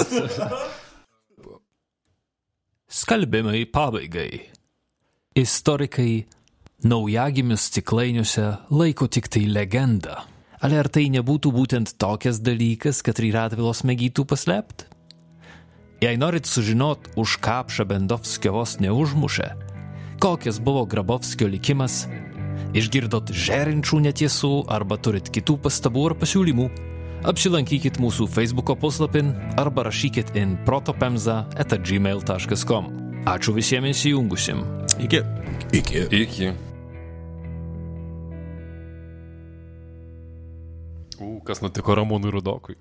Skalbimai 2.87 3.65
pabaigai. 3.73 4.43
Istorikai 5.37 6.27
naujagimius 6.85 7.71
stiklainiuose 7.71 8.45
laiko 8.69 9.09
tik 9.09 9.31
tai 9.33 9.47
legendą. 9.49 10.21
Ale 10.61 10.77
ar 10.81 10.89
tai 10.89 11.07
nebūtų 11.13 11.51
būtent 11.53 11.97
tokias 12.01 12.39
dalykas, 12.41 13.01
kad 13.05 13.17
Radvilos 13.17 13.83
mėgytų 13.85 14.25
paslėpti? 14.29 14.85
Jei 16.01 16.17
norit 16.17 16.45
sužinot, 16.45 17.17
už 17.17 17.39
ką 17.41 17.63
Pšabendovskio 17.65 18.53
vos 18.53 18.75
neužmušė, 18.77 19.47
kokias 20.19 20.59
buvo 20.59 20.85
Grabovskio 20.85 21.47
likimas, 21.47 22.05
išgirdot 22.77 23.31
žerinčių 23.31 23.99
netiesų 24.07 24.51
arba 24.73 24.97
turit 24.97 25.29
kitų 25.33 25.57
pastabų 25.65 26.05
ar 26.09 26.15
pasiūlymų, 26.21 26.67
apsilankykit 27.29 27.99
mūsų 28.01 28.27
Facebook 28.31 28.73
puslapin 28.81 29.33
arba 29.57 29.87
rašykit 29.87 30.35
in 30.39 30.57
protopemza 30.65 31.45
etagmail.com. 31.59 32.93
Ačiū 33.27 33.53
visiems 33.57 34.05
įjungusim. 34.07 34.63
Iki. 35.03 35.23
Iki. 35.75 36.05
Iki. 36.21 36.53
U, 41.17 41.41
kas 41.43 41.61
nutiko 41.65 41.97
Ramūnui 41.97 42.31
Rudokui? 42.31 42.77